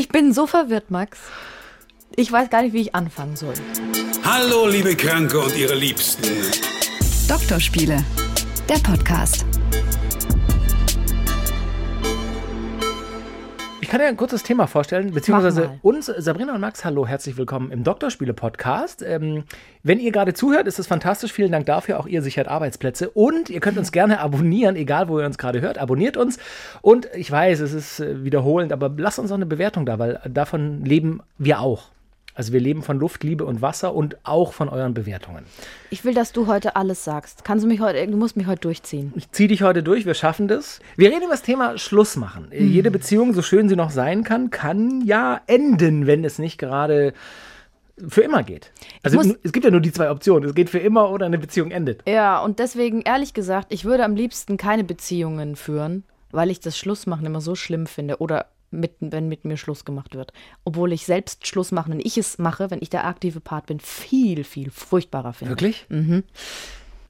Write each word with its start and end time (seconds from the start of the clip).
Ich 0.00 0.08
bin 0.08 0.32
so 0.32 0.46
verwirrt, 0.46 0.90
Max. 0.90 1.18
Ich 2.16 2.32
weiß 2.32 2.48
gar 2.48 2.62
nicht, 2.62 2.72
wie 2.72 2.80
ich 2.80 2.94
anfangen 2.94 3.36
soll. 3.36 3.52
Hallo, 4.24 4.66
liebe 4.66 4.96
Kranke 4.96 5.38
und 5.38 5.54
ihre 5.54 5.74
Liebsten. 5.74 6.24
Doktorspiele, 7.28 8.02
der 8.66 8.78
Podcast. 8.78 9.44
Kann 13.90 14.00
dir 14.00 14.06
ein 14.06 14.16
kurzes 14.16 14.44
Thema 14.44 14.68
vorstellen, 14.68 15.10
beziehungsweise 15.10 15.80
uns, 15.82 16.06
Sabrina 16.06 16.54
und 16.54 16.60
Max, 16.60 16.84
hallo, 16.84 17.08
herzlich 17.08 17.36
willkommen 17.36 17.72
im 17.72 17.82
Doktorspiele-Podcast. 17.82 19.02
Ähm, 19.02 19.42
wenn 19.82 19.98
ihr 19.98 20.12
gerade 20.12 20.32
zuhört, 20.32 20.68
ist 20.68 20.78
es 20.78 20.86
fantastisch. 20.86 21.32
Vielen 21.32 21.50
Dank 21.50 21.66
dafür. 21.66 21.98
Auch 21.98 22.06
ihr 22.06 22.22
sichert 22.22 22.46
Arbeitsplätze. 22.46 23.10
Und 23.10 23.50
ihr 23.50 23.58
könnt 23.58 23.78
uns 23.78 23.90
gerne 23.90 24.20
abonnieren, 24.20 24.76
egal 24.76 25.08
wo 25.08 25.18
ihr 25.18 25.26
uns 25.26 25.38
gerade 25.38 25.60
hört. 25.60 25.78
Abonniert 25.78 26.16
uns. 26.16 26.38
Und 26.82 27.08
ich 27.16 27.32
weiß, 27.32 27.58
es 27.58 27.72
ist 27.72 27.98
äh, 27.98 28.22
wiederholend, 28.22 28.72
aber 28.72 28.92
lasst 28.96 29.18
uns 29.18 29.32
auch 29.32 29.36
eine 29.36 29.46
Bewertung 29.46 29.86
da, 29.86 29.98
weil 29.98 30.20
davon 30.24 30.84
leben 30.84 31.20
wir 31.36 31.58
auch. 31.58 31.88
Also 32.34 32.52
wir 32.52 32.60
leben 32.60 32.82
von 32.82 32.98
Luft, 32.98 33.24
Liebe 33.24 33.44
und 33.44 33.62
Wasser 33.62 33.94
und 33.94 34.16
auch 34.24 34.52
von 34.52 34.68
euren 34.68 34.94
Bewertungen. 34.94 35.44
Ich 35.90 36.04
will, 36.04 36.14
dass 36.14 36.32
du 36.32 36.46
heute 36.46 36.76
alles 36.76 37.04
sagst. 37.04 37.44
Kannst 37.44 37.64
du 37.64 37.68
mich 37.68 37.80
heute, 37.80 38.06
du 38.06 38.16
musst 38.16 38.36
mich 38.36 38.46
heute 38.46 38.60
durchziehen. 38.60 39.12
Ich 39.16 39.30
ziehe 39.32 39.48
dich 39.48 39.62
heute 39.62 39.82
durch, 39.82 40.06
wir 40.06 40.14
schaffen 40.14 40.48
das. 40.48 40.80
Wir 40.96 41.10
reden 41.10 41.22
über 41.22 41.32
das 41.32 41.42
Thema 41.42 41.78
Schluss 41.78 42.16
machen. 42.16 42.50
Mhm. 42.52 42.68
Jede 42.68 42.90
Beziehung, 42.90 43.34
so 43.34 43.42
schön 43.42 43.68
sie 43.68 43.76
noch 43.76 43.90
sein 43.90 44.24
kann, 44.24 44.50
kann 44.50 45.02
ja 45.02 45.40
enden, 45.46 46.06
wenn 46.06 46.24
es 46.24 46.38
nicht 46.38 46.58
gerade 46.58 47.12
für 48.08 48.22
immer 48.22 48.42
geht. 48.42 48.72
Also 49.02 49.20
es 49.42 49.52
gibt 49.52 49.64
ja 49.64 49.70
nur 49.70 49.80
die 49.80 49.92
zwei 49.92 50.10
Optionen. 50.10 50.48
Es 50.48 50.54
geht 50.54 50.70
für 50.70 50.78
immer 50.78 51.10
oder 51.10 51.26
eine 51.26 51.38
Beziehung 51.38 51.70
endet. 51.70 52.02
Ja, 52.08 52.40
und 52.40 52.58
deswegen, 52.58 53.02
ehrlich 53.02 53.34
gesagt, 53.34 53.72
ich 53.72 53.84
würde 53.84 54.04
am 54.04 54.14
liebsten 54.14 54.56
keine 54.56 54.84
Beziehungen 54.84 55.56
führen, 55.56 56.04
weil 56.30 56.50
ich 56.50 56.60
das 56.60 56.78
Schlussmachen 56.78 57.26
immer 57.26 57.40
so 57.40 57.54
schlimm 57.54 57.86
finde. 57.86 58.18
Oder 58.18 58.46
mit, 58.70 58.92
wenn 59.00 59.28
mit 59.28 59.44
mir 59.44 59.56
Schluss 59.56 59.84
gemacht 59.84 60.14
wird. 60.14 60.32
Obwohl 60.64 60.92
ich 60.92 61.06
selbst 61.06 61.46
Schluss 61.46 61.72
machen, 61.72 61.92
wenn 61.92 62.00
ich 62.00 62.18
es 62.18 62.38
mache, 62.38 62.70
wenn 62.70 62.80
ich 62.82 62.90
der 62.90 63.06
aktive 63.06 63.40
Part 63.40 63.66
bin, 63.66 63.80
viel, 63.80 64.44
viel 64.44 64.70
furchtbarer 64.70 65.32
finde. 65.32 65.52
Wirklich? 65.52 65.86
Mhm. 65.88 66.24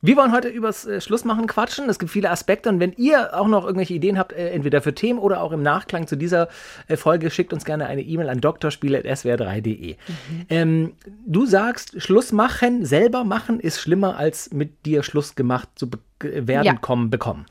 Wir 0.02 0.16
wollen 0.16 0.32
heute 0.32 0.48
übers 0.48 0.86
äh, 0.86 1.00
Schlussmachen 1.00 1.46
quatschen. 1.46 1.90
Es 1.90 1.98
gibt 1.98 2.10
viele 2.10 2.30
Aspekte 2.30 2.70
und 2.70 2.80
wenn 2.80 2.92
ihr 2.94 3.38
auch 3.38 3.48
noch 3.48 3.64
irgendwelche 3.64 3.92
Ideen 3.92 4.18
habt, 4.18 4.32
äh, 4.32 4.48
entweder 4.50 4.80
für 4.80 4.94
Themen 4.94 5.18
oder 5.18 5.42
auch 5.42 5.52
im 5.52 5.62
Nachklang 5.62 6.06
zu 6.06 6.16
dieser 6.16 6.48
äh, 6.88 6.96
Folge, 6.96 7.30
schickt 7.30 7.52
uns 7.52 7.66
gerne 7.66 7.86
eine 7.86 8.00
E-Mail 8.00 8.30
an 8.30 8.40
doktorspiele.swr3.de. 8.40 9.92
Mhm. 9.92 10.46
Ähm, 10.48 10.92
du 11.26 11.44
sagst, 11.44 12.00
Schlussmachen, 12.00 12.86
selber 12.86 13.24
machen 13.24 13.60
ist 13.60 13.78
schlimmer 13.78 14.16
als 14.16 14.50
mit 14.52 14.86
dir 14.86 15.02
Schluss 15.02 15.34
gemacht 15.34 15.68
zu 15.74 15.90
werden, 16.20 16.64
ja. 16.64 16.74
kommen, 16.76 17.10
bekommen. 17.10 17.44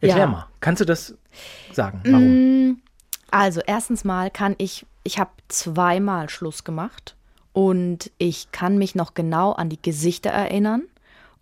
Erklär 0.00 0.24
ja. 0.24 0.26
mal, 0.26 0.48
kannst 0.60 0.80
du 0.80 0.84
das 0.84 1.16
sagen? 1.72 2.00
Warum? 2.04 2.70
Mm. 2.70 2.76
Also, 3.30 3.60
erstens 3.66 4.04
mal 4.04 4.30
kann 4.30 4.54
ich, 4.58 4.86
ich 5.02 5.18
habe 5.18 5.30
zweimal 5.48 6.28
Schluss 6.28 6.64
gemacht 6.64 7.16
und 7.52 8.10
ich 8.18 8.52
kann 8.52 8.78
mich 8.78 8.94
noch 8.94 9.14
genau 9.14 9.52
an 9.52 9.68
die 9.68 9.80
Gesichter 9.80 10.30
erinnern. 10.30 10.82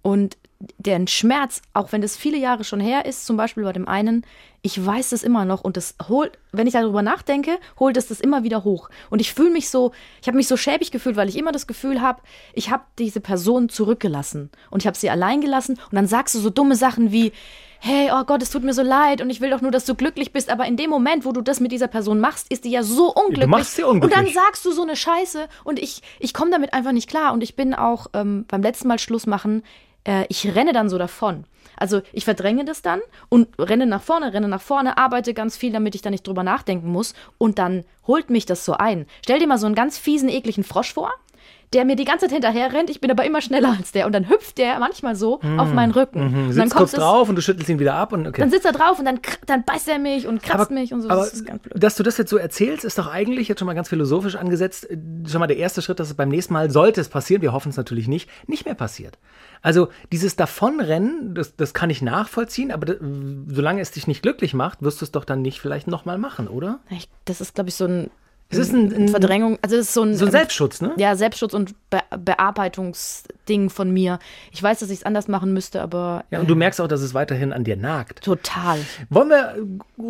Und 0.03 0.37
den 0.79 1.07
Schmerz, 1.09 1.63
auch 1.75 1.93
wenn 1.93 2.03
das 2.03 2.17
viele 2.17 2.39
Jahre 2.39 2.65
schon 2.65 2.81
her 2.81 3.05
ist, 3.05 3.27
zum 3.27 3.37
Beispiel 3.37 3.65
bei 3.65 3.73
dem 3.73 3.89
einen, 3.89 4.25
ich 4.63 4.85
weiß 4.85 5.13
es 5.13 5.23
immer 5.25 5.45
noch 5.45 5.63
und 5.63 5.77
das 5.77 5.97
holt, 6.09 6.39
wenn 6.53 6.67
ich 6.67 6.75
darüber 6.75 7.03
nachdenke, 7.03 7.59
holt 7.81 7.97
es 7.97 8.09
das 8.09 8.21
immer 8.21 8.45
wieder 8.45 8.63
hoch. 8.63 8.91
Und 9.11 9.21
ich 9.21 9.35
fühle 9.35 9.51
mich 9.51 9.69
so, 9.71 9.93
ich 10.21 10.29
habe 10.29 10.37
mich 10.37 10.47
so 10.47 10.57
schäbig 10.57 10.93
gefühlt, 10.93 11.17
weil 11.17 11.29
ich 11.29 11.37
immer 11.37 11.53
das 11.53 11.67
Gefühl 11.67 12.01
habe, 12.01 12.23
ich 12.55 12.71
habe 12.71 12.85
diese 12.99 13.21
Person 13.21 13.69
zurückgelassen 13.69 14.51
und 14.71 14.83
ich 14.83 14.87
habe 14.87 14.97
sie 14.97 15.11
allein 15.11 15.41
gelassen 15.41 15.79
und 15.91 15.95
dann 15.97 16.07
sagst 16.07 16.35
du 16.35 16.39
so 16.39 16.51
dumme 16.51 16.77
Sachen 16.77 17.11
wie, 17.11 17.33
hey, 17.81 18.11
oh 18.13 18.23
Gott, 18.23 18.41
es 18.43 18.51
tut 18.51 18.63
mir 18.63 18.75
so 18.75 18.83
leid 18.83 19.21
und 19.21 19.31
ich 19.31 19.41
will 19.41 19.51
doch 19.51 19.61
nur, 19.61 19.73
dass 19.73 19.85
du 19.85 19.97
glücklich 19.97 20.33
bist. 20.33 20.51
Aber 20.51 20.67
in 20.67 20.77
dem 20.77 20.89
Moment, 20.89 21.25
wo 21.25 21.33
du 21.33 21.41
das 21.41 21.59
mit 21.59 21.73
dieser 21.73 21.89
Person 21.89 22.21
machst, 22.21 22.47
ist 22.53 22.65
die 22.65 22.71
ja 22.71 22.85
so 22.85 23.13
unglücklich. 23.13 23.45
Du 23.45 23.51
machst 23.51 23.75
sie 23.75 23.83
unglücklich. 23.83 24.17
Und 24.17 24.27
dann 24.27 24.33
sagst 24.33 24.65
du 24.65 24.71
so 24.71 24.83
eine 24.83 24.95
Scheiße 24.95 25.49
und 25.65 25.81
ich, 25.81 26.01
ich 26.21 26.33
komme 26.33 26.53
damit 26.53 26.75
einfach 26.75 26.93
nicht 26.93 27.11
klar. 27.11 27.33
Und 27.33 27.43
ich 27.43 27.57
bin 27.57 27.75
auch 27.75 28.07
ähm, 28.15 28.45
beim 28.47 28.63
letzten 28.63 28.87
Mal 28.87 29.01
Schluss 29.01 29.27
machen, 29.27 29.65
äh, 30.05 30.25
ich 30.29 30.55
renne 30.55 30.73
dann 30.73 30.89
so 30.89 30.99
davon. 30.99 31.45
Also 31.77 32.03
ich 32.13 32.25
verdränge 32.25 32.65
das 32.65 32.83
dann 32.83 33.01
und 33.29 33.49
renne 33.59 33.87
nach 33.87 34.03
vorne, 34.03 34.33
renne 34.33 34.49
nach 34.49 34.61
vorne, 34.61 34.99
arbeite 34.99 35.35
ganz 35.35 35.57
viel, 35.57 35.73
damit 35.73 35.95
ich 35.95 36.03
da 36.03 36.11
nicht 36.11 36.27
drüber 36.27 36.43
nachdenken 36.43 36.91
muss. 36.91 37.15
Und 37.39 37.59
dann 37.59 37.85
holt 38.07 38.31
mich 38.31 38.47
das 38.47 38.65
so 38.65 38.75
ein. 38.75 39.07
Stell 39.23 39.39
dir 39.39 39.47
mal 39.47 39.59
so 39.59 39.67
einen 39.67 39.75
ganz 39.75 39.99
fiesen, 39.99 40.29
ekligen 40.29 40.65
Frosch 40.65 40.93
vor 40.93 41.13
der 41.73 41.85
mir 41.85 41.97
die 41.97 42.05
ganze 42.05 42.27
Zeit 42.27 42.33
hinterher 42.33 42.73
rennt. 42.73 42.91
Ich 42.91 43.01
bin 43.01 43.11
aber 43.11 43.25
immer 43.25 43.41
schneller 43.41 43.75
als 43.77 43.93
der. 43.93 44.07
Und 44.07 44.13
dann 44.13 44.29
hüpft 44.29 44.59
der 44.59 44.79
manchmal 44.79 45.17
so 45.17 45.41
mhm. 45.43 45.59
auf 45.59 45.73
meinen 45.73 45.93
Rücken. 45.93 46.47
Mhm. 46.47 46.53
Sitzt 46.53 46.75
kurz 46.75 46.93
drauf 46.93 47.29
und 47.29 47.37
du 47.37 47.43
schüttelst 47.43 47.69
ihn 47.69 47.79
wieder 47.79 47.95
ab. 47.95 48.13
Und 48.13 48.27
okay. 48.27 48.41
Dann 48.41 48.51
sitzt 48.51 48.67
er 48.67 48.73
drauf 48.73 48.99
und 48.99 49.05
dann, 49.05 49.21
dann 49.47 49.65
beißt 49.65 49.89
er 49.89 49.99
mich 49.99 50.27
und 50.27 50.43
kratzt 50.43 50.67
aber, 50.71 50.75
mich 50.75 50.93
und 50.93 51.03
so. 51.03 51.09
Aber 51.09 51.23
das 51.23 51.45
dass 51.75 51.97
du 51.97 52.03
das 52.03 52.19
jetzt 52.19 52.31
so 52.31 52.37
erzählst, 52.37 52.85
ist 52.85 52.99
doch 52.99 53.11
eigentlich 53.11 53.49
jetzt 53.49 53.59
schon 53.59 53.67
mal 53.67 53.75
ganz 53.75 53.89
philosophisch 53.89 54.37
angesetzt. 54.37 54.89
Schon 55.27 55.41
mal 55.41 55.47
der 55.47 55.57
erste 55.57 55.83
Schritt, 55.83 56.01
dass 56.01 56.09
es 56.09 56.15
beim 56.15 56.29
nächsten 56.29 56.53
Mal, 56.53 56.71
sollte 56.71 57.01
es 57.01 57.09
passieren, 57.09 57.43
wir 57.43 57.53
hoffen 57.53 57.71
es 57.71 57.77
natürlich 57.77 58.09
nicht, 58.09 58.29
nicht 58.47 58.65
mehr 58.65 58.75
passiert. 58.75 59.19
Also 59.63 59.89
dieses 60.11 60.37
Davonrennen, 60.37 61.35
das, 61.35 61.57
das 61.57 61.73
kann 61.73 61.89
ich 61.89 62.03
nachvollziehen, 62.03 62.73
aber 62.73 62.97
solange 63.47 63.81
es 63.81 63.93
dich 63.93 64.07
nicht 64.07 64.23
glücklich 64.23 64.55
macht, 64.55 64.83
wirst 64.83 65.01
du 65.01 65.05
es 65.05 65.13
doch 65.13 65.25
dann 65.25 65.43
nicht 65.43 65.61
vielleicht 65.61 65.87
nochmal 65.87 66.19
machen, 66.19 66.49
oder? 66.49 66.81
Ich, 66.91 67.09
das 67.25 67.41
ist, 67.41 67.55
glaube 67.55 67.71
ich, 67.71 67.77
so 67.77 67.85
ein 67.85 68.11
es 68.53 68.59
ist 68.59 68.73
ein, 68.73 68.95
ein, 68.95 69.09
Verdrängung, 69.09 69.59
also 69.63 69.77
es 69.77 69.89
ist 69.89 69.95
so 69.95 70.03
ein, 70.03 70.15
so 70.15 70.27
ein 70.27 70.31
Selbstschutz, 70.31 70.81
ne? 70.81 70.93
Ja, 70.97 71.17
Selbstschutz 71.17 71.55
und 71.55 71.75
Be 71.91 72.01
Bearbeitungsding 72.17 73.71
von 73.71 73.91
mir. 73.93 74.19
Ich 74.53 74.63
weiß, 74.63 74.81
dass 74.81 74.91
ich 74.91 74.99
es 74.99 75.05
anders 75.05 75.27
machen 75.29 75.53
müsste, 75.53 75.83
aber. 75.83 76.25
Ja, 76.31 76.41
und 76.41 76.49
du 76.49 76.55
merkst 76.55 76.81
auch, 76.81 76.89
dass 76.89 77.01
es 77.01 77.15
weiterhin 77.15 77.53
an 77.53 77.65
dir 77.65 77.77
nagt. 77.77 78.23
Total. 78.23 78.79
Wollen 79.09 79.31
wir 79.31 79.57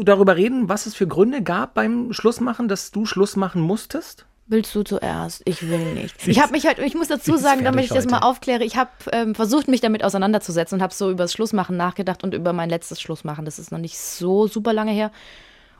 darüber 0.05 0.37
reden, 0.37 0.69
was 0.69 0.87
es 0.87 0.95
für 0.95 1.07
Gründe 1.07 1.43
gab 1.43 1.75
beim 1.75 2.13
Schlussmachen, 2.13 2.69
dass 2.69 2.91
du 2.91 3.07
Schluss 3.07 3.37
machen 3.37 3.63
musstest? 3.63 4.27
Willst 4.49 4.75
du 4.75 4.83
zuerst? 4.83 5.43
Ich 5.45 5.69
will 5.69 5.95
nicht. 5.95 6.29
Ich 6.29 6.41
habe 6.43 6.53
mich 6.53 6.67
halt, 6.67 6.79
ich 6.79 6.95
muss 6.95 7.09
dazu 7.09 7.37
sagen, 7.37 7.65
damit 7.65 7.85
ich 7.85 7.91
das 7.91 8.07
mal 8.07 8.19
aufkläre, 8.19 8.65
ich 8.65 8.77
habe 8.77 8.91
ähm, 9.13 9.35
versucht, 9.35 9.69
mich 9.69 9.81
damit 9.81 10.05
auseinanderzusetzen 10.05 10.79
und 10.79 10.83
habe 10.83 10.93
so 10.93 11.11
über 11.11 11.25
das 11.25 11.33
Schlussmachen 11.33 11.77
nachgedacht 11.77 12.25
und 12.25 12.35
über 12.35 12.53
mein 12.53 12.69
letztes 12.69 13.01
Schlussmachen. 13.01 13.45
Das 13.45 13.59
ist 13.59 13.71
noch 13.71 13.79
nicht 13.79 13.99
so 13.99 14.49
super 14.49 14.73
lange 14.73 14.93
her. 14.93 15.13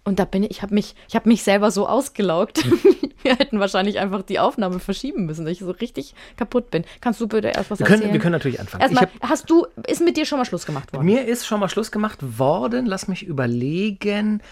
Und 0.05 0.19
da 0.19 0.25
bin 0.25 0.43
ich, 0.43 0.51
ich 0.51 0.63
habe 0.63 0.75
mich, 0.75 0.95
ich 1.09 1.15
habe 1.15 1.29
mich 1.29 1.43
selber 1.43 1.71
so 1.71 1.87
ausgelaugt. 1.87 2.65
wir 3.23 3.37
hätten 3.37 3.61
wahrscheinlich 3.61 4.01
einfach 4.01 4.23
die 4.23 4.41
Aufnahme 4.41 4.81
verschieben 4.81 5.27
müssen, 5.27 5.45
dass 5.45 5.53
ich 5.53 5.61
so 5.61 5.71
richtig 5.71 6.15
kaputt 6.37 6.71
bin. 6.71 6.85
Kannst 7.01 7.21
du 7.21 7.29
bitte 7.29 7.49
erst 7.49 7.71
was 7.71 7.79
wir 7.79 7.87
können, 7.87 8.01
erzählen? 8.01 8.13
Wir 8.15 8.21
können 8.21 8.33
natürlich 8.33 8.59
anfangen. 8.59 8.83
Erstmal, 8.83 9.09
hast 9.21 9.49
du, 9.49 9.67
ist 9.87 10.01
mit 10.01 10.17
dir 10.17 10.27
schon 10.27 10.39
mal 10.39 10.45
Schluss 10.45 10.67
gemacht 10.67 10.93
worden? 10.93 11.07
Mir 11.07 11.25
ist 11.25 11.47
schon 11.47 11.61
mal 11.61 11.69
Schluss 11.69 11.93
gemacht 11.93 12.19
worden. 12.39 12.87
Lass 12.87 13.07
mich 13.07 13.25
überlegen. 13.25 14.43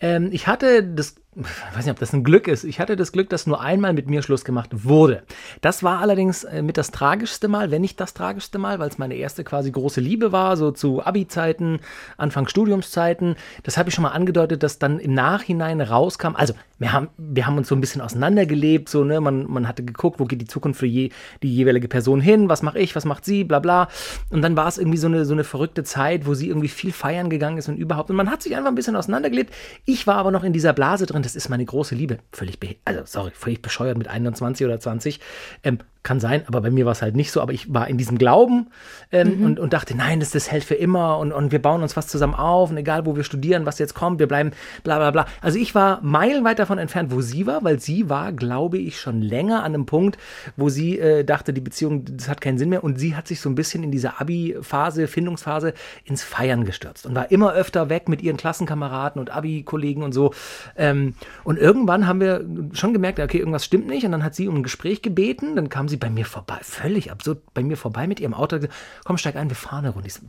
Ähm, 0.00 0.28
ich 0.30 0.46
hatte 0.46 0.84
das 0.84 1.16
ich 1.38 1.76
weiß 1.76 1.84
nicht, 1.84 1.92
ob 1.92 1.98
das 1.98 2.12
ein 2.12 2.24
Glück 2.24 2.48
ist. 2.48 2.64
Ich 2.64 2.80
hatte 2.80 2.96
das 2.96 3.12
Glück, 3.12 3.28
dass 3.30 3.46
nur 3.46 3.60
einmal 3.60 3.92
mit 3.92 4.08
mir 4.08 4.22
Schluss 4.22 4.44
gemacht 4.44 4.70
wurde. 4.84 5.22
Das 5.60 5.82
war 5.82 6.00
allerdings 6.00 6.44
äh, 6.44 6.62
mit 6.62 6.76
das 6.76 6.90
tragischste 6.90 7.48
Mal, 7.48 7.70
wenn 7.70 7.82
nicht 7.82 8.00
das 8.00 8.14
tragischste 8.14 8.58
Mal, 8.58 8.78
weil 8.78 8.88
es 8.88 8.98
meine 8.98 9.14
erste 9.14 9.44
quasi 9.44 9.70
große 9.70 10.00
Liebe 10.00 10.32
war, 10.32 10.56
so 10.56 10.72
zu 10.72 11.04
Abi-Zeiten, 11.04 11.80
Anfang 12.16 12.48
Studiumszeiten. 12.48 13.36
Das 13.62 13.76
habe 13.78 13.88
ich 13.88 13.94
schon 13.94 14.02
mal 14.02 14.10
angedeutet, 14.10 14.62
dass 14.62 14.78
dann 14.78 14.98
im 14.98 15.14
Nachhinein 15.14 15.80
rauskam. 15.80 16.34
Also, 16.34 16.54
wir 16.78 16.92
haben, 16.92 17.08
wir 17.16 17.46
haben 17.46 17.56
uns 17.56 17.68
so 17.68 17.74
ein 17.74 17.80
bisschen 17.80 18.00
auseinandergelebt, 18.00 18.88
so, 18.88 19.04
ne, 19.04 19.20
man, 19.20 19.50
man 19.50 19.66
hatte 19.66 19.84
geguckt, 19.84 20.20
wo 20.20 20.24
geht 20.24 20.40
die 20.40 20.46
Zukunft 20.46 20.80
für 20.80 20.86
je, 20.86 21.10
die 21.42 21.52
jeweilige 21.52 21.88
Person 21.88 22.20
hin, 22.20 22.48
was 22.48 22.62
mache 22.62 22.78
ich, 22.78 22.94
was 22.94 23.04
macht 23.04 23.24
sie, 23.24 23.44
bla 23.44 23.58
bla. 23.58 23.88
Und 24.30 24.42
dann 24.42 24.56
war 24.56 24.68
es 24.68 24.78
irgendwie 24.78 24.98
so 24.98 25.08
eine, 25.08 25.24
so 25.24 25.34
eine 25.34 25.44
verrückte 25.44 25.84
Zeit, 25.84 26.26
wo 26.26 26.34
sie 26.34 26.48
irgendwie 26.48 26.68
viel 26.68 26.92
feiern 26.92 27.30
gegangen 27.30 27.58
ist 27.58 27.68
und 27.68 27.76
überhaupt. 27.76 28.10
Und 28.10 28.16
man 28.16 28.30
hat 28.30 28.42
sich 28.42 28.56
einfach 28.56 28.70
ein 28.70 28.76
bisschen 28.76 28.96
auseinandergelebt. 28.96 29.52
Ich 29.84 30.06
war 30.06 30.16
aber 30.16 30.30
noch 30.30 30.44
in 30.44 30.52
dieser 30.52 30.72
Blase 30.72 31.06
drin 31.06 31.22
das 31.28 31.36
ist 31.36 31.50
meine 31.50 31.64
große 31.64 31.94
Liebe. 31.94 32.18
Völlig, 32.32 32.58
also 32.86 33.02
sorry, 33.04 33.32
völlig 33.34 33.60
bescheuert 33.60 33.98
mit 33.98 34.08
21 34.08 34.64
oder 34.64 34.80
20. 34.80 35.20
Ähm, 35.62 35.78
kann 36.08 36.20
sein, 36.20 36.42
aber 36.46 36.62
bei 36.62 36.70
mir 36.70 36.86
war 36.86 36.92
es 36.92 37.02
halt 37.02 37.14
nicht 37.14 37.30
so. 37.30 37.42
Aber 37.42 37.52
ich 37.52 37.72
war 37.72 37.86
in 37.86 37.98
diesem 37.98 38.16
Glauben 38.16 38.68
ähm, 39.12 39.40
mhm. 39.40 39.44
und, 39.44 39.60
und 39.60 39.74
dachte, 39.74 39.94
nein, 39.94 40.20
das, 40.20 40.30
das 40.30 40.50
hält 40.50 40.64
für 40.64 40.74
immer 40.74 41.18
und, 41.18 41.32
und 41.32 41.52
wir 41.52 41.60
bauen 41.60 41.82
uns 41.82 41.98
was 41.98 42.06
zusammen 42.06 42.34
auf 42.34 42.70
und 42.70 42.78
egal, 42.78 43.04
wo 43.04 43.14
wir 43.14 43.24
studieren, 43.24 43.66
was 43.66 43.78
jetzt 43.78 43.94
kommt, 43.94 44.18
wir 44.18 44.26
bleiben 44.26 44.52
bla 44.84 44.96
bla 44.96 45.10
bla. 45.10 45.26
Also 45.42 45.58
ich 45.58 45.74
war 45.74 46.00
meilenweit 46.02 46.58
davon 46.58 46.78
entfernt, 46.78 47.12
wo 47.12 47.20
sie 47.20 47.46
war, 47.46 47.62
weil 47.62 47.78
sie 47.78 48.08
war, 48.08 48.32
glaube 48.32 48.78
ich, 48.78 48.98
schon 48.98 49.20
länger 49.20 49.58
an 49.64 49.74
einem 49.74 49.84
Punkt, 49.84 50.16
wo 50.56 50.70
sie 50.70 50.98
äh, 50.98 51.24
dachte, 51.24 51.52
die 51.52 51.60
Beziehung, 51.60 52.06
das 52.06 52.26
hat 52.30 52.40
keinen 52.40 52.56
Sinn 52.56 52.70
mehr 52.70 52.82
und 52.82 52.98
sie 52.98 53.14
hat 53.14 53.28
sich 53.28 53.42
so 53.42 53.50
ein 53.50 53.54
bisschen 53.54 53.84
in 53.84 53.90
dieser 53.90 54.18
Abi-Phase, 54.18 55.08
Findungsphase 55.08 55.74
ins 56.06 56.22
Feiern 56.22 56.64
gestürzt 56.64 57.04
und 57.04 57.14
war 57.14 57.30
immer 57.30 57.52
öfter 57.52 57.90
weg 57.90 58.08
mit 58.08 58.22
ihren 58.22 58.38
Klassenkameraden 58.38 59.20
und 59.20 59.28
Abi-Kollegen 59.28 60.02
und 60.02 60.12
so. 60.12 60.32
Ähm, 60.74 61.12
und 61.44 61.58
irgendwann 61.58 62.06
haben 62.06 62.20
wir 62.20 62.46
schon 62.72 62.94
gemerkt, 62.94 63.20
okay, 63.20 63.38
irgendwas 63.38 63.66
stimmt 63.66 63.88
nicht 63.88 64.06
und 64.06 64.12
dann 64.12 64.24
hat 64.24 64.34
sie 64.34 64.48
um 64.48 64.56
ein 64.56 64.62
Gespräch 64.62 65.02
gebeten, 65.02 65.54
dann 65.54 65.68
kam 65.68 65.86
sie 65.86 65.97
bei 65.98 66.10
mir 66.10 66.24
vorbei, 66.24 66.58
völlig 66.62 67.10
absurd, 67.10 67.42
bei 67.54 67.62
mir 67.62 67.76
vorbei 67.76 68.06
mit 68.06 68.20
ihrem 68.20 68.34
Auto. 68.34 68.58
Komm, 69.04 69.18
steig 69.18 69.36
ein, 69.36 69.48
wir 69.48 69.56
fahren 69.56 69.84
eine 69.84 69.90
Runde. 69.90 70.08
So, 70.10 70.20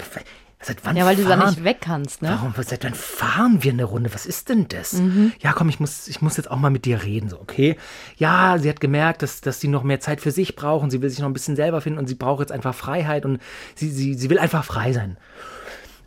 seit 0.62 0.86
wann 0.86 0.98
ja, 0.98 1.06
weil 1.06 1.16
fahren? 1.16 1.40
du 1.40 1.44
da 1.44 1.50
nicht 1.50 1.64
weg 1.64 1.78
kannst, 1.82 2.22
ne? 2.22 2.30
Warum, 2.30 2.54
seit 2.64 2.84
wann 2.84 2.94
fahren 2.94 3.64
wir 3.64 3.72
eine 3.72 3.86
Runde? 3.86 4.14
Was 4.14 4.26
ist 4.26 4.50
denn 4.50 4.68
das? 4.68 4.94
Mhm. 4.94 5.32
Ja, 5.40 5.54
komm, 5.54 5.70
ich 5.70 5.80
muss, 5.80 6.08
ich 6.08 6.22
muss 6.22 6.38
jetzt 6.38 6.52
auch 6.52 6.58
mal 6.58 6.70
mit 6.70 6.86
dir 6.86 7.04
reden, 7.04 7.30
so, 7.30 7.40
okay? 7.40 7.78
Ja, 8.18 8.58
sie 8.58 8.70
hat 8.70 8.80
gemerkt, 8.80 9.22
dass, 9.22 9.42
dass 9.42 9.60
sie 9.60 9.68
noch 9.68 9.84
mehr 9.84 10.00
Zeit 10.00 10.22
für 10.22 10.32
sich 10.32 10.56
braucht 10.56 10.84
und 10.84 10.90
sie 10.90 11.02
will 11.02 11.10
sich 11.10 11.20
noch 11.20 11.28
ein 11.28 11.34
bisschen 11.34 11.56
selber 11.56 11.82
finden 11.82 12.00
und 12.00 12.08
sie 12.08 12.16
braucht 12.16 12.42
jetzt 12.42 12.52
einfach 12.52 12.76
Freiheit 12.76 13.26
und 13.26 13.40
sie, 13.76 13.90
sie, 13.90 14.14
sie 14.14 14.30
will 14.30 14.40
einfach 14.40 14.66
frei 14.66 14.94
sein. 14.94 15.18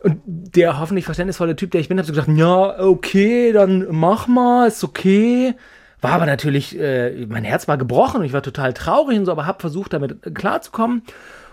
Und 0.01 0.21
der 0.25 0.79
hoffentlich 0.79 1.05
verständnisvolle 1.05 1.55
Typ, 1.55 1.71
der 1.71 1.81
ich 1.81 1.87
bin, 1.87 1.97
hat 1.97 2.05
so 2.05 2.11
gesagt, 2.11 2.29
ja, 2.37 2.79
okay, 2.79 3.53
dann 3.53 3.87
mach 3.89 4.27
mal, 4.27 4.67
ist 4.67 4.83
okay 4.83 5.55
war 6.03 6.11
aber 6.11 6.25
natürlich, 6.25 6.77
äh, 6.79 7.25
mein 7.27 7.43
Herz 7.43 7.67
war 7.67 7.77
gebrochen 7.77 8.19
und 8.19 8.25
ich 8.25 8.33
war 8.33 8.43
total 8.43 8.73
traurig 8.73 9.17
und 9.17 9.25
so, 9.25 9.31
aber 9.31 9.45
habe 9.45 9.59
versucht, 9.61 9.93
damit 9.93 10.25
äh, 10.25 10.31
klarzukommen 10.31 11.03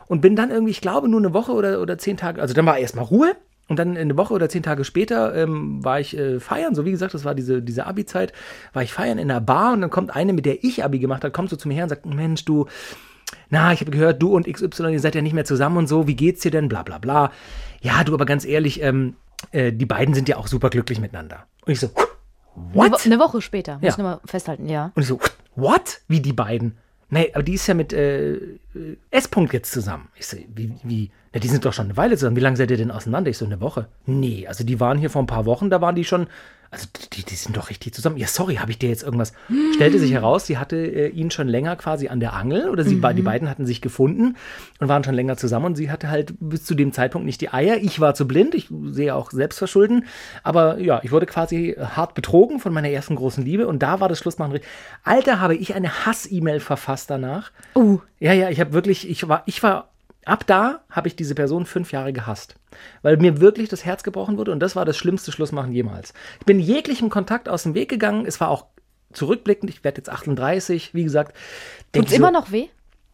und 0.08 0.20
bin 0.20 0.34
dann 0.36 0.50
irgendwie, 0.50 0.72
ich 0.72 0.80
glaube, 0.80 1.08
nur 1.08 1.20
eine 1.20 1.32
Woche 1.32 1.52
oder, 1.52 1.80
oder 1.80 1.98
zehn 1.98 2.16
Tage, 2.16 2.42
also 2.42 2.52
dann 2.52 2.66
war 2.66 2.76
erstmal 2.76 3.04
Ruhe 3.04 3.36
und 3.68 3.78
dann 3.78 3.96
eine 3.96 4.16
Woche 4.16 4.34
oder 4.34 4.48
zehn 4.48 4.64
Tage 4.64 4.84
später 4.84 5.34
ähm, 5.36 5.84
war 5.84 6.00
ich 6.00 6.18
äh, 6.18 6.40
feiern, 6.40 6.74
so 6.74 6.84
wie 6.84 6.90
gesagt, 6.90 7.14
das 7.14 7.24
war 7.24 7.36
diese, 7.36 7.62
diese 7.62 7.86
Abi-Zeit, 7.86 8.32
war 8.72 8.82
ich 8.82 8.92
feiern 8.92 9.18
in 9.18 9.30
einer 9.30 9.40
Bar 9.40 9.72
und 9.72 9.82
dann 9.82 9.90
kommt 9.90 10.14
eine, 10.14 10.32
mit 10.32 10.46
der 10.46 10.64
ich 10.64 10.82
Abi 10.82 10.98
gemacht 10.98 11.22
habe, 11.22 11.30
kommt 11.30 11.50
so 11.50 11.56
zu 11.56 11.68
mir 11.68 11.74
her 11.74 11.84
und 11.84 11.90
sagt, 11.90 12.04
Mensch, 12.06 12.44
du, 12.44 12.66
na, 13.50 13.72
ich 13.72 13.80
habe 13.80 13.92
gehört, 13.92 14.20
du 14.20 14.34
und 14.34 14.52
XY, 14.52 14.92
ihr 14.92 15.00
seid 15.00 15.14
ja 15.14 15.22
nicht 15.22 15.34
mehr 15.34 15.44
zusammen 15.44 15.76
und 15.76 15.86
so, 15.86 16.08
wie 16.08 16.16
geht's 16.16 16.40
dir 16.40 16.50
denn, 16.50 16.68
bla 16.68 16.82
bla 16.82 16.98
bla. 16.98 17.30
Ja, 17.80 18.02
du, 18.02 18.14
aber 18.14 18.26
ganz 18.26 18.44
ehrlich, 18.44 18.82
ähm, 18.82 19.14
äh, 19.52 19.72
die 19.72 19.86
beiden 19.86 20.12
sind 20.12 20.28
ja 20.28 20.36
auch 20.36 20.48
super 20.48 20.70
glücklich 20.70 21.00
miteinander. 21.00 21.46
Und 21.64 21.72
ich 21.72 21.78
so, 21.78 21.88
Wo 21.94 22.09
what? 22.54 23.04
eine 23.06 23.18
Woche 23.18 23.40
später, 23.40 23.74
muss 23.74 23.82
Ja. 23.82 23.88
ich 23.90 23.96
nochmal 23.98 24.20
festhalten, 24.24 24.68
ja. 24.68 24.92
Und 24.94 25.02
ich 25.02 25.08
so, 25.08 25.18
what? 25.56 26.00
Wie 26.08 26.20
die 26.20 26.32
beiden? 26.32 26.76
Nee, 27.08 27.30
aber 27.34 27.42
die 27.42 27.54
ist 27.54 27.66
ja 27.66 27.74
mit 27.74 27.92
äh, 27.92 28.34
äh, 28.34 28.56
S-Punkt 29.10 29.52
jetzt 29.52 29.72
zusammen. 29.72 30.08
Ich 30.16 30.26
so, 30.26 30.36
wie, 30.54 30.72
wie? 30.84 31.10
Na, 31.32 31.38
die 31.40 31.48
sind 31.48 31.64
doch 31.64 31.72
schon 31.72 31.86
eine 31.86 31.96
Weile 31.96 32.16
zusammen. 32.16 32.36
Wie 32.36 32.40
lange 32.40 32.56
seid 32.56 32.70
ihr 32.70 32.76
denn 32.76 32.90
auseinander? 32.90 33.30
Ich 33.30 33.38
so, 33.38 33.44
eine 33.44 33.60
Woche. 33.60 33.86
Nee, 34.06 34.46
also 34.48 34.64
die 34.64 34.80
waren 34.80 34.98
hier 34.98 35.10
vor 35.10 35.22
ein 35.22 35.26
paar 35.26 35.46
Wochen, 35.46 35.70
da 35.70 35.80
waren 35.80 35.94
die 35.94 36.04
schon, 36.04 36.26
also 36.72 36.86
die, 37.12 37.24
die 37.24 37.34
sind 37.36 37.56
doch 37.56 37.70
richtig 37.70 37.94
zusammen. 37.94 38.16
Ja, 38.16 38.26
sorry, 38.26 38.56
habe 38.56 38.72
ich 38.72 38.78
dir 38.78 38.88
jetzt 38.88 39.04
irgendwas? 39.04 39.32
Stellte 39.74 40.00
sich 40.00 40.12
heraus, 40.12 40.46
sie 40.46 40.58
hatte 40.58 40.76
äh, 40.76 41.08
ihn 41.08 41.30
schon 41.30 41.46
länger 41.46 41.76
quasi 41.76 42.08
an 42.08 42.18
der 42.18 42.32
Angel 42.32 42.68
oder 42.68 42.82
sie, 42.84 43.00
die 43.00 43.22
beiden 43.22 43.48
hatten 43.48 43.64
sich 43.64 43.80
gefunden 43.80 44.36
und 44.80 44.88
waren 44.88 45.04
schon 45.04 45.14
länger 45.14 45.36
zusammen 45.36 45.66
und 45.66 45.76
sie 45.76 45.90
hatte 45.90 46.10
halt 46.10 46.34
bis 46.40 46.64
zu 46.64 46.74
dem 46.74 46.92
Zeitpunkt 46.92 47.26
nicht 47.26 47.40
die 47.40 47.52
Eier. 47.52 47.76
Ich 47.76 48.00
war 48.00 48.14
zu 48.14 48.26
blind, 48.26 48.56
ich 48.56 48.68
sehe 48.86 49.14
auch 49.14 49.30
Selbstverschulden, 49.30 50.06
aber 50.42 50.78
ja, 50.78 51.00
ich 51.04 51.12
wurde 51.12 51.26
quasi 51.26 51.76
hart 51.78 52.14
betrogen 52.14 52.58
von 52.58 52.72
meiner 52.72 52.90
ersten 52.90 53.14
großen 53.14 53.44
Liebe 53.44 53.68
und 53.68 53.84
da 53.84 54.00
war 54.00 54.08
das 54.08 54.18
Schlussmachen. 54.18 54.52
richtig. 54.52 54.70
Alter, 55.04 55.40
habe 55.40 55.54
ich 55.54 55.74
eine 55.74 56.06
Hass-E-Mail 56.06 56.58
verfasst 56.58 57.08
danach. 57.10 57.52
Uh, 57.76 58.00
Ja, 58.18 58.32
ja, 58.32 58.50
ich 58.50 58.60
habe 58.60 58.72
wirklich, 58.72 59.08
ich 59.08 59.28
war, 59.28 59.42
ich 59.46 59.62
war, 59.62 59.89
ab 60.24 60.46
da 60.46 60.80
habe 60.90 61.08
ich 61.08 61.16
diese 61.16 61.34
Person 61.34 61.66
fünf 61.66 61.92
Jahre 61.92 62.12
gehasst. 62.12 62.56
Weil 63.02 63.16
mir 63.16 63.40
wirklich 63.40 63.68
das 63.68 63.84
Herz 63.84 64.02
gebrochen 64.02 64.38
wurde 64.38 64.52
und 64.52 64.60
das 64.60 64.76
war 64.76 64.84
das 64.84 64.96
schlimmste 64.96 65.32
Schlussmachen 65.32 65.72
jemals. 65.72 66.12
Ich 66.38 66.46
bin 66.46 66.60
jeglichem 66.60 67.10
Kontakt 67.10 67.48
aus 67.48 67.64
dem 67.64 67.74
Weg 67.74 67.88
gegangen. 67.88 68.26
Es 68.26 68.40
war 68.40 68.48
auch 68.48 68.66
zurückblickend, 69.12 69.70
ich 69.70 69.82
werde 69.82 69.98
jetzt 69.98 70.08
38, 70.08 70.94
wie 70.94 71.04
gesagt. 71.04 71.36
tut's 71.92 72.10
so, 72.10 72.16
immer 72.16 72.30
noch 72.30 72.52
weh? 72.52 72.68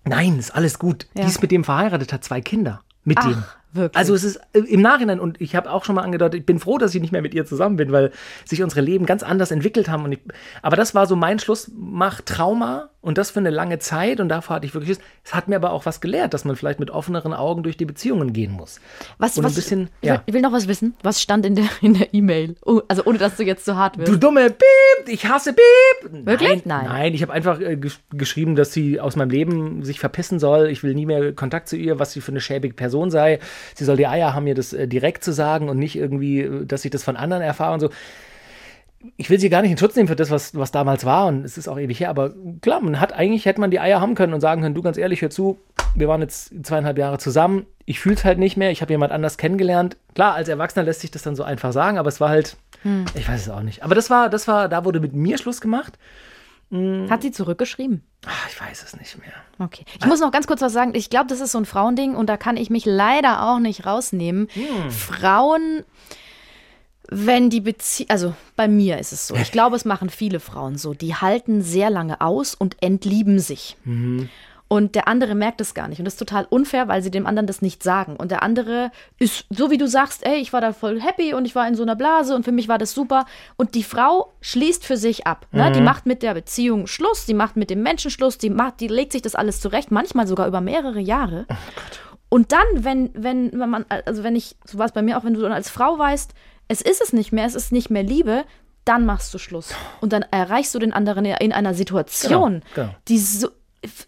Nein, 0.04 0.38
ist 0.38 0.54
alles 0.54 0.78
gut. 0.78 1.06
Ja. 1.14 1.22
Die 1.22 1.28
ist 1.28 1.42
mit 1.42 1.50
dem 1.50 1.64
verheiratet, 1.64 2.12
hat 2.12 2.24
zwei 2.24 2.40
Kinder. 2.40 2.82
Mit 3.04 3.18
Ach, 3.18 3.26
dem. 3.26 3.44
Wirklich? 3.76 3.96
Also 3.98 4.14
es 4.14 4.24
ist 4.24 4.40
äh, 4.52 4.60
im 4.60 4.80
Nachhinein, 4.80 5.20
und 5.20 5.40
ich 5.40 5.54
habe 5.54 5.70
auch 5.70 5.84
schon 5.84 5.94
mal 5.94 6.02
angedeutet, 6.02 6.40
ich 6.40 6.46
bin 6.46 6.58
froh, 6.58 6.78
dass 6.78 6.94
ich 6.94 7.00
nicht 7.00 7.12
mehr 7.12 7.22
mit 7.22 7.34
ihr 7.34 7.46
zusammen 7.46 7.76
bin, 7.76 7.92
weil 7.92 8.12
sich 8.44 8.62
unsere 8.62 8.80
Leben 8.80 9.06
ganz 9.06 9.22
anders 9.22 9.50
entwickelt 9.50 9.88
haben. 9.88 10.04
Und 10.04 10.12
ich, 10.12 10.20
aber 10.62 10.76
das 10.76 10.94
war 10.94 11.06
so 11.06 11.16
mein 11.16 11.38
Schlussmach-Trauma 11.38 12.90
und 13.06 13.18
das 13.18 13.30
für 13.30 13.38
eine 13.38 13.50
lange 13.50 13.78
Zeit. 13.78 14.18
Und 14.18 14.28
davor 14.28 14.56
hatte 14.56 14.66
ich 14.66 14.74
wirklich. 14.74 14.98
Es 15.24 15.32
hat 15.32 15.46
mir 15.46 15.54
aber 15.56 15.70
auch 15.70 15.86
was 15.86 16.00
gelehrt, 16.00 16.34
dass 16.34 16.44
man 16.44 16.56
vielleicht 16.56 16.80
mit 16.80 16.90
offeneren 16.90 17.34
Augen 17.34 17.62
durch 17.62 17.76
die 17.76 17.84
Beziehungen 17.84 18.32
gehen 18.32 18.50
muss. 18.50 18.80
Was, 19.18 19.38
Und 19.38 19.44
was, 19.44 19.52
ein 19.52 19.54
bisschen, 19.54 19.90
ich, 20.00 20.08
ja. 20.08 20.22
will, 20.26 20.40
noch 20.40 20.50
was 20.50 20.66
wissen. 20.66 20.94
Was 21.04 21.22
stand 21.22 21.46
in 21.46 21.54
der 21.54 21.68
in 21.82 21.94
der 21.94 22.12
E-Mail? 22.12 22.56
Oh, 22.64 22.80
also 22.88 23.04
ohne, 23.04 23.18
dass 23.18 23.36
du 23.36 23.44
jetzt 23.44 23.64
so 23.64 23.76
hart 23.76 23.96
wirst. 23.96 24.10
Du 24.10 24.16
dumme 24.16 24.50
Piep, 24.50 25.08
ich 25.08 25.24
hasse 25.28 25.52
Piep. 25.52 26.26
Wirklich? 26.26 26.48
Nein, 26.48 26.62
Nein. 26.64 26.84
nein. 26.88 27.14
ich 27.14 27.22
habe 27.22 27.32
einfach 27.32 27.60
äh, 27.60 27.76
gesch 27.76 28.00
geschrieben, 28.12 28.56
dass 28.56 28.72
sie 28.72 28.98
aus 28.98 29.14
meinem 29.14 29.30
Leben 29.30 29.84
sich 29.84 30.00
verpissen 30.00 30.40
soll. 30.40 30.66
Ich 30.68 30.82
will 30.82 30.94
nie 30.94 31.06
mehr 31.06 31.32
Kontakt 31.32 31.68
zu 31.68 31.76
ihr, 31.76 32.00
was 32.00 32.12
sie 32.12 32.20
für 32.20 32.32
eine 32.32 32.40
schäbige 32.40 32.74
Person 32.74 33.12
sei. 33.12 33.38
Sie 33.74 33.84
soll 33.84 33.96
die 33.96 34.06
Eier 34.06 34.34
haben, 34.34 34.44
mir 34.44 34.54
das 34.54 34.72
äh, 34.72 34.88
direkt 34.88 35.24
zu 35.24 35.32
sagen 35.32 35.68
und 35.68 35.78
nicht 35.78 35.96
irgendwie, 35.96 36.40
äh, 36.40 36.66
dass 36.66 36.84
ich 36.84 36.90
das 36.90 37.04
von 37.04 37.16
anderen 37.16 37.42
erfahre 37.42 37.74
und 37.74 37.80
so. 37.80 37.90
Ich 39.16 39.30
will 39.30 39.38
sie 39.38 39.50
gar 39.50 39.62
nicht 39.62 39.70
in 39.70 39.78
Schutz 39.78 39.94
nehmen 39.94 40.08
für 40.08 40.16
das, 40.16 40.30
was, 40.30 40.54
was 40.54 40.72
damals 40.72 41.04
war 41.04 41.26
und 41.26 41.44
es 41.44 41.58
ist 41.58 41.68
auch 41.68 41.78
ewig 41.78 42.00
her, 42.00 42.08
aber 42.10 42.34
klar, 42.60 42.80
man 42.80 42.98
hat 42.98 43.12
eigentlich, 43.12 43.44
hätte 43.44 43.60
man 43.60 43.70
die 43.70 43.78
Eier 43.78 44.00
haben 44.00 44.14
können 44.14 44.34
und 44.34 44.40
sagen 44.40 44.62
können, 44.62 44.74
du 44.74 44.82
ganz 44.82 44.96
ehrlich, 44.96 45.22
hör 45.22 45.30
zu, 45.30 45.58
wir 45.94 46.08
waren 46.08 46.22
jetzt 46.22 46.52
zweieinhalb 46.66 46.98
Jahre 46.98 47.18
zusammen, 47.18 47.66
ich 47.84 48.00
fühle 48.00 48.16
es 48.16 48.24
halt 48.24 48.38
nicht 48.38 48.56
mehr, 48.56 48.72
ich 48.72 48.82
habe 48.82 48.92
jemand 48.92 49.12
anders 49.12 49.38
kennengelernt. 49.38 49.96
Klar, 50.14 50.34
als 50.34 50.48
Erwachsener 50.48 50.84
lässt 50.84 51.00
sich 51.02 51.12
das 51.12 51.22
dann 51.22 51.36
so 51.36 51.44
einfach 51.44 51.72
sagen, 51.72 51.98
aber 51.98 52.08
es 52.08 52.20
war 52.20 52.30
halt, 52.30 52.56
ich 53.14 53.28
weiß 53.28 53.42
es 53.42 53.48
auch 53.48 53.62
nicht. 53.62 53.84
Aber 53.84 53.94
das 53.94 54.10
war, 54.10 54.28
das 54.28 54.48
war, 54.48 54.68
da 54.68 54.84
wurde 54.84 54.98
mit 55.00 55.14
mir 55.14 55.38
Schluss 55.38 55.60
gemacht. 55.60 55.98
Hat 56.70 57.22
sie 57.22 57.30
zurückgeschrieben? 57.30 58.02
Ach, 58.26 58.48
ich 58.48 58.60
weiß 58.60 58.82
es 58.82 58.96
nicht 58.96 59.18
mehr. 59.18 59.32
Okay. 59.60 59.84
Ich 60.00 60.06
muss 60.06 60.20
noch 60.20 60.32
ganz 60.32 60.48
kurz 60.48 60.60
was 60.60 60.72
sagen. 60.72 60.94
Ich 60.96 61.10
glaube, 61.10 61.26
das 61.28 61.40
ist 61.40 61.52
so 61.52 61.58
ein 61.58 61.64
Frauending 61.64 62.16
und 62.16 62.26
da 62.28 62.36
kann 62.36 62.56
ich 62.56 62.70
mich 62.70 62.84
leider 62.84 63.44
auch 63.44 63.60
nicht 63.60 63.86
rausnehmen. 63.86 64.48
Frauen, 64.90 65.84
wenn 67.08 67.50
die 67.50 67.60
Beziehung, 67.60 68.10
also 68.10 68.34
bei 68.56 68.66
mir 68.66 68.98
ist 68.98 69.12
es 69.12 69.28
so. 69.28 69.36
Ich 69.36 69.52
glaube, 69.52 69.76
es 69.76 69.84
machen 69.84 70.10
viele 70.10 70.40
Frauen 70.40 70.76
so. 70.76 70.92
Die 70.92 71.14
halten 71.14 71.62
sehr 71.62 71.88
lange 71.88 72.20
aus 72.20 72.56
und 72.56 72.82
entlieben 72.82 73.38
sich. 73.38 73.76
Und 74.68 74.96
der 74.96 75.06
andere 75.06 75.36
merkt 75.36 75.60
es 75.60 75.74
gar 75.74 75.86
nicht. 75.86 76.00
Und 76.00 76.06
das 76.06 76.14
ist 76.14 76.18
total 76.18 76.44
unfair, 76.50 76.88
weil 76.88 77.00
sie 77.00 77.12
dem 77.12 77.26
anderen 77.26 77.46
das 77.46 77.62
nicht 77.62 77.84
sagen. 77.84 78.16
Und 78.16 78.32
der 78.32 78.42
andere 78.42 78.90
ist, 79.18 79.46
so 79.48 79.70
wie 79.70 79.78
du 79.78 79.86
sagst, 79.86 80.26
ey, 80.26 80.38
ich 80.38 80.52
war 80.52 80.60
da 80.60 80.72
voll 80.72 81.00
happy 81.00 81.34
und 81.34 81.44
ich 81.44 81.54
war 81.54 81.68
in 81.68 81.76
so 81.76 81.84
einer 81.84 81.94
Blase 81.94 82.34
und 82.34 82.44
für 82.44 82.50
mich 82.50 82.66
war 82.66 82.78
das 82.78 82.92
super. 82.92 83.26
Und 83.56 83.76
die 83.76 83.84
Frau 83.84 84.32
schließt 84.40 84.84
für 84.84 84.96
sich 84.96 85.26
ab. 85.26 85.46
Ne? 85.52 85.70
Die 85.70 85.80
macht 85.80 86.06
mit 86.06 86.22
der 86.22 86.34
Beziehung 86.34 86.88
Schluss, 86.88 87.26
die 87.26 87.34
macht 87.34 87.56
mit 87.56 87.70
dem 87.70 87.82
Menschen 87.82 88.10
Schluss, 88.10 88.38
die, 88.38 88.50
macht, 88.50 88.80
die 88.80 88.88
legt 88.88 89.12
sich 89.12 89.22
das 89.22 89.36
alles 89.36 89.60
zurecht, 89.60 89.92
manchmal 89.92 90.26
sogar 90.26 90.48
über 90.48 90.60
mehrere 90.60 91.00
Jahre. 91.00 91.46
Und 92.28 92.50
dann, 92.50 92.66
wenn, 92.78 93.10
wenn, 93.14 93.52
wenn 93.52 93.70
man, 93.70 93.84
also 93.88 94.24
wenn 94.24 94.34
ich, 94.34 94.56
so 94.64 94.78
war 94.78 94.86
es 94.86 94.92
bei 94.92 95.02
mir 95.02 95.16
auch, 95.16 95.22
wenn 95.22 95.34
du 95.34 95.42
dann 95.42 95.52
als 95.52 95.70
Frau 95.70 95.96
weißt, 95.96 96.34
es 96.66 96.80
ist 96.80 97.00
es 97.00 97.12
nicht 97.12 97.32
mehr, 97.32 97.46
es 97.46 97.54
ist 97.54 97.70
nicht 97.70 97.90
mehr 97.90 98.02
Liebe, 98.02 98.44
dann 98.84 99.06
machst 99.06 99.32
du 99.32 99.38
Schluss. 99.38 99.74
Und 100.00 100.12
dann 100.12 100.24
erreichst 100.30 100.74
du 100.74 100.78
den 100.78 100.92
anderen 100.92 101.24
in 101.24 101.52
einer 101.52 101.74
Situation, 101.74 102.62
Genau, 102.74 102.86
genau. 102.88 102.96
die 103.08 103.18
so, 103.18 103.48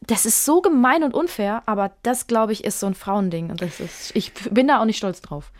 das 0.07 0.27
ist 0.27 0.45
so 0.45 0.61
gemein 0.61 1.03
und 1.03 1.15
unfair, 1.15 1.63
aber 1.67 1.93
das, 2.03 2.27
glaube 2.27 2.53
ich, 2.53 2.65
ist 2.65 2.81
so 2.81 2.87
ein 2.87 2.95
Frauending. 2.95 3.51
Und 3.51 3.63
das 3.63 3.81
ist, 3.81 4.15
ich 4.15 4.33
bin 4.51 4.69
da 4.69 4.81
auch 4.81 4.85
nicht 4.85 4.97
stolz 4.99 5.21
drauf. 5.21 5.53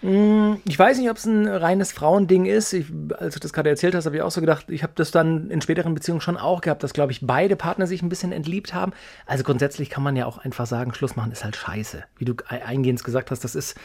Ich 0.65 0.79
weiß 0.79 0.99
nicht, 0.99 1.11
ob 1.11 1.17
es 1.17 1.25
ein 1.27 1.47
reines 1.47 1.93
Frauending 1.93 2.47
ist. 2.47 2.73
Ich, 2.73 2.87
als 3.19 3.35
du 3.35 3.41
das 3.41 3.53
gerade 3.53 3.71
erzählt 3.71 3.95
hast, 3.95 4.07
habe 4.07 4.17
ich 4.17 4.23
auch 4.23 4.31
so 4.31 4.41
gedacht, 4.41 4.67
ich 4.69 4.83
habe 4.83 4.93
das 4.97 5.11
dann 5.11 5.51
in 5.51 5.61
späteren 5.61 5.95
Beziehungen 5.95 6.21
schon 6.21 6.37
auch 6.37 6.61
gehabt, 6.61 6.83
dass, 6.83 6.93
glaube 6.93 7.13
ich, 7.13 7.21
beide 7.23 7.57
Partner 7.57 7.87
sich 7.87 8.03
ein 8.03 8.09
bisschen 8.09 8.33
entliebt 8.33 8.75
haben. 8.75 8.93
Also 9.27 9.45
grundsätzlich 9.45 9.91
kann 9.91 10.03
man 10.03 10.17
ja 10.17 10.27
auch 10.27 10.39
einfach 10.39 10.67
sagen, 10.67 10.95
Schluss 10.95 11.17
machen 11.17 11.33
ist 11.33 11.45
halt 11.45 11.57
scheiße. 11.57 12.05
Wie 12.17 12.25
du 12.25 12.35
e- 12.51 12.63
eingehend 12.63 13.03
gesagt 13.05 13.31
hast, 13.31 13.45
das 13.45 13.55
ist, 13.55 13.77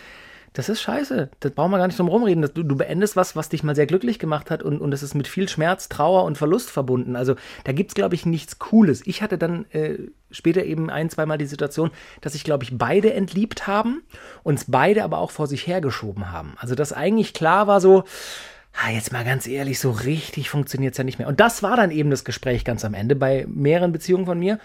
das 0.53 0.69
ist 0.69 0.81
scheiße. 0.81 1.29
Das 1.39 1.51
brauchen 1.51 1.71
wir 1.71 1.79
gar 1.79 1.87
nicht 1.87 1.97
drum 1.97 2.07
rumreden. 2.07 2.47
Du, 2.53 2.63
du 2.63 2.75
beendest 2.75 3.15
was, 3.15 3.35
was 3.35 3.49
dich 3.49 3.63
mal 3.63 3.75
sehr 3.75 3.87
glücklich 3.87 4.19
gemacht 4.19 4.51
hat 4.51 4.61
und, 4.61 4.79
und 4.79 4.91
das 4.91 5.03
ist 5.03 5.15
mit 5.15 5.27
viel 5.27 5.49
Schmerz, 5.49 5.89
Trauer 5.89 6.23
und 6.23 6.37
Verlust 6.37 6.69
verbunden. 6.69 7.15
Also 7.15 7.35
da 7.63 7.71
gibt 7.71 7.91
es, 7.91 7.95
glaube 7.95 8.15
ich, 8.15 8.25
nichts 8.25 8.59
Cooles. 8.59 9.05
Ich 9.05 9.21
hatte 9.21 9.37
dann 9.37 9.65
äh, 9.71 9.97
später 10.29 10.63
eben 10.63 10.89
ein, 10.89 11.09
zweimal 11.09 11.39
die 11.39 11.45
Situation, 11.45 11.89
dass 12.21 12.33
sich, 12.33 12.43
glaube 12.43 12.63
ich, 12.63 12.77
beide 12.77 13.13
entliebt 13.13 13.65
haben, 13.65 14.03
uns 14.43 14.65
beide 14.67 15.03
aber 15.03 15.17
auch 15.17 15.31
vor 15.31 15.47
sich 15.47 15.65
hergeschoben 15.65 16.31
haben. 16.31 16.53
Also 16.57 16.75
dass 16.75 16.93
eigentlich 16.93 17.33
klar 17.33 17.65
war 17.67 17.81
so, 17.81 18.03
ah, 18.73 18.91
jetzt 18.91 19.11
mal 19.11 19.25
ganz 19.25 19.47
ehrlich, 19.47 19.79
so 19.79 19.89
richtig 19.89 20.49
funktioniert 20.49 20.93
es 20.93 20.97
ja 20.97 21.03
nicht 21.03 21.17
mehr. 21.17 21.27
Und 21.27 21.39
das 21.39 21.63
war 21.63 21.77
dann 21.77 21.91
eben 21.91 22.09
das 22.09 22.23
Gespräch 22.23 22.63
ganz 22.63 22.85
am 22.85 22.93
Ende 22.93 23.15
bei 23.15 23.45
mehreren 23.47 23.91
Beziehungen 23.91 24.25
von 24.25 24.39
mir. 24.39 24.59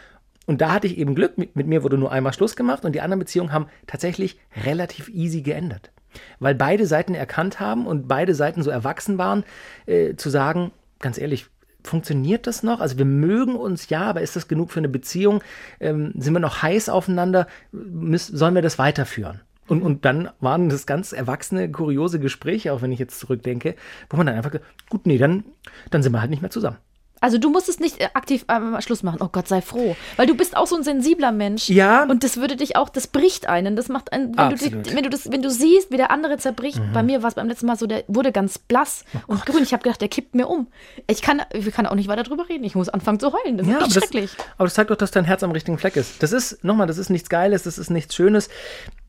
Und 0.48 0.62
da 0.62 0.72
hatte 0.72 0.86
ich 0.86 0.96
eben 0.96 1.14
Glück, 1.14 1.36
mit, 1.36 1.54
mir 1.54 1.82
wurde 1.82 1.98
nur 1.98 2.10
einmal 2.10 2.32
Schluss 2.32 2.56
gemacht 2.56 2.86
und 2.86 2.94
die 2.94 3.02
anderen 3.02 3.18
Beziehungen 3.18 3.52
haben 3.52 3.66
tatsächlich 3.86 4.40
relativ 4.64 5.10
easy 5.10 5.42
geändert. 5.42 5.92
Weil 6.40 6.54
beide 6.54 6.86
Seiten 6.86 7.14
erkannt 7.14 7.60
haben 7.60 7.86
und 7.86 8.08
beide 8.08 8.34
Seiten 8.34 8.62
so 8.62 8.70
erwachsen 8.70 9.18
waren, 9.18 9.44
äh, 9.84 10.14
zu 10.16 10.30
sagen, 10.30 10.72
ganz 11.00 11.18
ehrlich, 11.18 11.46
funktioniert 11.84 12.46
das 12.46 12.62
noch? 12.62 12.80
Also 12.80 12.96
wir 12.96 13.04
mögen 13.04 13.56
uns 13.56 13.90
ja, 13.90 14.00
aber 14.04 14.22
ist 14.22 14.36
das 14.36 14.48
genug 14.48 14.72
für 14.72 14.80
eine 14.80 14.88
Beziehung? 14.88 15.42
Ähm, 15.80 16.12
sind 16.16 16.32
wir 16.32 16.40
noch 16.40 16.62
heiß 16.62 16.88
aufeinander? 16.88 17.46
Müssen, 17.70 18.34
sollen 18.34 18.54
wir 18.54 18.62
das 18.62 18.78
weiterführen? 18.78 19.42
Und, 19.66 19.82
und 19.82 20.06
dann 20.06 20.30
waren 20.40 20.70
das 20.70 20.86
ganz 20.86 21.12
erwachsene, 21.12 21.70
kuriose 21.70 22.20
Gespräche, 22.20 22.72
auch 22.72 22.80
wenn 22.80 22.90
ich 22.90 22.98
jetzt 22.98 23.20
zurückdenke, 23.20 23.74
wo 24.08 24.16
man 24.16 24.24
dann 24.24 24.36
einfach, 24.36 24.52
ge- 24.52 24.62
gut, 24.88 25.06
nee, 25.06 25.18
dann, 25.18 25.44
dann 25.90 26.02
sind 26.02 26.12
wir 26.12 26.22
halt 26.22 26.30
nicht 26.30 26.40
mehr 26.40 26.50
zusammen. 26.50 26.78
Also 27.20 27.38
du 27.38 27.50
musstest 27.50 27.80
nicht 27.80 28.00
äh, 28.00 28.08
aktiv 28.14 28.44
ähm, 28.48 28.76
Schluss 28.80 29.02
machen. 29.02 29.18
Oh 29.20 29.28
Gott, 29.30 29.48
sei 29.48 29.60
froh. 29.60 29.96
Weil 30.16 30.26
du 30.26 30.34
bist 30.34 30.56
auch 30.56 30.66
so 30.66 30.76
ein 30.76 30.82
sensibler 30.82 31.32
Mensch. 31.32 31.68
Ja. 31.68 32.04
Und 32.04 32.25
das 32.25 32.37
würde 32.37 32.56
dich 32.56 32.76
auch, 32.76 32.88
das 32.88 33.06
bricht 33.06 33.48
einen. 33.48 33.76
Das 33.76 33.88
macht 33.88 34.12
einen, 34.12 34.37
wenn, 34.37 34.48
du, 34.50 34.54
Absolut. 34.54 34.94
wenn, 34.94 35.02
du, 35.04 35.10
das, 35.10 35.30
wenn 35.30 35.42
du 35.42 35.50
siehst, 35.50 35.90
wie 35.90 35.96
der 35.96 36.10
andere 36.10 36.38
zerbricht. 36.38 36.78
Mhm. 36.78 36.92
Bei 36.92 37.02
mir 37.02 37.22
war 37.22 37.28
es 37.28 37.34
beim 37.34 37.48
letzten 37.48 37.66
Mal 37.66 37.76
so, 37.76 37.87
der 37.87 38.04
wurde 38.08 38.32
ganz 38.32 38.58
blass 38.58 39.04
Oh 39.14 39.32
und 39.32 39.46
grün. 39.46 39.62
Ich 39.62 39.72
habe 39.72 39.82
gedacht, 39.82 40.00
der 40.00 40.08
kippt 40.08 40.34
mir 40.34 40.48
um. 40.48 40.68
Ich 41.06 41.22
kann, 41.22 41.42
ich 41.52 41.70
kann 41.72 41.87
auch 41.87 41.94
nicht 41.94 42.08
weiter 42.08 42.22
drüber 42.22 42.48
reden. 42.48 42.64
Ich 42.64 42.75
muss 42.75 42.88
anfangen 42.88 43.20
zu 43.20 43.32
heulen. 43.32 43.58
Das 43.58 43.66
ist 43.66 43.75
aber 43.75 43.84
echt 43.84 43.96
das, 43.96 44.02
schrecklich. 44.04 44.30
aber 44.56 44.66
das 44.66 44.75
zeigt 44.75 44.90
doch, 44.90 44.96
dass 44.96 45.10
dein 45.10 45.25
Herz 45.25 45.42
am 45.42 45.50
richtigen 45.50 45.78
Fleck 45.78 45.96
ist. 45.96 46.22
Das 46.22 46.32
ist, 46.32 46.64
nochmal, 46.64 46.87
das 46.87 46.98
ist 46.98 47.10
nichts 47.10 47.28
Geiles, 47.28 47.62
das 47.62 47.78
ist 47.78 47.90
nichts 47.90 48.14
Schönes. 48.14 48.48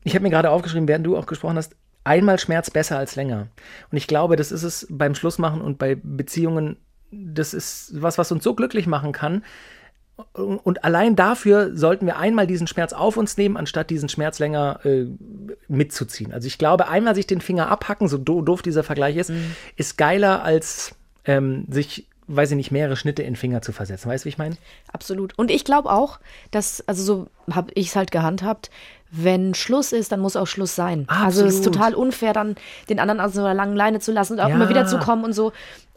Ich 0.04 0.14
habe 0.14 0.22
mir 0.22 0.30
gerade 0.30 0.50
aufgeschrieben, 0.50 0.88
während 0.88 1.06
du 1.06 1.16
auch 1.16 1.26
gesprochen 1.26 1.56
hast, 1.56 1.74
einmal 2.04 2.38
Schmerz 2.38 2.70
besser 2.70 2.98
als 2.98 3.16
länger. 3.16 3.48
Und 3.90 3.98
ich 3.98 4.06
glaube, 4.06 4.36
das 4.36 4.52
ist 4.52 4.62
es 4.62 4.86
beim 4.90 5.14
Schlussmachen 5.14 5.60
und 5.60 5.78
bei 5.78 5.96
Beziehungen, 6.02 6.76
das 7.10 7.54
ist 7.54 8.00
was, 8.00 8.18
was 8.18 8.32
uns 8.32 8.44
so 8.44 8.54
glücklich 8.54 8.86
machen 8.86 9.12
kann. 9.12 9.44
Und 10.34 10.84
allein 10.84 11.16
dafür 11.16 11.74
sollten 11.74 12.04
wir 12.04 12.18
einmal 12.18 12.46
diesen 12.46 12.66
Schmerz 12.66 12.92
auf 12.92 13.16
uns 13.16 13.38
nehmen, 13.38 13.56
anstatt 13.56 13.88
diesen 13.88 14.10
Schmerz 14.10 14.38
länger 14.38 14.80
äh, 14.84 15.06
mitzuziehen. 15.66 16.32
Also 16.32 16.46
ich 16.46 16.58
glaube, 16.58 16.88
einmal 16.88 17.14
sich 17.14 17.26
den 17.26 17.40
Finger 17.40 17.68
abhacken, 17.68 18.06
so 18.06 18.18
do 18.18 18.42
doof 18.42 18.60
dieser 18.60 18.82
Vergleich 18.82 19.16
ist, 19.16 19.32
ist 19.76 19.96
geiler 19.96 20.42
als 20.42 20.94
ähm, 21.24 21.64
sich 21.70 22.09
weiß 22.36 22.50
ich 22.52 22.56
nicht, 22.56 22.70
mehrere 22.70 22.96
Schnitte 22.96 23.22
in 23.22 23.30
den 23.32 23.36
Finger 23.36 23.62
zu 23.62 23.72
versetzen. 23.72 24.08
Weißt 24.08 24.24
du, 24.24 24.26
wie 24.26 24.30
ich 24.30 24.38
meine? 24.38 24.56
Absolut. 24.92 25.36
Und 25.38 25.50
ich 25.50 25.64
glaube 25.64 25.90
auch, 25.90 26.20
dass, 26.50 26.82
also 26.86 27.02
so 27.02 27.26
habe 27.54 27.70
ich 27.74 27.88
es 27.88 27.96
halt 27.96 28.10
gehandhabt, 28.10 28.70
wenn 29.10 29.54
Schluss 29.54 29.92
ist, 29.92 30.12
dann 30.12 30.20
muss 30.20 30.36
auch 30.36 30.46
Schluss 30.46 30.74
sein. 30.76 31.06
Also 31.08 31.44
es 31.44 31.54
ist 31.54 31.58
Absolut. 31.66 31.74
total 31.76 31.94
unfair, 31.94 32.32
dann 32.32 32.54
den 32.88 33.00
anderen 33.00 33.20
an 33.20 33.30
so 33.32 33.40
einer 33.40 33.54
langen 33.54 33.74
Leine 33.76 33.98
zu 34.00 34.12
lassen 34.12 34.34
und 34.34 34.40
auch 34.40 34.48
Ja. 34.48 34.54
immer 34.54 34.68
wieder 34.68 34.86
zu 34.86 34.98
kommen 34.98 35.24
und 35.24 35.32
so. 35.32 35.52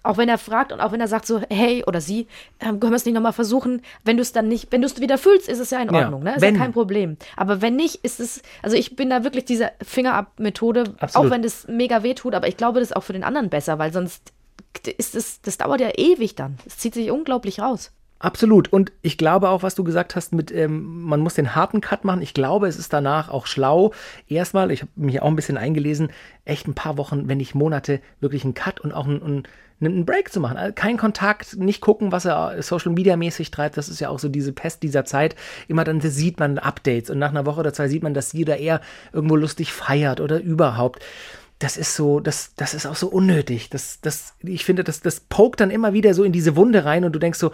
Auch 0.06 0.18
wenn 0.18 0.28
er 0.28 0.38
fragt 0.38 0.74
und 0.74 0.82
auch 0.82 0.92
wenn 0.92 1.00
er 1.00 1.08
sagt 1.08 1.26
so, 1.26 1.40
hey 1.50 1.84
oder 1.88 2.02
sie, 2.02 2.28
ähm, 2.60 2.80
können 2.82 2.92
wir 2.92 2.98
es 2.98 3.06
nicht 3.06 3.14
nochmal 3.14 3.32
versuchen? 3.32 3.82
Wenn 4.04 4.18
du 4.18 4.22
es 4.22 4.34
dann 4.34 4.50
nicht, 4.50 4.70
wenn 4.72 4.82
du 4.82 4.88
es 4.88 5.00
wieder 5.00 5.18
fühlst, 5.18 5.48
ist 5.48 5.60
es 5.60 5.70
ja 5.70 5.80
in 5.82 5.94
Ja. 5.94 6.02
Ordnung, 6.02 6.24
ne? 6.24 6.36
Ist 6.36 6.42
Wenn. 6.42 6.56
ja 6.56 6.62
kein 6.62 6.74
Problem. 6.74 7.16
Aber 7.38 7.62
wenn 7.62 7.78
nicht, 7.78 8.04
ist 8.04 8.20
es, 8.20 8.42
also 8.62 8.76
ich 8.76 8.98
bin 8.98 9.10
da 9.10 9.24
wirklich 9.24 9.46
diese 9.46 9.72
Fingerab-Methode, 9.82 10.84
auch 10.98 11.02
Absolut. 11.04 11.32
wenn 11.32 11.42
das 11.44 11.68
mega 11.68 12.04
weh 12.04 12.14
tut, 12.16 12.36
aber 12.36 12.48
ich 12.48 12.58
glaube, 12.58 12.80
das 12.80 12.90
ist 12.90 12.96
auch 12.98 13.04
für 13.04 13.14
den 13.14 13.24
anderen 13.24 13.50
besser, 13.50 13.80
weil 13.80 13.94
sonst 13.94 14.34
ist 14.98 15.16
es, 15.16 15.42
das 15.42 15.58
dauert 15.58 15.82
ja 15.82 15.92
ewig 15.96 16.36
dann. 16.36 16.58
Es 16.66 16.78
zieht 16.78 16.94
sich 16.94 17.12
unglaublich 17.12 17.60
raus. 17.60 17.92
Absolut. 18.24 18.72
Und 18.72 18.94
ich 19.02 19.18
glaube 19.18 19.50
auch, 19.50 19.64
was 19.64 19.76
du 19.76 19.84
gesagt 19.84 20.16
hast 20.16 20.34
mit, 20.34 20.50
ähm, 20.50 21.02
man 21.04 21.20
muss 21.20 21.34
den 21.34 21.56
harten 21.56 21.82
Cut 21.82 22.06
machen. 22.06 22.22
Ich 22.22 22.34
glaube, 22.34 22.70
es 22.70 22.80
ist 22.80 22.94
danach 22.94 23.28
auch 23.28 23.48
schlau. 23.48 23.92
Erstmal, 24.30 24.72
ich 24.72 24.82
habe 24.82 24.92
mich 24.96 25.22
auch 25.22 25.28
ein 25.28 25.36
bisschen 25.36 25.58
eingelesen, 25.58 26.10
echt 26.46 26.66
ein 26.66 26.74
paar 26.74 26.98
Wochen, 26.98 27.28
wenn 27.28 27.40
nicht 27.40 27.54
Monate, 27.54 28.00
wirklich 28.22 28.46
einen 28.46 28.54
Cut 28.54 28.80
und 28.80 28.94
auch 28.94 29.08
einen, 29.08 29.22
einen, 29.22 29.44
einen 29.82 30.06
Break 30.06 30.32
zu 30.32 30.40
machen. 30.40 30.56
Also 30.56 30.74
kein 30.74 30.96
Kontakt, 30.96 31.58
nicht 31.58 31.82
gucken, 31.82 32.14
was 32.14 32.24
er 32.24 32.64
Social 32.64 32.94
Media 32.94 33.18
mäßig 33.18 33.52
treibt. 33.52 33.76
Das 33.76 33.90
ist 33.90 34.00
ja 34.00 34.08
auch 34.08 34.20
so 34.20 34.30
diese 34.30 34.54
Pest 34.54 34.84
dieser 34.84 35.04
Zeit. 35.04 35.36
Immer 35.68 35.84
dann 35.84 36.00
sieht 36.00 36.40
man 36.40 36.60
Updates 36.60 37.10
und 37.10 37.20
nach 37.20 37.32
einer 37.32 37.46
Woche 37.46 37.60
oder 37.60 37.74
zwei 37.74 37.90
sieht 37.90 38.04
man, 38.04 38.14
dass 38.14 38.30
sie 38.30 38.46
oder 38.46 38.56
er 38.56 38.80
irgendwo 39.12 39.36
lustig 39.36 39.74
feiert 39.74 40.22
oder 40.22 40.40
überhaupt 40.40 41.04
das 41.60 41.78
ist 41.78 41.96
so, 41.96 42.20
das, 42.20 42.54
das 42.56 42.74
ist 42.74 42.86
auch 42.86 42.96
so 42.96 43.08
unnötig. 43.08 43.70
Das, 43.70 44.00
das, 44.02 44.34
ich 44.42 44.66
finde, 44.66 44.84
das, 44.84 45.02
das 45.02 45.22
pokt 45.22 45.60
dann 45.62 45.72
immer 45.72 45.94
wieder 45.94 46.14
so 46.14 46.24
in 46.24 46.32
diese 46.32 46.56
Wunde 46.56 46.86
rein 46.86 47.06
und 47.06 47.14
du 47.14 47.20
denkst 47.20 47.40
so, 47.40 47.52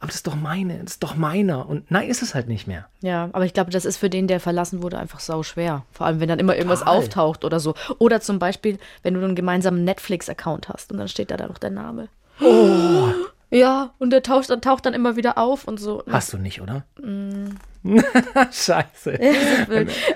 aber 0.00 0.06
das 0.06 0.16
ist 0.16 0.26
doch 0.26 0.34
meine, 0.34 0.78
das 0.82 0.92
ist 0.92 1.02
doch 1.02 1.14
meiner. 1.14 1.68
Und 1.68 1.90
nein, 1.90 2.08
ist 2.08 2.22
es 2.22 2.34
halt 2.34 2.48
nicht 2.48 2.66
mehr. 2.66 2.88
Ja, 3.02 3.28
aber 3.32 3.44
ich 3.44 3.52
glaube, 3.52 3.70
das 3.70 3.84
ist 3.84 3.98
für 3.98 4.08
den, 4.08 4.28
der 4.28 4.40
verlassen 4.40 4.82
wurde, 4.82 4.98
einfach 4.98 5.20
sau 5.20 5.42
schwer. 5.42 5.84
Vor 5.92 6.06
allem, 6.06 6.20
wenn 6.20 6.28
dann 6.28 6.38
immer 6.38 6.56
irgendwas 6.56 6.80
Total. 6.80 6.96
auftaucht 6.96 7.44
oder 7.44 7.60
so. 7.60 7.74
Oder 7.98 8.22
zum 8.22 8.38
Beispiel, 8.38 8.78
wenn 9.02 9.12
du 9.12 9.22
einen 9.22 9.34
gemeinsamen 9.34 9.84
Netflix-Account 9.84 10.70
hast 10.70 10.90
und 10.90 10.98
dann 10.98 11.08
steht 11.08 11.30
da 11.30 11.36
dann 11.36 11.48
noch 11.48 11.58
dein 11.58 11.74
Name. 11.74 12.08
Oh. 12.40 13.08
Ja, 13.50 13.92
und 13.98 14.10
der 14.10 14.22
taucht, 14.22 14.48
dann 14.48 14.62
taucht 14.62 14.86
dann 14.86 14.94
immer 14.94 15.16
wieder 15.16 15.36
auf 15.36 15.68
und 15.68 15.78
so. 15.78 16.02
Hast 16.10 16.32
du 16.32 16.38
nicht, 16.38 16.62
oder? 16.62 16.84
Mm. 16.98 17.56
Scheiße. 18.52 19.18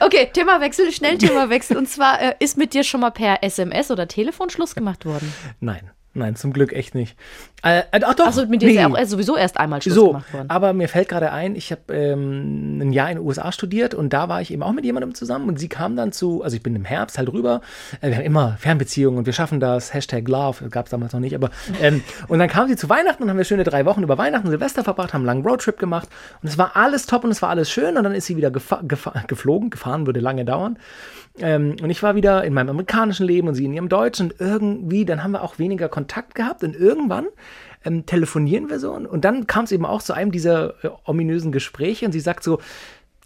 Okay, 0.01 0.31
Themawechsel, 0.33 0.93
schnell 0.93 1.17
Themawechsel. 1.19 1.77
Und 1.77 1.89
zwar 1.89 2.21
äh, 2.21 2.35
ist 2.39 2.59
mit 2.59 2.75
dir 2.75 2.85
schon 2.85 3.01
mal 3.01 3.11
per 3.11 3.43
SMS 3.43 3.91
oder 3.91 4.07
Telefon 4.07 4.51
Schluss 4.51 4.75
gemacht 4.75 5.07
worden. 5.07 5.33
Nein, 5.61 5.91
nein, 6.15 6.37
zum 6.37 6.53
Glück 6.53 6.73
echt 6.73 6.95
nicht. 6.95 7.17
Äh, 7.65 7.81
äh, 7.91 8.01
ach 8.03 8.15
doch. 8.15 8.27
Also 8.27 8.47
mit 8.47 8.63
dir 8.63 8.69
ist 8.69 8.77
ja 8.77 8.89
auch 8.89 8.99
äh, 8.99 9.07
sowieso 9.07 9.37
erst 9.37 9.59
einmal 9.59 9.81
Schluss 9.81 9.95
so, 9.95 10.07
gemacht 10.09 10.33
worden. 10.33 10.51
aber 10.51 10.73
mir 10.73 10.89
fällt 10.89 11.09
gerade 11.09 11.33
ein, 11.33 11.57
ich 11.57 11.73
habe 11.73 11.93
ähm, 11.93 12.81
ein 12.81 12.93
Jahr 12.93 13.11
in 13.11 13.17
den 13.17 13.27
USA 13.27 13.53
studiert 13.53 13.95
und 13.95 14.13
da 14.13 14.29
war 14.29 14.41
ich 14.41 14.53
eben 14.53 14.63
auch 14.63 14.73
mit 14.73 14.85
jemandem 14.85 15.15
zusammen 15.15 15.49
und 15.49 15.59
sie 15.59 15.69
kam 15.69 15.97
dann 15.97 16.13
zu, 16.13 16.43
also 16.43 16.57
ich 16.57 16.63
bin 16.63 16.77
im 16.77 16.85
Herbst 16.85 17.19
halt 17.19 17.33
rüber, 17.33 17.63
äh, 18.01 18.09
wir 18.09 18.17
haben 18.17 18.25
immer 18.25 18.57
Fernbeziehungen 18.59 19.19
und 19.19 19.27
wir 19.27 19.33
schaffen 19.33 19.61
das, 19.61 19.95
Hashtag 19.95 20.29
Love, 20.29 20.69
gab 20.69 20.87
es 20.87 20.91
damals 20.91 21.13
noch 21.13 21.21
nicht, 21.21 21.35
aber 21.35 21.51
ähm, 21.81 22.03
und 22.29 22.39
dann 22.39 22.49
kam 22.49 22.69
sie 22.69 22.77
zu 22.77 22.89
Weihnachten 22.89 23.23
und 23.23 23.31
haben 23.31 23.39
wir 23.39 23.45
schöne 23.45 23.65
drei 23.65 23.87
Wochen 23.87 24.03
über 24.03 24.19
Weihnachten 24.19 24.47
und 24.47 24.51
Silvester 24.51 24.85
verbracht, 24.85 25.15
haben 25.15 25.23
einen 25.23 25.27
langen 25.27 25.47
Roadtrip 25.47 25.79
gemacht 25.79 26.09
und 26.43 26.49
es 26.49 26.59
war 26.59 26.77
alles 26.77 27.07
top 27.07 27.25
und 27.25 27.31
es 27.31 27.43
war 27.43 27.49
alles 27.49 27.71
schön 27.71 27.97
und 27.97 28.05
dann 28.05 28.15
ist 28.15 28.27
sie 28.27 28.37
wieder 28.37 28.51
gefa 28.51 28.83
gefa 28.87 29.25
geflogen, 29.27 29.71
gefahren 29.71 30.07
würde 30.07 30.21
lange 30.21 30.45
dauern 30.45 30.79
ähm, 31.41 31.77
und 31.83 31.91
ich 31.91 32.03
war 32.03 32.15
wieder 32.15 32.45
in 32.45 32.53
meinem 32.53 32.71
amerikanischen 32.71 33.27
Leben 33.27 33.49
und 33.49 33.55
sie 33.55 33.65
in 33.65 33.73
ihrem 33.73 33.89
deutschen 33.89 34.31
und 34.31 34.41
irgendwie, 34.41 35.05
dann 35.05 35.25
haben 35.25 35.33
wir 35.33 35.43
auch 35.43 35.59
weniger 35.59 35.89
Kontakt 35.89 36.04
gehabt 36.35 36.63
und 36.65 36.77
irgendwann 36.77 37.27
ähm, 37.85 38.07
telefonieren 38.07 38.71
wir 38.71 38.79
so 38.79 38.93
und, 38.93 39.07
und 39.07 39.25
dann 39.25 39.47
kam 39.47 39.65
es 39.65 39.73
eben 39.73 39.87
auch 39.87 40.03
zu 40.03 40.13
einem 40.13 40.33
dieser 40.33 40.85
äh, 40.85 40.91
ominösen 41.05 41.53
Gespräche 41.53 42.07
und 42.07 42.13
sie 42.13 42.21
sagt 42.21 42.45
so, 42.45 42.61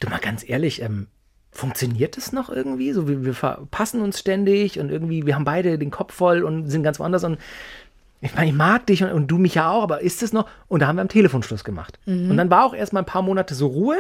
du 0.01 0.09
mal 0.09 0.19
ganz 0.19 0.49
ehrlich, 0.49 0.83
ähm, 0.83 1.09
funktioniert 1.51 2.17
es 2.17 2.33
noch 2.33 2.51
irgendwie? 2.51 2.93
So, 2.93 3.09
wir, 3.09 3.25
wir 3.25 3.35
verpassen 3.35 4.01
uns 4.01 4.19
ständig 4.19 4.79
und 4.79 4.91
irgendwie, 4.91 5.27
wir 5.27 5.35
haben 5.35 5.45
beide 5.45 5.79
den 5.79 5.91
Kopf 5.91 6.15
voll 6.15 6.43
und 6.43 6.69
sind 6.69 6.83
ganz 6.83 7.01
woanders 7.01 7.25
und 7.25 7.39
ich 8.21 8.35
meine, 8.35 8.49
ich 8.49 8.57
mag 8.57 8.87
dich 8.87 9.03
und, 9.03 9.13
und 9.13 9.29
du 9.29 9.39
mich 9.39 9.55
ja 9.55 9.71
auch, 9.71 9.83
aber 9.83 10.01
ist 10.01 10.23
es 10.23 10.33
noch? 10.33 10.49
Und 10.67 10.81
da 10.81 10.89
haben 10.89 10.97
wir 10.97 11.03
am 11.03 11.09
Telefonschluss 11.09 11.63
gemacht. 11.63 12.01
Und 12.31 12.37
dann 12.37 12.51
war 12.51 12.65
auch 12.65 12.75
erstmal 12.75 13.03
ein 13.03 13.07
paar 13.07 13.23
Monate 13.23 13.55
so 13.55 13.69
Ruhe. 13.69 13.97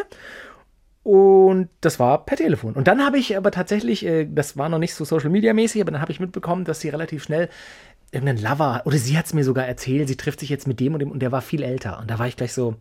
Und 1.04 1.68
das 1.80 1.98
war 1.98 2.26
per 2.26 2.36
Telefon. 2.36 2.74
Und 2.74 2.88
dann 2.88 3.02
habe 3.02 3.16
ich 3.16 3.36
aber 3.36 3.50
tatsächlich, 3.50 4.04
äh, 4.04 4.26
das 4.26 4.58
war 4.58 4.68
noch 4.68 4.78
nicht 4.78 4.94
so 4.94 5.04
Social 5.04 5.30
Media 5.30 5.54
mäßig, 5.54 5.80
aber 5.80 5.92
dann 5.92 6.02
habe 6.02 6.12
ich 6.12 6.20
mitbekommen, 6.20 6.64
dass 6.64 6.80
sie 6.80 6.90
relativ 6.90 7.22
schnell 7.22 7.48
irgendeinen 8.10 8.42
Lover, 8.42 8.82
oder 8.84 8.98
sie 8.98 9.18
hat 9.18 9.26
es 9.26 9.34
mir 9.34 9.44
sogar 9.44 9.66
erzählt, 9.66 10.08
sie 10.08 10.16
trifft 10.16 10.40
sich 10.40 10.48
jetzt 10.48 10.66
mit 10.66 10.80
dem 10.80 10.94
und 10.94 11.00
dem 11.00 11.10
und 11.10 11.20
der 11.20 11.32
war 11.32 11.42
viel 11.42 11.62
älter. 11.62 11.98
Und 11.98 12.10
da 12.10 12.18
war 12.18 12.26
ich 12.26 12.36
gleich 12.36 12.52
so, 12.52 12.76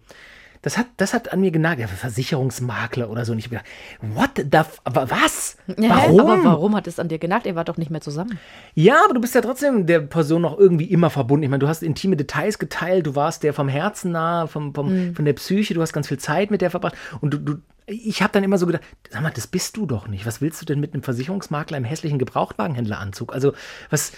das 0.68 0.78
hat, 0.78 0.88
das 0.98 1.14
hat 1.14 1.32
an 1.32 1.40
mir 1.40 1.52
genagt, 1.52 1.80
ja, 1.80 1.88
Versicherungsmakler 1.88 3.10
oder 3.10 3.24
so. 3.24 3.32
Und 3.32 3.40
ich 3.40 3.46
habe 3.46 3.56
gedacht, 3.56 3.68
what 4.02 4.32
the, 4.36 4.80
aber 4.84 5.10
was? 5.10 5.56
Warum? 5.66 6.20
Aber 6.20 6.44
warum 6.44 6.76
hat 6.76 6.88
es 6.88 7.00
an 7.00 7.08
dir 7.08 7.20
genagt? 7.20 7.46
Ihr 7.46 7.56
wart 7.56 7.70
doch 7.70 7.78
nicht 7.78 7.90
mehr 7.90 8.02
zusammen. 8.02 8.38
Ja, 8.76 9.06
aber 9.06 9.14
du 9.14 9.22
bist 9.22 9.34
ja 9.34 9.40
trotzdem 9.40 9.86
der 9.86 10.02
Person 10.02 10.42
noch 10.42 10.60
irgendwie 10.60 10.84
immer 10.84 11.10
verbunden. 11.10 11.44
Ich 11.44 11.50
meine, 11.50 11.62
du 11.62 11.70
hast 11.70 11.84
intime 11.84 12.18
Details 12.18 12.60
geteilt, 12.60 13.08
du 13.08 13.16
warst 13.16 13.44
der 13.44 13.54
vom 13.54 13.70
Herzen 13.70 14.12
nah, 14.12 14.48
vom, 14.48 14.74
vom, 14.74 15.16
von 15.16 15.24
der 15.24 15.34
Psyche, 15.34 15.74
du 15.74 15.82
hast 15.82 15.94
ganz 15.94 16.10
viel 16.10 16.20
Zeit 16.20 16.52
mit 16.52 16.60
der 16.60 16.70
verbracht. 16.70 16.96
Und 17.22 17.34
du, 17.34 17.38
du 17.38 17.56
ich 17.90 18.22
habe 18.22 18.34
dann 18.34 18.44
immer 18.44 18.58
so 18.58 18.66
gedacht, 18.66 18.84
sag 19.10 19.22
mal, 19.22 19.32
das 19.32 19.48
bist 19.48 19.78
du 19.78 19.86
doch 19.86 20.10
nicht. 20.10 20.26
Was 20.26 20.42
willst 20.42 20.62
du 20.62 20.66
denn 20.66 20.82
mit 20.82 20.94
einem 20.94 21.04
Versicherungsmakler 21.04 21.78
im 21.78 21.86
hässlichen 21.86 22.20
Gebrauchtwagenhändleranzug? 22.20 23.34
Also, 23.34 23.54
was. 23.90 24.12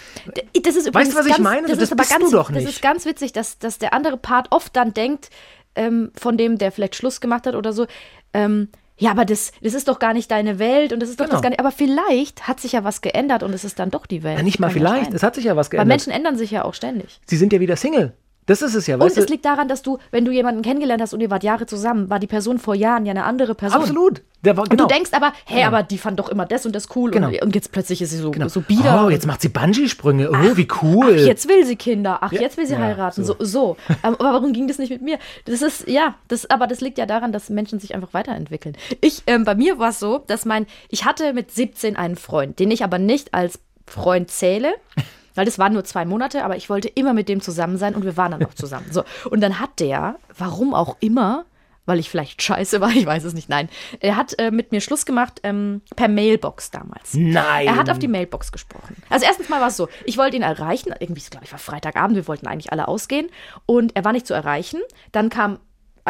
Das 0.60 0.74
ist 0.74 0.92
Weißt 0.92 1.12
du, 1.12 1.16
was 1.16 1.26
ich 1.26 1.32
ganz, 1.34 1.44
meine? 1.44 1.68
Das, 1.68 1.78
Das 1.78 1.84
ist 1.84 1.92
aber 1.92 2.02
bist 2.02 2.10
ganz, 2.10 2.30
du 2.30 2.36
doch 2.36 2.48
Das 2.48 2.64
nicht. 2.64 2.68
ist 2.68 2.82
ganz 2.82 3.06
witzig, 3.06 3.32
dass, 3.32 3.60
dass 3.60 3.78
der 3.78 3.94
andere 3.94 4.16
Part 4.16 4.48
oft 4.50 4.74
dann 4.74 4.92
denkt, 4.92 5.30
ähm, 5.74 6.10
von 6.18 6.36
dem, 6.36 6.58
der 6.58 6.72
vielleicht 6.72 6.96
Schluss 6.96 7.20
gemacht 7.20 7.46
hat 7.46 7.54
oder 7.54 7.72
so, 7.72 7.86
ähm, 8.32 8.68
ja, 8.98 9.10
aber 9.12 9.24
das, 9.24 9.52
das 9.62 9.72
ist 9.72 9.88
doch 9.88 9.98
gar 9.98 10.12
nicht 10.12 10.30
deine 10.30 10.58
Welt 10.58 10.92
und 10.92 11.00
das 11.00 11.08
ist 11.08 11.18
doch 11.20 11.24
Genau. 11.24 11.36
das 11.36 11.42
gar 11.42 11.48
nicht. 11.48 11.58
Aber 11.60 11.70
vielleicht 11.70 12.46
hat 12.46 12.60
sich 12.60 12.72
ja 12.72 12.84
was 12.84 13.00
geändert 13.00 13.42
und 13.42 13.54
es 13.54 13.64
ist 13.64 13.78
dann 13.78 13.90
doch 13.90 14.04
die 14.04 14.22
Welt. 14.22 14.36
Ja, 14.36 14.42
nicht 14.44 14.60
mal 14.60 14.68
vielleicht, 14.70 15.14
es 15.14 15.22
hat 15.22 15.34
sich 15.36 15.44
ja 15.44 15.56
was 15.56 15.68
Weil 15.68 15.78
geändert. 15.78 15.88
Menschen 15.88 16.12
ändern 16.12 16.36
sich 16.36 16.50
ja 16.50 16.66
auch 16.66 16.74
ständig. 16.74 17.18
Sie 17.26 17.38
sind 17.38 17.50
ja 17.54 17.60
wieder 17.60 17.76
Single. 17.76 18.12
Das 18.50 18.62
ist 18.62 18.74
es 18.74 18.88
ja, 18.88 18.96
Und 18.96 19.02
weißt 19.02 19.16
es 19.16 19.26
du? 19.26 19.32
liegt 19.32 19.44
daran, 19.44 19.68
dass 19.68 19.80
du, 19.82 19.98
wenn 20.10 20.24
du 20.24 20.32
jemanden 20.32 20.62
kennengelernt 20.62 21.00
hast 21.00 21.14
und 21.14 21.20
ihr 21.20 21.30
wart 21.30 21.44
Jahre 21.44 21.66
zusammen, 21.66 22.10
war 22.10 22.18
die 22.18 22.26
Person 22.26 22.58
vor 22.58 22.74
Jahren 22.74 23.06
ja 23.06 23.12
eine 23.12 23.22
andere 23.22 23.54
Person. 23.54 23.80
Absolut. 23.80 24.22
Der 24.44 24.56
war, 24.56 24.64
Und 24.64 24.70
genau. 24.70 24.88
du 24.88 24.92
denkst 24.92 25.10
aber, 25.12 25.32
hey, 25.44 25.58
Genau. 25.58 25.68
aber 25.68 25.82
die 25.84 25.98
fand 25.98 26.18
doch 26.18 26.28
immer 26.28 26.46
das 26.46 26.66
und 26.66 26.74
das 26.74 26.88
cool 26.96 27.12
Genau. 27.12 27.28
und, 27.28 27.40
und 27.42 27.54
jetzt 27.54 27.70
plötzlich 27.70 28.02
ist 28.02 28.10
sie 28.10 28.16
so, 28.16 28.32
genau. 28.32 28.48
so 28.48 28.60
bieder. 28.62 29.04
Oh, 29.06 29.08
jetzt 29.10 29.24
macht 29.24 29.40
sie 29.40 29.50
Bungee-Sprünge. 29.50 30.30
Oh, 30.32 30.56
wie 30.56 30.66
cool. 30.82 31.16
Ach, 31.20 31.26
jetzt 31.26 31.48
will 31.48 31.64
sie 31.64 31.76
Kinder. 31.76 32.18
Ach, 32.22 32.32
Ja. 32.32 32.40
jetzt 32.40 32.56
will 32.56 32.66
sie 32.66 32.72
Ja, 32.72 32.80
heiraten. 32.80 33.22
So, 33.24 33.36
so. 33.38 33.44
so. 33.44 33.76
Ähm, 34.02 34.16
aber 34.18 34.32
warum 34.32 34.52
ging 34.52 34.66
das 34.66 34.78
nicht 34.78 34.90
mit 34.90 35.02
mir? 35.02 35.18
Das 35.44 35.62
ist, 35.62 35.86
ja, 35.86 36.16
das, 36.26 36.50
aber 36.50 36.66
das 36.66 36.80
liegt 36.80 36.98
ja 36.98 37.06
daran, 37.06 37.30
dass 37.30 37.50
Menschen 37.50 37.78
sich 37.78 37.94
einfach 37.94 38.12
weiterentwickeln. 38.14 38.76
Ich, 39.00 39.22
ähm, 39.28 39.44
bei 39.44 39.54
mir 39.54 39.78
war 39.78 39.90
es 39.90 40.00
so, 40.00 40.24
dass 40.26 40.44
mein, 40.44 40.66
ich 40.88 41.04
hatte 41.04 41.34
mit 41.34 41.52
17 41.52 41.94
einen 41.94 42.16
Freund, 42.16 42.58
den 42.58 42.72
ich 42.72 42.82
aber 42.82 42.98
nicht 42.98 43.32
als 43.32 43.60
Freund 43.86 44.28
zähle. 44.28 44.72
Weil 45.34 45.44
das 45.44 45.58
waren 45.58 45.72
nur 45.72 45.84
zwei 45.84 46.04
Monate, 46.04 46.44
aber 46.44 46.56
ich 46.56 46.68
wollte 46.70 46.88
immer 46.88 47.14
mit 47.14 47.28
dem 47.28 47.40
zusammen 47.40 47.76
sein 47.76 47.94
und 47.94 48.04
wir 48.04 48.16
waren 48.16 48.32
dann 48.32 48.44
auch 48.44 48.54
zusammen. 48.54 48.86
So. 48.90 49.04
Und 49.30 49.40
dann 49.40 49.58
hat 49.58 49.80
der, 49.80 50.16
warum 50.36 50.74
auch 50.74 50.96
immer, 51.00 51.44
weil 51.86 51.98
ich 51.98 52.10
vielleicht 52.10 52.40
scheiße 52.42 52.80
war, 52.80 52.90
ich 52.94 53.06
weiß 53.06 53.24
es 53.24 53.34
nicht, 53.34 53.48
nein. 53.48 53.68
Er 54.00 54.16
hat 54.16 54.38
äh, 54.38 54.50
mit 54.50 54.72
mir 54.72 54.80
Schluss 54.80 55.06
gemacht 55.06 55.40
ähm, 55.42 55.82
per 55.96 56.08
Mailbox 56.08 56.70
damals. 56.70 57.14
Nein. 57.14 57.66
Er 57.66 57.76
hat 57.76 57.90
auf 57.90 57.98
die 57.98 58.08
Mailbox 58.08 58.52
gesprochen. 58.52 58.96
Also 59.08 59.26
erstens 59.26 59.48
mal 59.48 59.60
war 59.60 59.68
es 59.68 59.76
so, 59.76 59.88
ich 60.04 60.18
wollte 60.18 60.36
ihn 60.36 60.42
erreichen, 60.42 60.94
irgendwie, 60.98 61.22
glaube 61.30 61.44
ich, 61.44 61.52
war 61.52 61.58
Freitagabend, 61.58 62.16
wir 62.16 62.28
wollten 62.28 62.46
eigentlich 62.46 62.72
alle 62.72 62.88
ausgehen 62.88 63.28
und 63.66 63.96
er 63.96 64.04
war 64.04 64.12
nicht 64.12 64.26
zu 64.26 64.34
erreichen. 64.34 64.80
Dann 65.12 65.30
kam 65.30 65.58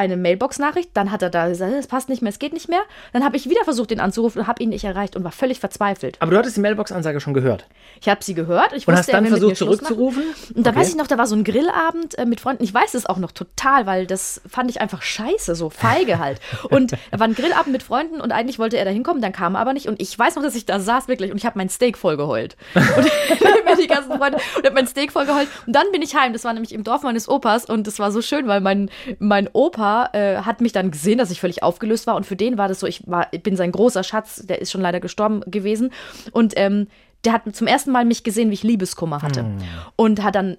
eine 0.00 0.16
Mailbox-Nachricht, 0.16 0.90
dann 0.95 1.11
hat 1.11 1.23
er 1.23 1.30
da 1.30 1.49
gesagt, 1.49 1.73
es 1.78 1.87
passt 1.87 2.09
nicht 2.09 2.23
mehr, 2.23 2.30
es 2.30 2.38
geht 2.38 2.52
nicht 2.52 2.69
mehr. 2.69 2.80
Dann 3.12 3.25
habe 3.25 3.37
ich 3.37 3.49
wieder 3.49 3.62
versucht, 3.64 3.90
ihn 3.92 4.00
anzurufen 4.00 4.40
und 4.40 4.47
habe 4.47 4.62
ihn 4.62 4.71
nicht 4.71 4.85
erreicht 4.85 5.14
und 5.16 5.25
war 5.25 5.33
völlig 5.33 5.61
verzweifelt. 5.61 6.16
Aber 6.21 6.30
du 6.30 6.38
hattest 6.38 6.57
die 6.57 6.61
Mailbox-Ansage 6.61 7.21
schon 7.21 7.35
gehört. 7.35 7.66
Ich 8.00 8.09
habe 8.09 8.25
sie 8.25 8.35
gehört. 8.35 8.73
Ich 8.73 8.88
Und 8.88 8.95
wusste, 8.95 9.12
hast 9.12 9.12
dann 9.12 9.26
versucht 9.26 9.57
zurückzurufen? 9.57 10.23
Und 10.54 10.66
da 10.66 10.71
Okay. 10.71 10.80
weiß 10.80 10.88
ich 10.90 10.97
noch, 10.97 11.07
da 11.07 11.19
war 11.19 11.26
so 11.26 11.35
ein 11.37 11.45
Grillabend 11.45 12.16
äh, 12.19 12.25
mit 12.25 12.40
Freunden. 12.40 12.64
Ich 12.64 12.73
weiß 12.73 12.95
es 12.95 13.07
auch 13.07 13.19
noch 13.19 13.33
total, 13.33 13.87
weil 13.87 14.07
das 14.07 14.40
fand 14.49 14.71
ich 14.71 14.80
einfach 14.80 15.02
scheiße, 15.02 15.54
so 15.54 15.69
feige 15.71 16.19
halt. 16.19 16.40
Und 16.71 16.92
da 17.11 17.19
war 17.19 17.26
ein 17.26 17.35
Grillabend 17.35 17.73
mit 17.73 17.83
Freunden 17.83 18.21
und 18.21 18.33
eigentlich 18.33 18.59
wollte 18.59 18.78
er 18.78 18.85
da 18.85 18.90
hinkommen, 18.90 19.21
dann 19.23 19.33
kam 19.33 19.54
er 19.54 19.61
aber 19.61 19.73
nicht. 19.73 19.87
Und 19.88 20.00
ich 20.00 20.16
weiß 20.19 20.37
noch, 20.37 20.42
dass 20.42 20.54
ich 20.54 20.64
da 20.66 20.80
saß 20.80 21.09
wirklich 21.09 21.30
und 21.30 21.37
ich 21.37 21.45
habe 21.47 21.59
mein 21.59 21.69
Steak 21.69 21.99
voll 21.99 22.16
geheult. 22.16 22.57
Und 22.75 22.85
mir 23.64 23.76
die 23.76 23.87
ganzen 23.87 24.16
Freunde 24.16 24.38
und 24.57 24.64
habe 24.64 24.75
mein 24.75 24.87
Steak 24.87 25.12
voll 25.12 25.26
geheult. 25.26 25.49
Und 25.66 25.75
dann 25.75 25.90
bin 25.92 26.02
ich 26.02 26.14
heim. 26.14 26.33
Das 26.33 26.45
war 26.45 26.52
nämlich 26.52 26.73
im 26.73 26.85
Dorf 26.85 27.02
meines 27.02 27.28
Opas 27.28 27.64
und 27.66 27.87
das 27.87 27.99
war 27.99 28.12
so 28.12 28.23
schön, 28.23 28.47
weil 28.49 28.61
mein, 28.61 28.90
mein 29.19 29.49
Opa 29.52 29.89
äh, 30.12 30.38
hat 30.42 30.61
mich 30.61 30.73
dann 30.73 30.90
gesehen, 30.90 31.18
dass 31.18 31.30
ich 31.30 31.40
völlig 31.40 31.62
aufgelöst 31.62 32.06
war. 32.06 32.16
Und 32.16 32.26
für 32.26 32.37
den 32.37 32.59
war 32.59 32.68
das 32.68 32.80
so, 32.80 32.87
ich, 32.87 33.02
war, 33.06 33.28
ich 33.32 33.42
bin 33.42 33.56
sein 33.56 33.73
großer 33.73 34.02
Schatz, 34.02 34.47
der 34.47 34.61
ist 34.61 34.70
schon 34.70 34.80
leider 34.80 35.00
gestorben 35.00 35.42
gewesen. 35.47 35.92
Und 36.32 36.54
ähm, 36.56 36.87
der 37.25 37.35
hat 37.35 37.54
zum 37.54 37.66
ersten 37.66 37.90
Mal 37.90 38.04
mich 38.04 38.25
gesehen, 38.25 38.50
wie 38.50 38.54
ich 38.54 38.62
Liebeskummer 38.62 39.20
hatte. 39.20 39.40
Hm. 39.40 39.59
Und 39.97 40.23
hat 40.23 40.35
dann 40.35 40.56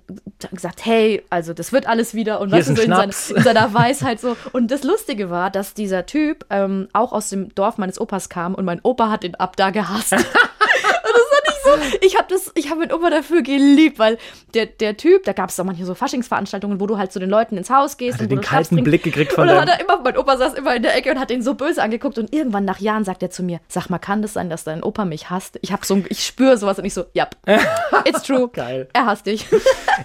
gesagt, 0.51 0.85
hey, 0.85 1.23
also 1.29 1.53
das 1.53 1.71
wird 1.71 1.87
alles 1.87 2.13
wieder. 2.13 2.39
Und 2.39 2.51
du, 2.51 2.61
so 2.61 2.71
in, 2.71 2.77
seiner, 2.77 2.95
Schnaps. 2.95 3.31
in 3.31 3.41
seiner 3.41 3.73
Weisheit 3.73 4.19
so. 4.19 4.37
Und 4.53 4.69
das 4.69 4.83
Lustige 4.83 5.29
war, 5.31 5.49
dass 5.49 5.73
dieser 5.73 6.05
Typ 6.05 6.45
ähm, 6.51 6.87
auch 6.93 7.13
aus 7.13 7.29
dem 7.29 7.53
Dorf 7.55 7.77
meines 7.77 7.99
Opas 7.99 8.29
kam 8.29 8.53
und 8.53 8.65
mein 8.65 8.79
Opa 8.83 9.09
hat 9.09 9.23
ihn 9.23 9.35
ab 9.35 9.55
da 9.55 9.71
gehasst. 9.71 10.11
und 10.13 10.21
das 10.21 10.27
fand 10.29 11.47
ich 11.47 11.50
so, 11.63 11.69
ich 12.01 12.17
habe 12.17 12.27
das, 12.29 12.51
ich 12.55 12.69
habe 12.69 12.79
meinen 12.81 12.91
Opa 12.91 13.09
dafür 13.09 13.41
geliebt, 13.41 13.99
weil 13.99 14.17
der, 14.53 14.65
der 14.65 14.97
Typ, 14.97 15.23
da 15.23 15.33
gab 15.33 15.49
es 15.49 15.55
doch 15.55 15.63
manche 15.63 15.85
so 15.85 15.93
Faschingsveranstaltungen, 15.95 16.79
wo 16.79 16.87
du 16.87 16.97
halt 16.97 17.11
zu 17.11 17.19
den 17.19 17.29
Leuten 17.29 17.57
ins 17.57 17.69
Haus 17.69 17.97
gehst. 17.97 18.15
Hat 18.15 18.21
und 18.23 18.29
den 18.31 18.41
kalten 18.41 18.75
trinkst. 18.75 18.83
Blick 18.85 19.03
gekriegt 19.03 19.33
von 19.33 19.43
Und 19.43 19.47
dann 19.49 19.61
hat 19.61 19.69
er 19.69 19.79
immer, 19.79 20.01
mein 20.01 20.17
Opa 20.17 20.37
saß 20.37 20.53
immer 20.55 20.75
in 20.75 20.83
der 20.83 20.95
Ecke 20.95 21.11
und 21.11 21.19
hat 21.19 21.31
ihn 21.31 21.41
so 21.41 21.53
böse 21.55 21.81
angeguckt 21.81 22.17
und 22.17 22.33
irgendwann 22.33 22.65
nach 22.65 22.79
Jahren 22.79 23.03
sagt 23.03 23.23
er 23.23 23.29
zu 23.29 23.43
mir, 23.43 23.59
sag 23.67 23.89
mal, 23.89 23.99
kann 23.99 24.21
das 24.21 24.33
sein, 24.33 24.49
dass 24.49 24.63
dein 24.63 24.83
Opa 24.83 25.05
mich 25.05 25.29
hasst? 25.29 25.57
Ich 25.61 25.71
habe 25.71 25.85
so, 25.85 25.95
ein- 25.95 26.05
ich 26.09 26.25
spüre 26.25 26.57
sowas 26.57 26.79
und 26.79 26.85
ich 26.85 26.93
so, 26.93 27.05
ja, 27.13 27.27
it's 28.05 28.23
true. 28.23 28.49
Geil. 28.53 28.87
Er 28.93 29.05
hasst 29.05 29.25
dich. 29.25 29.45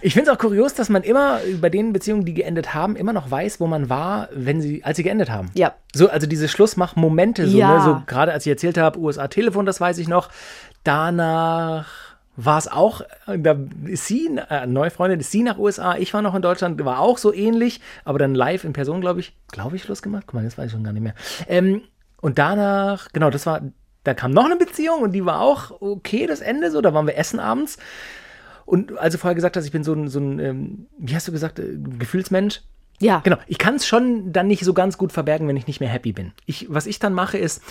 Ich 0.02 0.12
finde 0.12 0.30
es 0.30 0.36
auch 0.36 0.40
kurios, 0.40 0.74
dass 0.74 0.90
man 0.90 1.02
immer 1.04 1.40
bei 1.60 1.70
den 1.70 1.92
Beziehungen, 1.94 2.24
die 2.26 2.34
geendet 2.34 2.74
haben, 2.74 2.96
immer 2.96 3.14
noch 3.14 3.30
weiß, 3.30 3.60
wo 3.60 3.66
man 3.66 3.88
war, 3.88 4.28
wenn 4.32 4.60
sie, 4.60 4.84
als 4.84 4.98
sie 4.98 5.04
geendet 5.04 5.30
haben. 5.30 5.50
Ja. 5.54 5.74
So, 5.94 6.10
also 6.10 6.26
diese 6.26 6.48
Schlussmach-Momente, 6.48 7.48
so, 7.48 7.56
Ja. 7.56 7.78
ne, 7.78 7.84
so 7.84 8.02
gerade 8.06 8.32
als 8.32 8.44
ich 8.44 8.50
erzählt 8.50 8.76
habe, 8.78 8.98
USA-Telefon, 8.98 9.64
das 9.64 9.80
weiß 9.80 9.96
ich 9.98 10.08
noch. 10.08 10.28
Danach 10.86 11.88
war 12.36 12.58
es 12.58 12.68
auch, 12.68 13.00
äh, 13.26 13.38
da 13.38 13.56
ist 13.86 14.06
sie, 14.06 14.38
äh, 14.50 14.66
neue 14.66 14.90
Freundin, 14.90 15.20
ist 15.20 15.32
sie 15.32 15.42
nach 15.42 15.58
USA, 15.58 15.96
ich 15.96 16.14
war 16.14 16.22
noch 16.22 16.34
in 16.34 16.42
Deutschland, 16.42 16.84
war 16.84 17.00
auch 17.00 17.18
so 17.18 17.32
ähnlich, 17.32 17.80
aber 18.04 18.18
dann 18.18 18.34
live 18.34 18.62
in 18.64 18.72
Person, 18.72 19.00
glaube 19.00 19.20
ich, 19.20 19.34
glaube 19.50 19.76
ich, 19.76 19.82
Schluss 19.82 20.02
gemacht. 20.02 20.24
Guck 20.26 20.34
mal, 20.34 20.44
das 20.44 20.56
weiß 20.56 20.66
ich 20.66 20.72
schon 20.72 20.84
gar 20.84 20.92
nicht 20.92 21.02
mehr. 21.02 21.14
Ähm, 21.48 21.82
und 22.20 22.38
danach, 22.38 23.08
genau, 23.12 23.30
das 23.30 23.46
war, 23.46 23.62
da 24.04 24.14
kam 24.14 24.30
noch 24.30 24.44
eine 24.44 24.56
Beziehung 24.56 25.00
und 25.02 25.12
die 25.12 25.24
war 25.24 25.40
auch 25.40 25.80
okay, 25.80 26.26
das 26.26 26.40
Ende 26.40 26.70
so, 26.70 26.80
da 26.80 26.94
waren 26.94 27.06
wir 27.06 27.16
essen 27.16 27.40
abends. 27.40 27.78
Und 28.64 28.96
als 28.98 29.14
du 29.14 29.18
vorher 29.18 29.34
gesagt 29.34 29.56
hast, 29.56 29.64
ich 29.64 29.72
bin 29.72 29.82
so 29.82 29.94
ein, 29.94 30.08
so 30.08 30.20
ein 30.20 30.38
ähm, 30.38 30.86
wie 30.98 31.14
hast 31.14 31.26
du 31.26 31.32
gesagt, 31.32 31.58
äh, 31.58 31.76
Gefühlsmensch. 31.98 32.62
Ja. 33.00 33.20
Genau, 33.24 33.38
ich 33.46 33.58
kann 33.58 33.76
es 33.76 33.86
schon 33.86 34.32
dann 34.32 34.46
nicht 34.46 34.64
so 34.64 34.72
ganz 34.72 34.98
gut 34.98 35.12
verbergen, 35.12 35.48
wenn 35.48 35.56
ich 35.56 35.66
nicht 35.66 35.80
mehr 35.80 35.88
happy 35.88 36.12
bin. 36.12 36.32
Ich, 36.46 36.66
was 36.68 36.86
ich 36.86 36.98
dann 36.98 37.12
mache, 37.12 37.38
ist 37.38 37.62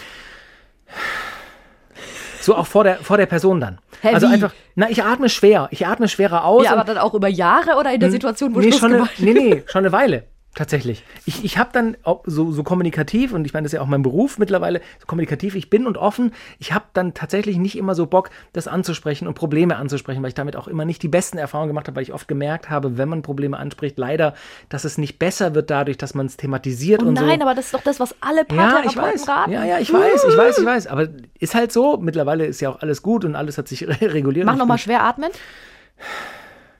so 2.46 2.56
auch 2.56 2.68
vor 2.68 2.84
der, 2.84 2.98
vor 2.98 3.18
der 3.18 3.26
Person 3.26 3.60
dann. 3.60 3.80
Hä, 4.02 4.14
also 4.14 4.28
wie? 4.28 4.34
einfach, 4.34 4.54
na, 4.76 4.90
ich 4.90 5.04
atme 5.04 5.30
schwer. 5.30 5.68
Ich 5.72 5.86
atme 5.86 6.08
schwerer 6.08 6.46
aus. 6.46 6.66
Ja, 6.66 6.74
aber 6.74 6.84
dann 6.84 6.98
auch 6.98 7.14
über 7.14 7.28
Jahre 7.28 7.78
oder 7.80 7.92
in 7.92 8.00
der 8.00 8.12
Situation, 8.12 8.54
wo 8.54 8.60
nee, 8.60 8.68
Schluss 8.68 8.80
schon 8.80 8.94
eine, 8.94 9.10
nee, 9.18 9.34
nee, 9.34 9.64
schon 9.68 9.80
eine 9.80 9.92
Weile. 9.92 10.24
Tatsächlich. 10.56 11.04
Ich, 11.26 11.44
ich 11.44 11.58
habe 11.58 11.70
dann 11.74 11.98
so, 12.26 12.52
so 12.54 12.64
kommunikativ, 12.64 13.34
und 13.34 13.44
ich 13.46 13.54
meine, 13.54 13.66
das 13.66 13.74
ist 13.74 13.78
ja 13.78 13.82
auch 13.82 13.88
mein 13.88 14.04
Beruf 14.04 14.38
mittlerweile, 14.40 14.80
so 15.00 15.06
kommunikativ, 15.06 15.54
ich 15.56 15.70
bin 15.70 15.86
und 15.86 15.98
offen. 15.98 16.32
Ich 16.60 16.72
habe 16.74 16.86
dann 16.94 17.14
tatsächlich 17.14 17.58
nicht 17.58 17.78
immer 17.78 17.94
so 17.94 18.06
Bock, 18.06 18.30
das 18.54 18.68
anzusprechen 18.70 19.28
und 19.28 19.34
Probleme 19.34 19.76
anzusprechen, 19.76 20.24
weil 20.24 20.30
ich 20.30 20.34
damit 20.34 20.56
auch 20.56 20.70
immer 20.70 20.86
nicht 20.86 21.04
die 21.04 21.10
besten 21.10 21.38
Erfahrungen 21.38 21.68
gemacht 21.68 21.88
habe, 21.88 21.98
weil 21.98 22.04
ich 22.04 22.14
oft 22.14 22.30
gemerkt 22.30 22.70
habe, 22.70 22.98
wenn 22.98 23.10
man 23.10 23.22
Probleme 23.22 23.58
anspricht, 23.58 23.98
leider, 24.00 24.34
dass 24.70 24.86
es 24.86 24.98
nicht 24.98 25.20
besser 25.20 25.56
wird 25.56 25.70
dadurch, 25.70 25.98
dass 25.98 26.14
man 26.16 26.26
es 26.28 26.38
thematisiert 26.38 27.04
Oh 27.04 27.08
und 27.08 27.16
nein, 27.16 27.40
so. 27.40 27.46
aber 27.46 27.54
das 27.54 27.66
ist 27.66 27.74
doch 27.74 27.84
das, 27.84 28.00
was 28.00 28.16
alle 28.22 28.38
Ja, 28.38 28.44
ich 28.50 28.56
Paartherapeuten 28.56 29.20
weiß. 29.20 29.28
raten. 29.28 29.52
Ja, 29.52 29.66
ja, 29.66 29.80
ich 29.80 29.92
weiß, 29.92 30.24
ich 30.30 30.38
weiß, 30.38 30.58
ich 30.60 30.66
weiß. 30.66 30.88
Aber 30.88 31.10
ist 31.38 31.54
halt 31.54 31.74
so. 31.74 31.98
Mittlerweile 31.98 32.46
ist 32.46 32.62
ja 32.62 32.70
auch 32.70 32.80
alles 32.82 33.02
gut 33.02 33.26
und 33.26 33.36
alles 33.36 33.58
hat 33.58 33.68
sich 33.68 33.86
reguliert. 34.02 34.46
Mach 34.46 34.56
nochmal 34.56 34.78
schwer 34.78 35.04
atmen. 35.04 35.32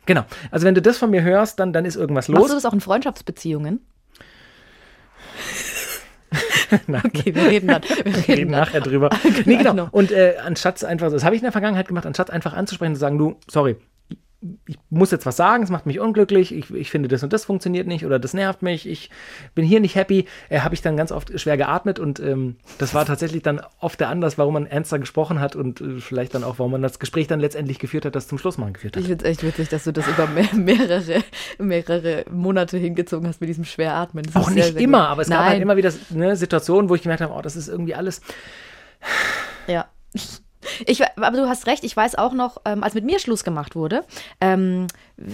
Genau. 0.06 0.24
Also 0.52 0.66
wenn 0.66 0.76
du 0.76 0.82
das 0.82 0.98
von 0.98 1.10
mir 1.10 1.24
hörst, 1.24 1.60
dann, 1.60 1.74
dann 1.74 1.86
ist 1.86 1.96
irgendwas 1.96 2.28
Machst 2.28 2.42
los. 2.42 2.50
du 2.50 2.56
das 2.56 2.66
auch 2.66 2.74
in 2.74 2.82
Freundschaftsbeziehungen? 2.82 3.80
okay, 7.06 7.34
wir 7.34 7.46
reden 7.46 7.68
dann. 7.68 7.84
Wir 7.84 8.06
reden, 8.06 8.24
reden 8.26 8.52
dann. 8.52 8.62
nachher 8.62 8.82
drüber. 8.82 9.10
nee, 9.46 9.58
genau. 9.58 9.72
Genau. 9.72 9.88
Und 9.92 10.12
äh, 10.12 10.36
anstatt 10.44 10.84
einfach, 10.84 11.12
das 11.12 11.24
habe 11.24 11.36
ich 11.36 11.42
in 11.42 11.46
der 11.46 11.52
Vergangenheit 11.52 11.88
gemacht, 11.88 12.06
anstatt 12.06 12.32
einfach 12.32 12.54
anzusprechen 12.54 12.92
und 12.92 12.96
zu 12.96 13.02
sagen, 13.02 13.18
du, 13.18 13.36
sorry, 13.50 13.78
ich 14.68 14.78
muss 14.90 15.12
jetzt 15.12 15.26
was 15.26 15.36
sagen, 15.36 15.64
es 15.64 15.70
macht 15.70 15.86
mich 15.86 16.00
unglücklich, 16.00 16.54
ich, 16.54 16.72
ich 16.72 16.90
finde 16.90 17.10
das 17.10 17.24
und 17.24 17.34
das 17.34 17.46
funktioniert 17.46 17.88
nicht 17.88 18.06
oder 18.06 18.20
das 18.20 18.34
nervt 18.34 18.62
mich, 18.62 18.88
ich 18.88 19.10
bin 19.54 19.66
hier 19.66 19.80
nicht 19.80 19.96
happy, 19.96 20.26
äh, 20.50 20.60
habe 20.60 20.76
ich 20.76 20.82
dann 20.82 20.98
ganz 20.98 21.12
oft 21.12 21.38
schwer 21.40 21.58
geatmet 21.58 22.00
und 22.00 22.20
ähm, 22.20 22.56
das 22.78 22.94
war 22.94 23.06
tatsächlich 23.06 23.44
dann 23.44 23.62
oft 23.80 24.00
der 24.00 24.10
Anlass, 24.10 24.38
warum 24.38 24.54
man 24.54 24.66
ernster 24.66 25.00
gesprochen 25.00 25.40
hat 25.40 25.56
und 25.56 25.82
äh, 25.82 26.00
vielleicht 26.00 26.36
dann 26.36 26.44
auch, 26.44 26.60
warum 26.60 26.72
man 26.72 26.82
das 26.82 27.00
Gespräch 27.00 27.28
dann 27.28 27.40
letztendlich 27.40 27.80
geführt 27.80 28.06
hat, 28.06 28.16
das 28.16 28.28
zum 28.28 28.38
Schlussmachen 28.38 28.74
geführt 28.74 28.96
hat. 28.96 29.02
Ich 29.02 29.08
finde 29.10 29.26
es 29.26 29.32
echt 29.32 29.44
witzig, 29.44 29.70
dass 29.70 29.84
du 29.84 29.92
das 29.92 30.08
über 30.08 30.28
mehr, 30.28 30.50
mehrere, 30.54 31.24
mehrere 31.58 32.26
Monate 32.30 32.78
hingezogen 32.78 33.28
hast 33.28 33.42
mit 33.42 33.50
diesem 33.50 33.66
Schweratmen. 33.66 34.26
Das 34.26 34.36
Auch 34.36 34.50
nicht 34.50 34.64
sehr, 34.64 34.74
sehr 34.74 34.82
immer, 34.82 35.00
gut. 35.00 35.08
aber 35.08 35.22
es 35.22 35.30
gab 35.30 35.40
Nein. 35.40 35.50
halt 35.50 35.62
immer 35.62 35.78
wieder 35.78 35.92
ne, 36.10 36.36
Situationen, 36.36 36.90
wo 36.90 36.96
ich 36.96 37.02
gemerkt 37.02 37.22
habe, 37.22 37.34
oh, 37.34 37.42
das 37.42 37.56
ist 37.56 37.68
irgendwie 37.68 37.96
alles 37.96 38.22
Ja. 39.68 39.86
Ich, 40.86 41.02
aber 41.04 41.32
du 41.38 41.48
hast 41.48 41.68
recht, 41.68 41.84
ich 41.84 41.96
weiß 41.96 42.16
auch 42.16 42.34
noch, 42.34 42.62
ähm, 42.66 42.84
als 42.84 42.94
mit 42.94 43.06
mir 43.06 43.20
Schluss 43.20 43.44
gemacht 43.44 43.76
wurde, 43.76 44.04
ähm, 44.42 44.88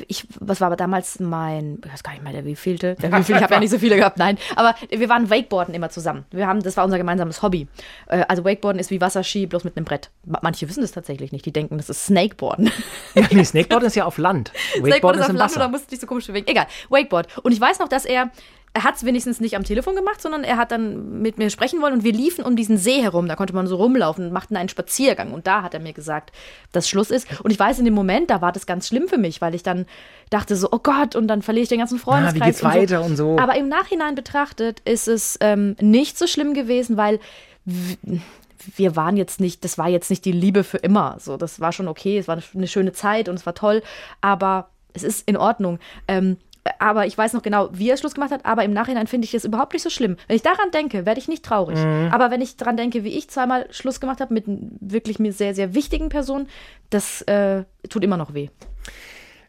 ich, 0.07 0.27
was 0.39 0.61
war 0.61 0.67
aber 0.67 0.75
damals 0.75 1.19
mein, 1.19 1.79
ich 1.83 1.91
weiß 1.91 2.03
gar 2.03 2.11
nicht 2.11 2.23
mehr, 2.23 2.33
der 2.33 2.45
wievielte, 2.45 2.95
der 2.95 3.11
wievielte, 3.11 3.33
ich 3.33 3.41
habe 3.43 3.53
ja 3.55 3.59
nicht 3.59 3.71
so 3.71 3.79
viele 3.79 3.95
gehabt, 3.95 4.17
nein, 4.17 4.37
aber 4.55 4.75
wir 4.89 5.09
waren 5.09 5.29
Wakeboarden 5.29 5.73
immer 5.73 5.89
zusammen. 5.89 6.25
Wir 6.31 6.45
haben, 6.47 6.61
das 6.61 6.77
war 6.77 6.85
unser 6.85 6.97
gemeinsames 6.99 7.41
Hobby. 7.41 7.67
Äh, 8.07 8.23
also 8.27 8.45
Wakeboarden 8.45 8.79
ist 8.79 8.91
wie 8.91 9.01
Wasserski, 9.01 9.47
bloß 9.47 9.63
mit 9.63 9.75
einem 9.77 9.85
Brett. 9.85 10.09
Ma- 10.25 10.39
Manche 10.43 10.69
wissen 10.69 10.81
das 10.81 10.91
tatsächlich 10.91 11.31
nicht, 11.31 11.45
die 11.45 11.51
denken, 11.53 11.77
das 11.77 11.89
ist 11.89 12.05
Snakeboarden. 12.05 12.69
Ja, 13.13 13.23
nee, 13.31 13.43
Snakeboard 13.43 13.83
ist 13.83 13.95
ja 13.95 14.05
auf 14.05 14.17
Land. 14.17 14.51
Snakeboard 14.77 15.17
ist 15.17 15.23
auf 15.23 15.29
im 15.29 15.35
Land 15.35 15.51
Wasser. 15.51 15.59
oder 15.61 15.69
musst 15.69 15.91
dich 15.91 15.99
so 15.99 16.07
komisch 16.07 16.27
bewegen. 16.27 16.47
Egal, 16.47 16.67
Wakeboard. 16.89 17.27
Und 17.43 17.51
ich 17.51 17.59
weiß 17.59 17.79
noch, 17.79 17.89
dass 17.89 18.05
er, 18.05 18.29
er 18.73 18.85
hat 18.85 18.95
es 18.95 19.05
wenigstens 19.05 19.41
nicht 19.41 19.57
am 19.57 19.63
Telefon 19.63 19.95
gemacht, 19.95 20.21
sondern 20.21 20.45
er 20.45 20.55
hat 20.55 20.71
dann 20.71 21.21
mit 21.21 21.37
mir 21.37 21.49
sprechen 21.49 21.81
wollen 21.81 21.93
und 21.93 22.03
wir 22.05 22.13
liefen 22.13 22.43
um 22.43 22.55
diesen 22.55 22.77
See 22.77 23.01
herum. 23.01 23.27
Da 23.27 23.35
konnte 23.35 23.53
man 23.53 23.67
so 23.67 23.75
rumlaufen 23.75 24.27
und 24.27 24.33
machten 24.33 24.55
einen 24.55 24.69
Spaziergang. 24.69 25.33
Und 25.33 25.45
da 25.45 25.61
hat 25.61 25.73
er 25.73 25.81
mir 25.81 25.91
gesagt, 25.91 26.31
dass 26.71 26.87
Schluss 26.87 27.11
ist. 27.11 27.27
Und 27.43 27.51
ich 27.51 27.59
weiß, 27.59 27.79
in 27.79 27.85
dem 27.85 27.93
Moment, 27.93 28.29
da 28.29 28.41
war 28.41 28.53
das 28.53 28.65
ganz 28.65 28.87
schlimm 28.87 29.09
für 29.09 29.17
mich, 29.17 29.41
weil 29.41 29.55
ich 29.55 29.63
dann 29.63 29.85
dachte 30.29 30.55
so, 30.55 30.69
oh 30.71 30.79
Gott, 30.79 31.17
und 31.17 31.27
dann 31.27 31.41
verliere 31.41 31.63
ich 31.63 31.69
den 31.69 31.79
ganzen 31.79 31.99
Freundeskreis. 31.99 32.41
Ah, 32.41 32.45
wie 32.45 32.49
geht's 32.49 32.63
und 32.63 32.69
weiter 32.69 33.03
und 33.03 33.17
so. 33.17 33.37
Aber 33.37 33.57
im 33.57 33.67
Nachhinein 33.67 34.15
betrachtet 34.15 34.79
ist 34.85 35.09
es 35.09 35.37
ähm, 35.41 35.75
nicht 35.81 36.17
so 36.17 36.25
schlimm 36.25 36.53
gewesen, 36.53 36.95
weil 36.95 37.19
wir 37.65 38.95
waren 38.95 39.17
jetzt 39.17 39.41
nicht, 39.41 39.65
das 39.65 39.77
war 39.77 39.89
jetzt 39.89 40.09
nicht 40.09 40.23
die 40.23 40.31
Liebe 40.31 40.63
für 40.63 40.77
immer. 40.77 41.17
So, 41.19 41.35
das 41.35 41.59
war 41.59 41.73
schon 41.73 41.89
okay, 41.89 42.17
es 42.17 42.29
war 42.29 42.35
eine, 42.35 42.43
eine 42.55 42.67
schöne 42.67 42.93
Zeit 42.93 43.27
und 43.27 43.35
es 43.35 43.45
war 43.45 43.53
toll, 43.53 43.83
aber 44.21 44.69
es 44.93 45.03
ist 45.03 45.27
in 45.27 45.35
Ordnung. 45.35 45.79
Ähm, 46.07 46.37
aber 46.79 47.05
ich 47.07 47.17
weiß 47.17 47.33
noch 47.33 47.41
genau, 47.41 47.69
wie 47.73 47.89
er 47.89 47.97
Schluss 47.97 48.13
gemacht 48.13 48.31
hat, 48.31 48.45
aber 48.45 48.63
im 48.63 48.73
Nachhinein 48.73 49.07
finde 49.07 49.25
ich 49.25 49.33
es 49.33 49.45
überhaupt 49.45 49.73
nicht 49.73 49.83
so 49.83 49.89
schlimm. 49.89 50.17
Wenn 50.27 50.35
ich 50.35 50.43
daran 50.43 50.71
denke, 50.71 51.05
werde 51.05 51.19
ich 51.19 51.27
nicht 51.27 51.43
traurig. 51.43 51.77
Mhm. 51.77 52.09
Aber 52.11 52.31
wenn 52.31 52.41
ich 52.41 52.57
daran 52.57 52.77
denke, 52.77 53.03
wie 53.03 53.17
ich 53.17 53.29
zweimal 53.29 53.67
Schluss 53.71 53.99
gemacht 53.99 54.21
habe 54.21 54.33
mit 54.33 54.45
wirklich 54.47 55.19
mir 55.19 55.33
sehr, 55.33 55.55
sehr 55.55 55.73
wichtigen 55.73 56.09
Personen, 56.09 56.47
das 56.89 57.21
äh, 57.23 57.63
tut 57.89 58.03
immer 58.03 58.17
noch 58.17 58.33
weh. 58.33 58.49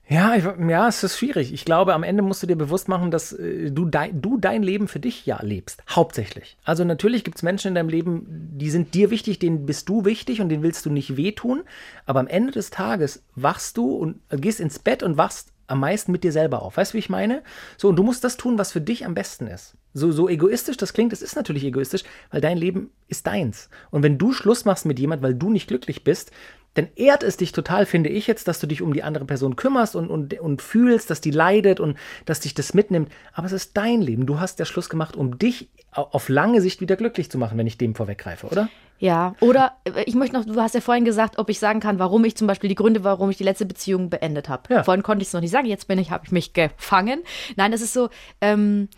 Ja, 0.09 0.35
ich, 0.35 0.45
ja, 0.45 0.89
es 0.89 1.03
ist 1.03 1.17
schwierig. 1.17 1.55
Ich 1.55 1.65
glaube, 1.65 1.95
am 1.95 2.03
Ende 2.03 2.23
musst 2.23 2.43
du 2.43 2.47
dir 2.47 2.57
bewusst 2.57 2.89
machen, 2.89 3.11
dass 3.11 3.33
äh, 3.33 3.71
du, 3.71 3.87
dein, 3.87 4.21
du 4.21 4.37
dein 4.37 4.63
Leben 4.63 4.89
für 4.89 5.01
dich 5.01 5.25
ja 5.25 5.41
lebst. 5.43 5.83
Hauptsächlich. 5.89 6.59
Also 6.65 6.85
natürlich 6.85 7.25
gibt 7.25 7.39
es 7.39 7.43
Menschen 7.43 7.69
in 7.69 7.75
deinem 7.75 7.89
Leben, 7.89 8.27
die 8.29 8.69
sind 8.69 8.95
dir 8.95 9.11
wichtig, 9.11 9.39
denen 9.39 9.65
bist 9.65 9.89
du 9.89 10.05
wichtig 10.05 10.41
und 10.41 10.49
denen 10.49 10.63
willst 10.63 10.85
du 10.85 10.91
nicht 10.91 11.17
wehtun. 11.17 11.63
Aber 12.05 12.21
am 12.21 12.27
Ende 12.27 12.53
des 12.53 12.71
Tages 12.71 13.25
wachst 13.37 13.77
du 13.77 13.95
und 13.95 14.21
äh, 14.29 14.37
gehst 14.37 14.61
ins 14.61 14.79
Bett 14.79 15.03
und 15.03 15.17
wachst 15.17 15.52
am 15.67 15.81
meisten 15.81 16.13
mit 16.13 16.25
dir 16.25 16.33
selber 16.33 16.63
auf. 16.63 16.77
Weißt 16.77 16.93
du, 16.93 16.95
wie 16.95 17.01
ich 17.01 17.11
meine? 17.11 17.43
So, 17.77 17.89
und 17.89 17.97
du 17.97 18.03
musst 18.03 18.25
das 18.25 18.37
tun, 18.37 18.59
was 18.59 18.73
für 18.73 18.81
dich 18.81 19.07
am 19.07 19.15
besten 19.15 19.47
ist. 19.47 19.77
So, 19.95 20.11
so 20.11 20.29
egoistisch 20.29 20.77
das 20.77 20.93
klingt, 20.93 21.13
es 21.13 21.23
ist 21.23 21.37
natürlich 21.37 21.65
egoistisch, 21.65 22.05
weil 22.31 22.41
dein 22.41 22.57
Leben 22.57 22.91
ist 23.09 23.27
deins. 23.27 23.69
Und 23.91 24.03
wenn 24.03 24.19
du 24.19 24.33
Schluss 24.33 24.65
machst 24.65 24.87
mit 24.87 24.99
jemand, 24.99 25.23
weil 25.23 25.35
du 25.35 25.51
nicht 25.51 25.69
glücklich 25.69 26.05
bist, 26.05 26.31
dann 26.75 26.89
ehrt 26.97 27.23
es 27.23 27.37
dich 27.37 27.53
total, 27.53 27.85
finde 27.85 28.09
ich 28.09 28.27
jetzt, 28.27 28.49
dass 28.49 28.59
du 28.59 28.67
dich 28.67 28.81
um 28.81 28.93
die 28.95 29.03
andere 29.03 29.25
Person 29.27 29.57
kümmerst 29.57 29.95
und, 29.95 30.09
und, 30.09 30.39
und 30.41 30.63
fühlst, 30.63 31.11
dass 31.11 31.21
die 31.21 31.31
leidet 31.31 31.81
und 31.81 31.99
dass 32.25 32.41
dich 32.41 32.55
das 32.55 32.73
mitnimmt. 32.73 33.11
Aber 33.35 33.47
es 33.47 33.53
ist 33.53 33.77
dein 33.77 34.01
Leben. 34.01 34.25
Du 34.27 34.41
hast 34.41 34.59
ja 34.59 34.65
Schluss 34.65 34.89
gemacht, 34.89 35.15
um 35.17 35.39
dich 35.39 35.69
au- 35.93 36.09
auf 36.13 36.29
lange 36.31 36.61
Sicht 36.63 36.81
wieder 36.81 36.97
glücklich 36.97 37.31
zu 37.31 37.37
machen, 37.37 37.59
wenn 37.59 37.67
ich 37.67 37.77
dem 37.77 37.95
vorweggreife, 37.95 38.47
oder? 38.47 38.69
Ja, 38.99 39.35
oder 39.41 39.73
äh, 39.85 40.05
ich 40.07 40.15
möchte 40.15 40.37
noch, 40.37 40.47
du 40.47 40.59
hast 40.61 40.75
ja 40.75 40.81
vorhin 40.81 41.05
gesagt, 41.05 41.37
ob 41.39 41.51
ich 41.51 41.59
sagen 41.59 41.81
kann, 41.81 41.99
warum 41.99 42.25
ich 42.25 42.37
zum 42.37 42.47
Beispiel 42.47 42.69
die 42.69 42.75
Gründe, 42.77 43.05
warum 43.05 43.29
ich 43.31 43.37
die 43.37 43.45
letzte 43.45 43.67
Beziehung 43.67 44.09
beendet 44.09 44.49
habe. 44.49 44.73
Ja. 44.73 44.85
Vorhin 44.85 45.03
konnte 45.03 45.23
ich 45.23 45.29
es 45.29 45.35
noch 45.35 45.41
nicht 45.41 45.51
sagen, 45.51 45.67
jetzt 45.67 45.89
bin 45.89 45.99
ich, 45.99 46.11
habe 46.11 46.25
ich 46.25 46.33
mich 46.33 46.53
gefangen. 46.53 47.23
Nein, 47.57 47.73
es 47.73 47.83
ist 47.83 47.93
so, 47.93 48.09
ähm, 48.41 48.89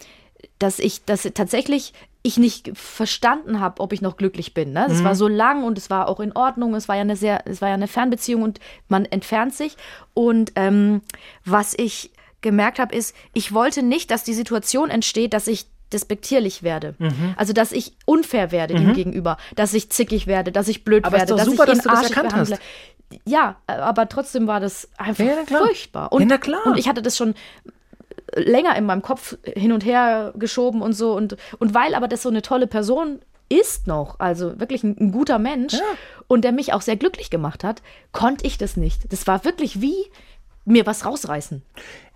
dass 0.59 0.79
ich, 0.79 1.05
dass 1.07 1.23
tatsächlich 1.35 1.93
ich 2.27 2.39
nicht 2.39 2.71
verstanden 2.75 3.61
habe, 3.61 3.83
ob 3.83 3.93
ich 3.93 4.01
noch 4.01 4.17
glücklich 4.17 4.55
bin. 4.55 4.73
Ne? 4.73 4.87
Das 4.89 5.01
Mhm. 5.01 5.05
war 5.05 5.15
so 5.15 5.29
lang 5.29 5.63
und 5.63 5.77
es 5.77 5.91
war 5.91 6.09
auch 6.09 6.21
in 6.21 6.33
Ordnung. 6.33 6.75
Es 6.75 6.89
war 6.89 6.97
ja 6.97 7.03
eine 7.03 7.17
sehr, 7.17 7.47
es 7.47 7.61
war 7.61 7.69
ja 7.69 7.75
eine 7.75 7.87
Fernbeziehung 7.87 8.43
und 8.43 8.61
man 8.89 9.05
entfernt 9.05 9.55
sich. 9.55 9.77
Und 10.15 10.53
ähm, 10.57 11.03
was 11.45 11.75
ich 11.77 12.11
gemerkt 12.41 12.79
habe, 12.79 12.95
ist, 12.97 13.15
ich 13.35 13.53
wollte 13.53 13.83
nicht, 13.83 14.11
dass 14.11 14.25
die 14.25 14.33
Situation 14.33 14.89
entsteht, 14.89 15.35
dass 15.35 15.47
ich 15.47 15.67
despektierlich 15.93 16.63
werde. 16.63 16.95
Mhm. 16.99 17.35
Also, 17.37 17.53
dass 17.53 17.71
ich 17.73 17.93
unfair 18.07 18.51
werde 18.53 18.73
ihm 18.75 18.95
gegenüber, 18.95 19.37
dass 19.55 19.75
ich 19.75 19.91
zickig 19.91 20.27
werde, 20.27 20.51
dass 20.51 20.67
ich 20.69 20.83
blöd 20.83 21.05
Aber 21.05 21.17
es 21.19 21.21
werde, 21.29 21.37
dass 21.37 21.45
super, 21.45 21.65
ich 21.65 21.69
ihn 21.69 21.75
dass 21.77 21.85
du 21.85 21.91
das 21.91 22.03
erkannt 22.11 22.33
hast. 22.35 22.49
behandle. 22.51 22.59
Ja, 23.27 23.57
aber 23.67 24.09
trotzdem 24.09 24.47
war 24.47 24.61
das 24.61 24.89
einfach 24.97 25.25
Ja, 25.25 25.59
furchtbar. 25.59 26.09
Ja, 26.19 26.25
na 26.25 26.39
klar. 26.39 26.67
und 26.67 26.79
ich 26.79 26.89
hatte 26.89 27.03
das 27.03 27.17
schon 27.19 27.35
länger 28.37 28.77
in 28.77 28.87
meinem 28.87 29.03
Kopf 29.03 29.37
hin 29.45 29.73
und 29.73 29.85
her 29.85 30.33
geschoben 30.37 30.83
und 30.83 30.93
so. 30.93 31.15
Und, 31.15 31.37
und 31.59 31.75
weil 31.75 31.95
aber 31.95 32.09
das 32.09 32.23
so 32.23 32.29
eine 32.29 32.43
tolle 32.43 32.67
Person 32.67 33.21
ist 33.49 33.87
noch, 33.87 34.19
also 34.21 34.59
wirklich 34.59 34.83
ein, 34.83 34.97
ein 34.99 35.13
guter 35.13 35.39
Mensch 35.39 35.75
und 36.29 36.45
der 36.45 36.53
mich 36.53 36.73
auch 36.73 36.83
sehr 36.83 36.97
glücklich 36.97 37.31
gemacht 37.31 37.63
hat, 37.63 37.83
konnte 38.13 38.47
ich 38.47 38.59
das 38.59 38.77
nicht. 38.77 39.13
Das 39.13 39.27
war 39.27 39.45
wirklich 39.45 39.81
wie 39.81 39.97
mir 40.65 40.87
was 40.87 41.05
rausreißen. 41.05 41.63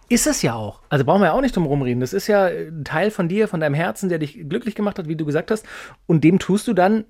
Ist 0.09 0.27
es 0.27 0.41
ja 0.41 0.55
auch. 0.55 0.81
Also 0.89 1.05
brauchen 1.05 1.21
wir 1.21 1.27
ja 1.27 1.33
auch 1.33 1.43
nicht 1.43 1.55
drum 1.55 1.67
rumreden. 1.67 2.01
Das 2.01 2.15
ist 2.15 2.29
ja 2.29 2.47
ein 2.47 2.85
Teil 2.85 3.11
von 3.11 3.29
dir, 3.29 3.47
von 3.47 3.61
deinem 3.61 3.75
Herzen, 3.75 4.09
der 4.09 4.19
dich 4.19 4.49
glücklich 4.49 4.75
gemacht 4.75 4.99
hat, 4.99 5.07
wie 5.07 5.17
du 5.17 5.27
gesagt 5.27 5.51
hast. 5.51 5.67
Und 6.07 6.25
dem 6.25 6.39
tust 6.39 6.67
du 6.67 6.73
dann 6.73 7.05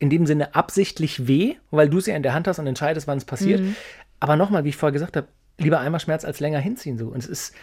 in 0.00 0.10
dem 0.10 0.26
Sinne 0.26 0.54
absichtlich 0.54 1.28
weh, 1.28 1.54
weil 1.70 1.88
du 1.88 1.98
es 1.98 2.06
ja 2.06 2.16
in 2.16 2.24
der 2.24 2.34
Hand 2.34 2.48
hast 2.48 2.58
und 2.58 2.66
entscheidest, 2.66 3.06
wann 3.06 3.18
es 3.18 3.24
passiert. 3.24 3.60
Mhm. 3.60 3.76
Aber 4.18 4.34
nochmal, 4.34 4.64
wie 4.64 4.70
ich 4.70 4.76
vorher 4.76 4.92
gesagt 4.92 5.16
habe, 5.16 5.28
lieber 5.58 5.78
einmal 5.78 6.00
Schmerz 6.00 6.24
als 6.24 6.40
länger 6.40 6.58
hinziehen. 6.58 6.98
So. 6.98 7.08
Und 7.08 7.18
es 7.18 7.26
ist 7.26 7.54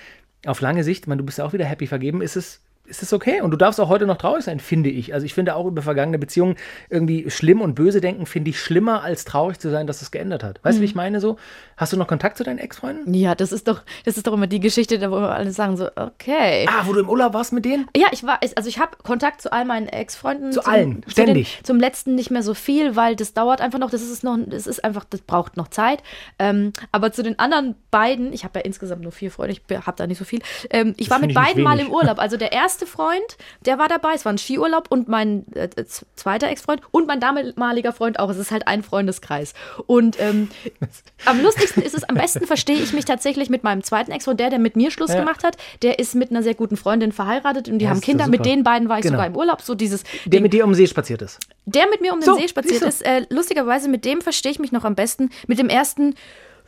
auf 0.47 0.61
lange 0.61 0.83
Sicht, 0.83 1.03
ich 1.03 1.07
meine, 1.07 1.19
du 1.19 1.25
bist 1.25 1.37
ja 1.37 1.45
auch 1.45 1.53
wieder 1.53 1.65
happy 1.65 1.87
vergeben, 1.87 2.21
ist 2.21 2.35
es 2.35 2.61
ist 2.87 3.03
es 3.03 3.13
okay. 3.13 3.41
Und 3.41 3.51
du 3.51 3.57
darfst 3.57 3.79
auch 3.79 3.89
heute 3.89 4.05
noch 4.05 4.17
traurig 4.17 4.43
sein, 4.43 4.59
finde 4.59 4.89
ich. 4.89 5.13
Also 5.13 5.25
ich 5.25 5.33
finde 5.33 5.55
auch 5.55 5.65
über 5.65 5.81
vergangene 5.81 6.17
Beziehungen 6.17 6.55
irgendwie 6.89 7.29
schlimm 7.29 7.61
und 7.61 7.75
böse 7.75 8.01
denken, 8.01 8.25
finde 8.25 8.49
ich 8.49 8.59
schlimmer, 8.59 9.03
als 9.03 9.25
traurig 9.25 9.59
zu 9.59 9.69
sein, 9.69 9.87
dass 9.87 10.01
es 10.01 10.11
geändert 10.11 10.43
hat. 10.43 10.59
Weißt 10.63 10.77
du, 10.77 10.81
wie 10.81 10.85
ich 10.85 10.95
meine 10.95 11.19
so? 11.19 11.37
Hast 11.75 11.93
du 11.93 11.97
noch 11.97 12.07
Kontakt 12.07 12.37
zu 12.37 12.43
deinen 12.43 12.57
Ex-Freunden? 12.59 13.13
Ja, 13.13 13.35
das 13.35 13.51
ist 13.51 13.67
doch, 13.67 13.81
das 14.05 14.17
ist 14.17 14.25
doch 14.25 14.33
immer 14.33 14.47
die 14.47 14.59
Geschichte, 14.59 14.97
da 14.99 15.11
wo 15.11 15.15
wir 15.19 15.35
alle 15.35 15.51
sagen 15.51 15.77
so, 15.77 15.89
okay. 15.95 16.65
Ah, 16.69 16.83
wo 16.85 16.93
du 16.93 16.99
im 17.01 17.09
Urlaub 17.09 17.33
warst 17.33 17.53
mit 17.53 17.65
denen? 17.65 17.87
Ja, 17.95 18.07
ich 18.11 18.23
war, 18.23 18.39
also 18.55 18.67
ich 18.69 18.79
habe 18.79 18.97
Kontakt 19.03 19.41
zu 19.41 19.51
all 19.51 19.65
meinen 19.65 19.87
Ex-Freunden. 19.87 20.51
Zu 20.51 20.61
zum- 20.61 20.71
allen, 20.73 21.03
zu 21.03 21.11
ständig. 21.11 21.57
Den, 21.57 21.65
zum 21.65 21.79
letzten 21.79 22.15
nicht 22.15 22.31
mehr 22.31 22.41
so 22.43 22.53
viel, 22.53 22.95
weil 22.95 23.15
das 23.15 23.33
dauert 23.33 23.61
einfach 23.61 23.79
noch. 23.79 23.89
Das 23.91 24.01
ist 24.01 24.23
noch, 24.23 24.37
das 24.47 24.65
ist 24.65 24.83
einfach, 24.83 25.03
das 25.09 25.21
braucht 25.21 25.57
noch 25.57 25.67
Zeit. 25.67 26.01
Ähm, 26.39 26.73
aber 26.91 27.11
zu 27.11 27.21
den 27.23 27.37
anderen 27.39 27.75
beiden, 27.91 28.33
ich 28.33 28.43
habe 28.43 28.59
ja 28.59 28.65
insgesamt 28.65 29.01
nur 29.03 29.11
vier 29.11 29.29
Freunde, 29.31 29.53
ich 29.53 29.77
habe 29.77 29.97
da 29.97 30.07
nicht 30.07 30.17
so 30.19 30.25
viel. 30.25 30.39
Ähm, 30.69 30.93
ich 30.97 31.09
Das 31.09 31.19
war 31.19 31.25
mit 31.25 31.35
beiden 31.35 31.63
mal 31.63 31.79
im 31.79 31.91
Urlaub. 31.91 32.19
Also 32.19 32.37
der 32.37 32.51
erste 32.51 32.76
Freund, 32.85 33.37
der 33.65 33.79
war 33.79 33.87
dabei. 33.87 34.13
Es 34.13 34.25
war 34.25 34.31
ein 34.33 34.37
Skiurlaub 34.37 34.87
und 34.89 35.07
mein 35.07 35.45
äh, 35.55 35.69
z- 35.69 36.05
zweiter 36.15 36.47
Ex-Freund 36.49 36.81
und 36.91 37.07
mein 37.07 37.19
damaliger 37.19 37.93
Freund 37.93 38.19
auch. 38.19 38.29
Es 38.29 38.37
ist 38.37 38.51
halt 38.51 38.67
ein 38.67 38.83
Freundeskreis. 38.83 39.53
Und 39.87 40.19
ähm, 40.19 40.49
am 41.25 41.41
lustigsten 41.41 41.81
ist 41.83 41.95
es, 41.95 42.03
am 42.03 42.15
besten 42.15 42.45
verstehe 42.45 42.77
ich 42.77 42.93
mich 42.93 43.05
tatsächlich 43.05 43.49
mit 43.49 43.63
meinem 43.63 43.83
zweiten 43.83 44.11
Ex-Freund, 44.11 44.39
der, 44.39 44.49
der 44.49 44.59
mit 44.59 44.75
mir 44.75 44.91
Schluss 44.91 45.11
Ja. 45.13 45.19
gemacht 45.19 45.43
hat. 45.43 45.57
Der 45.81 45.99
ist 45.99 46.13
mit 46.15 46.29
einer 46.31 46.43
sehr 46.43 46.53
guten 46.55 46.77
Freundin 46.77 47.11
verheiratet 47.11 47.69
und 47.69 47.79
die 47.79 47.85
Ja, 47.85 47.91
haben 47.91 48.01
Kinder. 48.01 48.27
Mit 48.27 48.45
den 48.45 48.63
beiden 48.63 48.89
war 48.89 48.97
ich 48.97 49.03
Genau. 49.03 49.15
sogar 49.15 49.27
im 49.27 49.35
Urlaub. 49.35 49.61
So 49.61 49.73
dieses 49.75 50.03
Der 50.03 50.31
Ding. 50.31 50.43
mit 50.43 50.53
dir 50.53 50.63
um 50.65 50.71
den 50.71 50.75
See 50.75 50.87
spaziert 50.87 51.21
ist. 51.21 51.39
Der 51.65 51.89
mit 51.89 52.01
mir 52.01 52.13
um 52.13 52.19
den 52.19 52.25
So, 52.25 52.35
See 52.35 52.47
spaziert 52.47 52.81
ist. 52.83 53.01
Äh, 53.05 53.25
lustigerweise, 53.29 53.89
mit 53.89 54.05
dem 54.05 54.21
verstehe 54.21 54.51
ich 54.51 54.59
mich 54.59 54.71
noch 54.71 54.83
am 54.85 54.95
besten. 54.95 55.29
Mit 55.47 55.59
dem 55.59 55.69
ersten, 55.69 56.15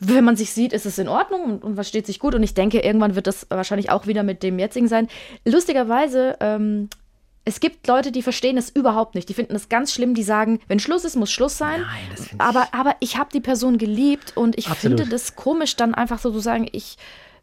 wenn 0.00 0.24
man 0.24 0.36
sich 0.36 0.52
sieht, 0.52 0.72
ist 0.72 0.86
es 0.86 0.98
in 0.98 1.08
Ordnung 1.08 1.42
und, 1.44 1.62
und 1.64 1.74
versteht 1.76 2.06
sich 2.06 2.18
gut. 2.18 2.34
Und 2.34 2.42
ich 2.42 2.54
denke, 2.54 2.80
irgendwann 2.80 3.14
wird 3.14 3.26
das 3.26 3.46
wahrscheinlich 3.50 3.90
auch 3.90 4.06
wieder 4.06 4.22
mit 4.22 4.42
dem 4.42 4.58
jetzigen 4.58 4.88
sein. 4.88 5.08
Lustigerweise, 5.44 6.36
ähm, 6.40 6.88
es 7.44 7.60
gibt 7.60 7.86
Leute, 7.86 8.12
die 8.12 8.22
verstehen 8.22 8.56
es 8.58 8.70
überhaupt 8.70 9.14
nicht. 9.14 9.28
Die 9.28 9.34
finden 9.34 9.54
es 9.56 9.68
ganz 9.68 9.92
schlimm. 9.92 10.14
Die 10.14 10.22
sagen, 10.22 10.60
wenn 10.68 10.78
Schluss 10.78 11.04
ist, 11.04 11.16
muss 11.16 11.30
Schluss 11.30 11.58
sein. 11.58 11.80
Nein, 11.82 12.00
das 12.10 12.28
finde 12.28 12.44
ich- 12.44 12.48
aber, 12.48 12.68
aber 12.72 12.96
ich 13.00 13.16
habe 13.18 13.30
die 13.32 13.40
Person 13.40 13.78
geliebt 13.78 14.36
und 14.36 14.56
ich 14.58 14.68
Absolut. 14.68 14.98
finde 15.00 15.10
das 15.12 15.36
komisch, 15.36 15.76
dann 15.76 15.94
einfach 15.94 16.18
so 16.18 16.30
zu 16.30 16.40
sagen, 16.40 16.66
ich. 16.72 16.96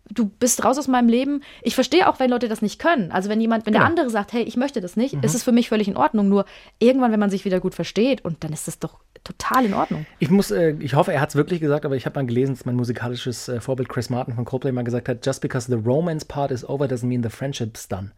Du 0.10 0.26
bist 0.26 0.64
raus 0.64 0.78
aus 0.78 0.88
meinem 0.88 1.10
Leben. 1.10 1.42
Ich 1.62 1.76
verstehe 1.76 2.08
auch, 2.10 2.20
wenn 2.20 2.30
Leute 2.30 2.48
das 2.48 2.62
nicht 2.62 2.80
können. 2.80 3.12
Also 3.12 3.30
wenn 3.30 3.42
jemand, 3.42 3.66
wenn 3.66 3.74
der 3.74 3.82
Genau. 3.82 3.90
andere 3.90 4.10
sagt, 4.10 4.34
hey, 4.34 4.44
ich 4.44 4.56
möchte 4.58 4.80
das 4.82 4.96
nicht, 4.96 5.14
ist 5.22 5.36
es 5.36 5.44
für 5.44 5.52
mich 5.52 5.70
völlig 5.70 5.88
in 5.88 5.98
Ordnung. 5.98 6.30
Nur 6.30 6.46
irgendwann, 6.80 7.12
wenn 7.12 7.20
man 7.20 7.30
sich 7.30 7.44
wieder 7.46 7.60
gut 7.60 7.76
versteht, 7.76 8.24
und 8.24 8.44
dann 8.44 8.54
ist 8.54 8.68
das 8.68 8.80
doch 8.80 9.00
total 9.24 9.66
in 9.66 9.74
Ordnung. 9.74 10.06
Ich 10.20 10.30
muss, 10.30 10.52
äh, 10.52 10.76
ich 10.80 10.94
hoffe, 10.96 11.12
er 11.12 11.20
hat 11.22 11.30
es 11.30 11.36
wirklich 11.36 11.60
gesagt, 11.60 11.86
aber 11.86 11.96
ich 11.96 12.06
habe 12.06 12.18
mal 12.20 12.26
gelesen, 12.26 12.54
dass 12.56 12.66
mein 12.66 12.76
musikalisches 12.76 13.50
äh, 13.50 13.60
Vorbild 13.60 13.90
Chris 13.90 14.10
Martin 14.10 14.36
von 14.36 14.46
Coldplay 14.46 14.72
mal 14.72 14.84
gesagt 14.84 15.10
hat, 15.10 15.26
just 15.26 15.42
because 15.42 15.68
the 15.68 15.78
romance 15.86 16.24
part 16.26 16.52
is 16.52 16.68
over 16.68 16.86
doesn't 16.86 17.08
mean 17.08 17.24
the 17.24 17.30
friendship's 17.30 17.88
done. 17.88 18.12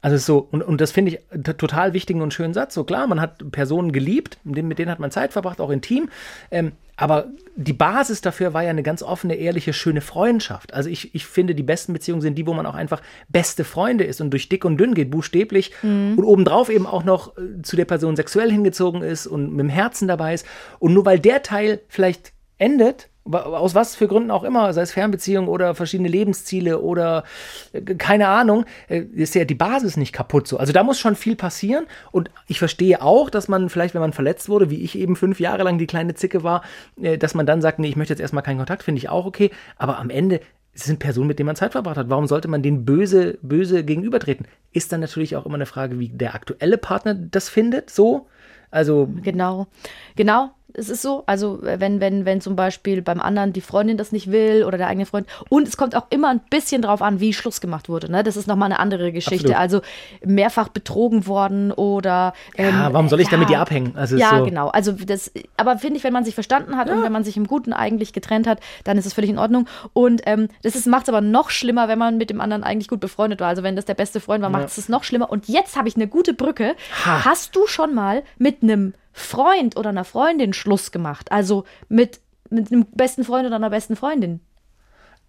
Also 0.00 0.16
so, 0.16 0.48
und, 0.50 0.62
und 0.62 0.80
das 0.80 0.92
finde 0.92 1.12
ich 1.12 1.32
einen 1.32 1.42
total 1.42 1.92
wichtigen 1.92 2.22
und 2.22 2.32
schönen 2.32 2.54
Satz. 2.54 2.74
So 2.74 2.84
klar, 2.84 3.06
man 3.06 3.20
hat 3.20 3.50
Personen 3.50 3.92
geliebt, 3.92 4.38
mit 4.44 4.78
denen, 4.78 4.90
hat 4.90 5.00
man 5.00 5.10
Zeit 5.10 5.32
verbracht, 5.32 5.60
auch 5.60 5.70
intim. 5.70 6.08
Ähm, 6.50 6.72
aber 6.96 7.26
die 7.56 7.72
Basis 7.72 8.20
dafür 8.20 8.54
war 8.54 8.62
ja 8.64 8.70
eine 8.70 8.82
ganz 8.82 9.02
offene, 9.02 9.34
ehrliche, 9.34 9.72
schöne 9.72 10.00
Freundschaft. 10.00 10.74
Also 10.74 10.90
ich, 10.90 11.14
ich 11.14 11.26
finde, 11.26 11.54
die 11.54 11.62
besten 11.62 11.92
Beziehungen 11.92 12.22
sind 12.22 12.36
die, 12.36 12.46
wo 12.46 12.54
man 12.54 12.66
auch 12.66 12.74
einfach 12.74 13.02
beste 13.28 13.64
Freunde 13.64 14.04
ist 14.04 14.20
und 14.20 14.30
durch 14.30 14.48
dick 14.48 14.64
und 14.64 14.78
dünn 14.78 14.94
geht, 14.94 15.10
buchstäblich. 15.10 15.72
Und 16.16 16.24
obendrauf 16.24 16.70
eben 16.70 16.86
auch 16.86 17.04
noch 17.04 17.36
äh, 17.36 17.62
zu 17.62 17.76
der 17.76 17.84
Person 17.84 18.16
sexuell 18.16 18.50
hingezogen 18.50 19.02
ist 19.02 19.26
und 19.26 19.50
mit 19.50 19.60
dem 19.60 19.68
Herzen 19.68 20.08
dabei 20.08 20.34
ist. 20.34 20.46
Und 20.78 20.92
nur 20.92 21.06
weil 21.06 21.18
der 21.18 21.42
Teil 21.42 21.80
vielleicht 21.88 22.32
endet, 22.58 23.08
aus 23.30 23.74
was 23.74 23.96
für 23.96 24.08
Gründen 24.08 24.30
auch 24.30 24.44
immer, 24.44 24.72
sei 24.72 24.82
es 24.82 24.92
Fernbeziehung 24.92 25.48
oder 25.48 25.74
verschiedene 25.74 26.08
Lebensziele 26.08 26.80
oder 26.80 27.24
äh, 27.72 27.80
keine 27.80 28.28
Ahnung, 28.28 28.64
äh, 28.88 29.00
ist 29.00 29.34
ja 29.34 29.44
die 29.44 29.54
Basis 29.54 29.96
nicht 29.96 30.12
kaputt 30.12 30.48
so. 30.48 30.56
Also 30.56 30.72
da 30.72 30.82
muss 30.82 30.98
schon 30.98 31.16
viel 31.16 31.36
passieren 31.36 31.86
und 32.12 32.30
ich 32.46 32.58
verstehe 32.58 33.02
auch, 33.02 33.30
dass 33.30 33.48
man 33.48 33.68
vielleicht, 33.68 33.94
wenn 33.94 34.00
man 34.00 34.12
verletzt 34.12 34.48
wurde, 34.48 34.70
wie 34.70 34.82
ich 34.82 34.98
eben 34.98 35.16
fünf 35.16 35.40
Jahre 35.40 35.62
lang 35.62 35.78
die 35.78 35.86
kleine 35.86 36.14
Zicke 36.14 36.42
war, 36.42 36.62
äh, 37.00 37.18
dass 37.18 37.34
man 37.34 37.46
dann 37.46 37.60
sagt, 37.60 37.78
nee, 37.78 37.88
ich 37.88 37.96
möchte 37.96 38.12
jetzt 38.12 38.20
erstmal 38.20 38.42
keinen 38.42 38.58
Kontakt, 38.58 38.82
finde 38.82 38.98
ich 38.98 39.08
auch 39.08 39.26
okay, 39.26 39.50
aber 39.76 39.98
am 39.98 40.10
Ende 40.10 40.40
es 40.74 40.84
sind 40.84 41.00
Personen, 41.00 41.26
mit 41.26 41.40
denen 41.40 41.48
man 41.48 41.56
Zeit 41.56 41.72
verbracht 41.72 41.96
hat. 41.96 42.08
Warum 42.08 42.28
sollte 42.28 42.46
man 42.46 42.62
denen 42.62 42.84
böse, 42.84 43.38
böse 43.42 43.82
gegenübertreten? 43.82 44.46
Ist 44.72 44.92
dann 44.92 45.00
natürlich 45.00 45.34
auch 45.34 45.44
immer 45.44 45.56
eine 45.56 45.66
Frage, 45.66 45.98
wie 45.98 46.08
der 46.08 46.34
aktuelle 46.34 46.78
Partner 46.78 47.14
das 47.14 47.48
findet, 47.48 47.90
so. 47.90 48.28
Also, 48.70 49.08
Genau, 49.22 49.66
genau. 50.14 50.52
Es 50.74 50.90
ist 50.90 51.02
so, 51.02 51.22
also 51.26 51.58
wenn, 51.62 52.00
wenn, 52.00 52.24
wenn 52.24 52.40
zum 52.40 52.54
Beispiel 52.54 53.00
beim 53.02 53.20
anderen 53.20 53.52
die 53.52 53.60
Freundin 53.60 53.96
das 53.96 54.12
nicht 54.12 54.30
will 54.30 54.64
oder 54.64 54.78
der 54.78 54.88
eigene 54.88 55.06
Freund. 55.06 55.26
Und 55.48 55.66
es 55.66 55.76
kommt 55.76 55.96
auch 55.96 56.06
immer 56.10 56.28
ein 56.28 56.40
bisschen 56.50 56.82
drauf 56.82 57.02
an, 57.02 57.20
wie 57.20 57.32
Schluss 57.32 57.60
gemacht 57.60 57.88
wurde. 57.88 58.10
Ne? 58.10 58.22
Das 58.22 58.36
ist 58.36 58.46
nochmal 58.46 58.66
eine 58.66 58.78
andere 58.78 59.12
Geschichte. 59.12 59.56
Absolut. 59.56 59.56
Also 59.56 59.80
mehrfach 60.24 60.68
betrogen 60.68 61.26
worden 61.26 61.72
oder. 61.72 62.34
ja, 62.56 62.92
warum 62.92 63.08
soll 63.08 63.20
ich 63.20 63.28
da 63.28 63.36
mit 63.36 63.48
dir 63.48 63.60
abhängen? 63.60 63.92
Also, 63.96 64.14
Ähm, 64.16 64.20
Ja, 64.20 64.38
so, 64.38 64.44
genau. 64.44 64.68
Also 64.68 64.92
das, 64.92 65.32
aber 65.56 65.78
finde 65.78 65.96
ich, 65.96 66.04
wenn 66.04 66.12
man 66.12 66.24
sich 66.24 66.34
verstanden 66.34 66.76
hat 66.76 66.90
und 66.90 67.02
wenn 67.02 67.12
man 67.12 67.24
sich 67.24 67.36
im 67.36 67.46
Guten 67.46 67.72
eigentlich 67.72 68.12
getrennt 68.12 68.46
hat, 68.46 68.60
dann 68.84 68.98
ist 68.98 69.06
es 69.06 69.14
völlig 69.14 69.30
in 69.30 69.38
Ordnung. 69.38 69.66
Und 69.92 70.22
ähm, 70.26 70.48
das 70.62 70.84
macht 70.86 71.04
es 71.04 71.08
aber 71.08 71.20
noch 71.20 71.50
schlimmer, 71.50 71.88
wenn 71.88 71.98
man 71.98 72.18
mit 72.18 72.30
dem 72.30 72.40
anderen 72.40 72.62
eigentlich 72.62 72.88
gut 72.88 73.00
befreundet 73.00 73.40
war. 73.40 73.48
Also 73.48 73.62
wenn 73.62 73.76
das 73.76 73.84
der 73.84 73.94
beste 73.94 74.20
Freund 74.20 74.42
war, 74.42 74.50
macht 74.50 74.66
es 74.66 74.78
es 74.78 74.88
noch 74.88 75.04
schlimmer. 75.04 75.30
Und 75.30 75.48
jetzt 75.48 75.76
habe 75.76 75.88
ich 75.88 75.96
eine 75.96 76.08
gute 76.08 76.34
Brücke. 76.34 76.74
Ha. 77.04 77.24
Hast 77.24 77.56
du 77.56 77.66
schon 77.66 77.94
mal 77.94 78.22
mit 78.38 78.62
einem 78.62 78.94
Freund 79.18 79.76
oder 79.76 79.90
einer 79.90 80.04
Freundin 80.04 80.52
Schluss 80.52 80.90
gemacht? 80.92 81.32
Also 81.32 81.64
mit 81.88 82.20
mit 82.50 82.72
einem 82.72 82.86
besten 82.92 83.24
Freund 83.24 83.46
oder 83.46 83.56
einer 83.56 83.70
besten 83.70 83.96
Freundin. 83.96 84.40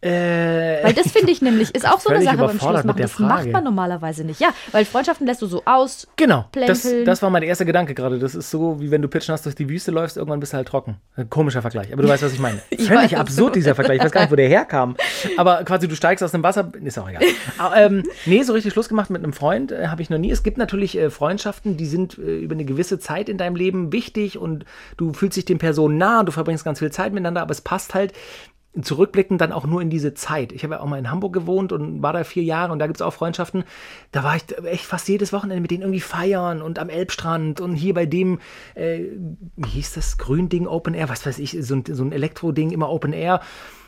Äh, 0.02 0.82
Weil 0.82 0.94
das 0.94 1.12
finde 1.12 1.32
ich 1.32 1.42
nämlich, 1.42 1.76
ist 1.76 1.86
auch 1.86 2.00
so 2.00 2.10
eine 2.10 2.24
Sache 2.24 2.38
beim 2.38 2.58
Schluss 2.58 2.84
machen. 2.86 2.94
Das 2.96 3.20
macht 3.20 3.52
man 3.52 3.66
normalerweise 3.66 4.24
nicht. 4.24 4.40
Ja, 4.40 4.50
weil 4.72 4.86
Freundschaften 4.86 5.28
lässt 5.28 5.42
du 5.42 5.48
so 5.48 5.64
aus. 5.66 6.08
Genau, 6.16 6.46
das, 6.52 6.88
das 7.04 7.22
war 7.22 7.30
mein 7.30 7.44
erster 7.44 7.66
Gedanke 7.66 7.94
gerade. 7.96 8.18
Das 8.18 8.34
ist 8.34 8.50
so, 8.50 8.80
wie 8.80 8.92
wenn 8.92 9.02
du 9.02 9.10
pitschnass 9.10 9.42
durch 9.42 9.56
die 9.56 9.68
Wüste 9.68 9.92
läufst, 9.92 10.16
irgendwann 10.16 10.40
bist 10.40 10.54
du 10.54 10.58
halt 10.58 10.70
trocken. 10.70 10.98
Ein 11.18 11.30
komischer 11.30 11.62
Vergleich, 11.62 11.92
aber 11.92 12.04
du 12.04 12.08
weißt, 12.08 12.24
was 12.24 12.34
ich 12.34 12.40
meine. 12.40 12.60
Ich 12.70 12.88
Völlig 12.88 13.12
weiß. 13.12 13.20
absurd, 13.20 13.56
dieser 13.56 13.76
Vergleich. 13.76 13.98
Ich 13.98 14.04
weiß 14.06 14.12
gar 14.12 14.22
nicht, 14.22 14.32
wo 14.32 14.36
der 14.36 14.48
herkam. 14.48 14.96
Aber 15.38 15.64
quasi, 15.66 15.88
du 15.88 15.96
steigst 15.96 16.24
aus 16.24 16.32
dem 16.32 16.44
Wasser, 16.44 16.72
ist 16.82 16.98
auch 16.98 17.10
egal. 17.10 17.22
Aber, 17.58 17.76
ähm, 17.76 18.04
nee, 18.26 18.42
so 18.44 18.54
richtig 18.54 18.72
Schluss 18.72 18.88
gemacht 18.88 19.10
mit 19.10 19.22
einem 19.22 19.34
Freund 19.34 19.72
äh, 19.74 19.88
habe 19.88 20.02
ich 20.02 20.10
noch 20.10 20.18
nie. 20.18 20.32
Es 20.32 20.44
gibt 20.44 20.58
natürlich 20.58 20.98
äh, 20.98 21.10
Freundschaften, 21.10 21.76
die 21.76 21.86
sind 21.88 22.18
äh, 22.18 22.40
über 22.40 22.54
eine 22.54 22.64
gewisse 22.64 23.00
Zeit 23.00 23.28
in 23.28 23.38
deinem 23.38 23.56
Leben 23.58 23.92
wichtig 23.92 24.38
und 24.38 24.66
du 24.96 25.14
fühlst 25.14 25.36
dich 25.36 25.46
den 25.46 25.58
Personen 25.58 25.98
nah 25.98 26.22
und 26.22 26.28
du 26.28 26.32
verbringst 26.32 26.64
ganz 26.64 26.80
viel 26.80 26.92
Zeit 26.92 27.12
miteinander, 27.12 27.42
aber 27.42 27.52
es 27.52 27.62
passt 27.62 27.94
halt 27.94 28.14
zurückblickend 28.80 29.42
dann 29.42 29.52
auch 29.52 29.66
nur 29.66 29.82
in 29.82 29.90
diese 29.90 30.14
Zeit. 30.14 30.52
Ich 30.52 30.64
habe 30.64 30.76
ja 30.76 30.82
auch 30.82 30.86
mal 30.86 31.00
in 31.00 31.10
Hamburg 31.10 31.34
gewohnt 31.34 31.72
und 31.72 32.04
war 32.04 32.14
da 32.14 32.24
vier 32.24 32.44
Jahre 32.44 32.72
und 32.72 32.80
da 32.80 32.88
gibt 32.88 32.98
es 32.98 33.02
auch 33.02 33.14
Freundschaften. 33.14 33.64
Da 34.12 34.24
war 34.24 34.36
ich 34.36 34.44
echt 34.66 34.86
fast 34.86 35.08
jedes 35.08 35.34
Wochenende 35.34 35.62
mit 35.62 35.72
denen 35.72 35.82
irgendwie 35.82 36.02
feiern 36.02 36.62
und 36.62 36.78
am 36.78 36.90
Elbstrand 36.90 37.62
und 37.62 37.76
hier 37.76 37.94
bei 37.94 38.06
dem, 38.06 38.40
äh, 38.76 39.06
wie 39.56 39.70
hieß 39.70 39.94
das, 39.94 40.18
Gründing 40.18 40.68
Open 40.68 40.94
Air, 40.94 41.10
was 41.10 41.26
weiß 41.26 41.40
ich, 41.40 41.58
so 41.62 41.76
ein, 41.76 41.84
so 41.90 42.04
ein 42.04 42.12
Elektro-Ding, 42.12 42.72
immer 42.72 42.90
Open 42.90 43.14
Air. 43.14 43.42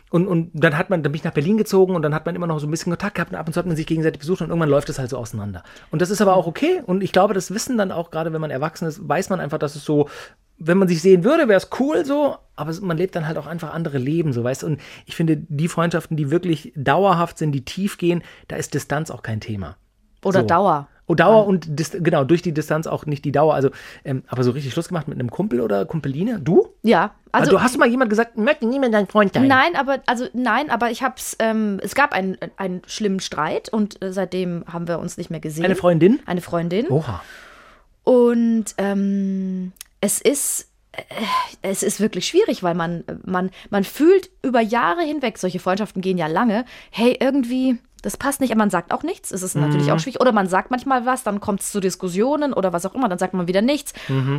Und, 0.09 0.27
und 0.27 0.49
dann 0.53 0.77
hat 0.77 0.89
man, 0.89 1.03
dann 1.03 1.13
bin 1.13 1.19
ich 1.19 1.23
nach 1.23 1.31
Berlin 1.31 1.57
gezogen 1.57 1.95
und 1.95 2.01
dann 2.01 2.13
hat 2.13 2.25
man 2.25 2.35
immer 2.35 2.47
noch 2.47 2.59
so 2.59 2.67
ein 2.67 2.71
bisschen 2.71 2.91
Kontakt 2.91 3.15
gehabt 3.15 3.31
und 3.31 3.37
ab 3.37 3.47
und 3.47 3.53
zu 3.53 3.59
hat 3.59 3.65
man 3.65 3.77
sich 3.77 3.87
gegenseitig 3.87 4.19
besucht 4.19 4.41
und 4.41 4.49
irgendwann 4.49 4.69
läuft 4.69 4.89
es 4.89 4.99
halt 4.99 5.09
so 5.09 5.17
auseinander. 5.17 5.63
Und 5.89 6.01
das 6.01 6.09
ist 6.09 6.21
aber 6.21 6.35
auch 6.35 6.47
okay 6.47 6.81
und 6.85 7.01
ich 7.01 7.13
glaube, 7.13 7.33
das 7.33 7.53
wissen 7.53 7.77
dann 7.77 7.93
auch, 7.93 8.11
gerade 8.11 8.33
wenn 8.33 8.41
man 8.41 8.51
erwachsen 8.51 8.89
ist, 8.89 9.07
weiß 9.07 9.29
man 9.29 9.39
einfach, 9.39 9.57
dass 9.57 9.75
es 9.77 9.85
so, 9.85 10.09
wenn 10.57 10.77
man 10.77 10.87
sich 10.87 11.01
sehen 11.01 11.23
würde, 11.23 11.47
wäre 11.47 11.57
es 11.57 11.69
cool 11.79 12.05
so, 12.05 12.35
aber 12.55 12.73
man 12.81 12.97
lebt 12.97 13.15
dann 13.15 13.27
halt 13.27 13.37
auch 13.37 13.47
einfach 13.47 13.73
andere 13.73 13.97
Leben, 13.97 14.33
so 14.33 14.43
weißt 14.43 14.63
du. 14.63 14.67
Und 14.67 14.81
ich 15.05 15.15
finde, 15.15 15.37
die 15.37 15.67
Freundschaften, 15.67 16.17
die 16.17 16.29
wirklich 16.29 16.71
dauerhaft 16.75 17.37
sind, 17.37 17.51
die 17.51 17.65
tief 17.65 17.97
gehen, 17.97 18.21
da 18.47 18.55
ist 18.57 18.73
Distanz 18.73 19.09
auch 19.09 19.23
kein 19.23 19.39
Thema. 19.39 19.77
Oder 20.23 20.41
So. 20.41 20.45
Dauer. 20.47 20.87
Und 21.07 21.19
Dauer 21.19 21.45
und 21.45 21.77
Dis 21.77 21.91
genau, 21.99 22.23
durch 22.23 22.41
die 22.41 22.53
Distanz 22.53 22.87
auch 22.87 23.05
nicht 23.05 23.25
die 23.25 23.33
Dauer. 23.33 23.53
Also, 23.53 23.69
ähm, 24.05 24.23
aber 24.27 24.43
so 24.43 24.51
richtig 24.51 24.71
Schluss 24.71 24.87
gemacht 24.87 25.09
mit 25.09 25.19
einem 25.19 25.29
Kumpel 25.29 25.59
oder 25.59 25.83
Kumpeline? 25.85 26.39
Du? 26.39 26.69
Ja, 26.83 27.15
Also, 27.33 27.51
also 27.51 27.63
hast 27.63 27.75
du 27.75 27.79
mal 27.79 27.89
jemand 27.89 28.09
gesagt, 28.09 28.37
möchte 28.37 28.65
nie 28.65 28.79
mehr 28.79 28.91
dein 28.91 29.07
Freund 29.07 29.33
sein? 29.33 29.45
Nein, 29.47 29.75
aber 29.75 29.99
also 30.05 30.27
nein, 30.33 30.69
aber 30.69 30.89
ich 30.89 31.03
hab's. 31.03 31.35
Ähm, 31.39 31.81
es 31.83 31.95
gab 31.95 32.13
einen, 32.13 32.37
einen 32.55 32.81
schlimmen 32.87 33.19
Streit 33.19 33.67
und 33.73 34.01
äh, 34.01 34.13
seitdem 34.13 34.63
haben 34.71 34.87
wir 34.87 34.99
uns 34.99 35.17
nicht 35.17 35.31
mehr 35.31 35.41
gesehen. 35.41 35.65
Eine 35.65 35.75
Freundin? 35.75 36.19
Eine 36.25 36.39
Freundin. 36.39 36.87
Oha. 36.87 37.21
Und 38.03 38.65
ähm, 38.77 39.73
es 40.01 40.19
ist. 40.19 40.69
äh, 40.91 41.01
Es 41.61 41.83
ist 41.83 41.99
wirklich 41.99 42.27
schwierig, 42.27 42.63
weil 42.63 42.75
man, 42.75 43.03
man, 43.23 43.49
man 43.69 43.83
fühlt 43.83 44.29
über 44.43 44.59
Jahre 44.61 45.03
hinweg, 45.03 45.37
solche 45.37 45.59
Freundschaften 45.59 46.01
gehen 46.01 46.17
ja 46.17 46.27
lange, 46.27 46.65
hey, 46.89 47.15
irgendwie, 47.19 47.77
das 48.01 48.17
passt 48.17 48.41
nicht, 48.41 48.49
aber 48.51 48.57
man 48.57 48.71
sagt 48.71 48.91
auch 48.93 49.03
nichts. 49.03 49.29
Es 49.31 49.43
ist 49.43 49.55
natürlich 49.55 49.91
auch 49.91 49.99
schwierig. 49.99 50.19
Oder 50.19 50.31
man 50.31 50.47
sagt 50.47 50.71
manchmal 50.71 51.05
was, 51.05 51.21
dann 51.23 51.39
kommt 51.39 51.61
es 51.61 51.71
zu 51.71 51.79
Diskussionen 51.79 52.51
oder 52.51 52.73
was 52.73 52.83
auch 52.87 52.95
immer, 52.95 53.07
dann 53.07 53.19
sagt 53.19 53.35
man 53.35 53.47
wieder 53.47 53.61
nichts. 53.61 53.93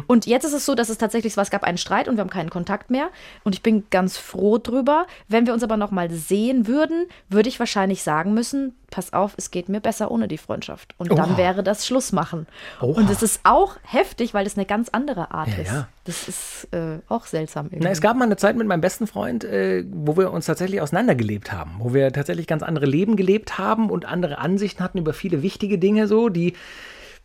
Und 0.09 0.27
jetzt 0.27 0.43
ist 0.45 0.53
es 0.53 0.67
so, 0.67 0.75
dass 0.75 0.89
es 0.89 0.99
tatsächlich 0.99 1.37
war, 1.37 1.43
es 1.43 1.51
gab 1.51 1.63
einen 1.63 1.79
Streit 1.79 2.09
und 2.09 2.17
wir 2.17 2.23
haben 2.23 2.29
keinen 2.31 2.51
Kontakt 2.51 2.91
mehr. 2.91 3.09
Und 3.45 3.55
ich 3.55 3.63
bin 3.63 3.85
ganz 3.91 4.17
froh 4.19 4.59
drüber. 4.59 5.07
Wenn 5.29 5.47
wir 5.47 5.55
uns 5.55 5.63
aber 5.63 5.77
nochmal 5.77 6.11
sehen 6.11 6.67
würden, 6.67 7.07
würde 7.29 7.49
ich 7.49 7.61
wahrscheinlich 7.61 8.03
sagen 8.03 8.35
müssen, 8.35 8.75
pass 8.93 9.13
auf, 9.13 9.33
es 9.37 9.51
geht 9.51 9.69
mir 9.69 9.81
besser 9.81 10.13
ohne 10.13 10.29
die 10.29 10.39
Freundschaft. 10.39 10.95
Und 10.99 11.11
Oh. 11.11 11.17
dann 11.17 11.37
wäre 11.37 11.65
das 11.65 11.85
Schluss 11.85 12.13
machen. 12.13 12.47
Oha. 12.81 13.01
Und 13.01 13.11
es 13.11 13.23
ist 13.25 13.41
auch 13.43 13.77
heftig, 13.83 14.35
weil 14.35 14.47
es 14.47 14.57
eine 14.57 14.67
ganz 14.67 14.89
andere 14.91 15.33
Art 15.33 15.49
Ja, 15.49 15.55
ist. 15.57 15.69
ja. 15.73 15.89
Das 16.05 16.29
ist 16.29 16.69
äh, 16.73 16.99
auch 17.09 17.27
seltsam 17.27 17.67
irgendwie. 17.67 17.85
Na, 17.85 17.91
es 17.91 18.01
gab 18.01 18.17
mal 18.17 18.25
eine 18.27 18.37
Zeit 18.37 18.57
mit 18.57 18.67
meinem 18.69 18.81
besten 18.81 19.07
Freund, 19.09 19.43
äh, 19.45 19.85
wo 19.91 20.17
wir 20.17 20.31
uns 20.33 20.47
tatsächlich 20.47 20.81
auseinandergelebt 20.81 21.53
haben, 21.53 21.73
wo 21.79 21.93
wir 21.95 22.13
tatsächlich 22.13 22.47
ganz 22.47 22.63
andere 22.63 22.87
Leben 22.87 23.17
gelebt 23.17 23.59
haben 23.59 23.91
und 23.91 24.05
andere 24.05 24.39
Ansichten 24.39 24.83
hatten 24.85 24.99
über 24.99 25.13
viele 25.13 25.43
wichtige 25.43 25.79
Dinge, 25.79 26.07
so 26.07 26.29
die 26.29 26.55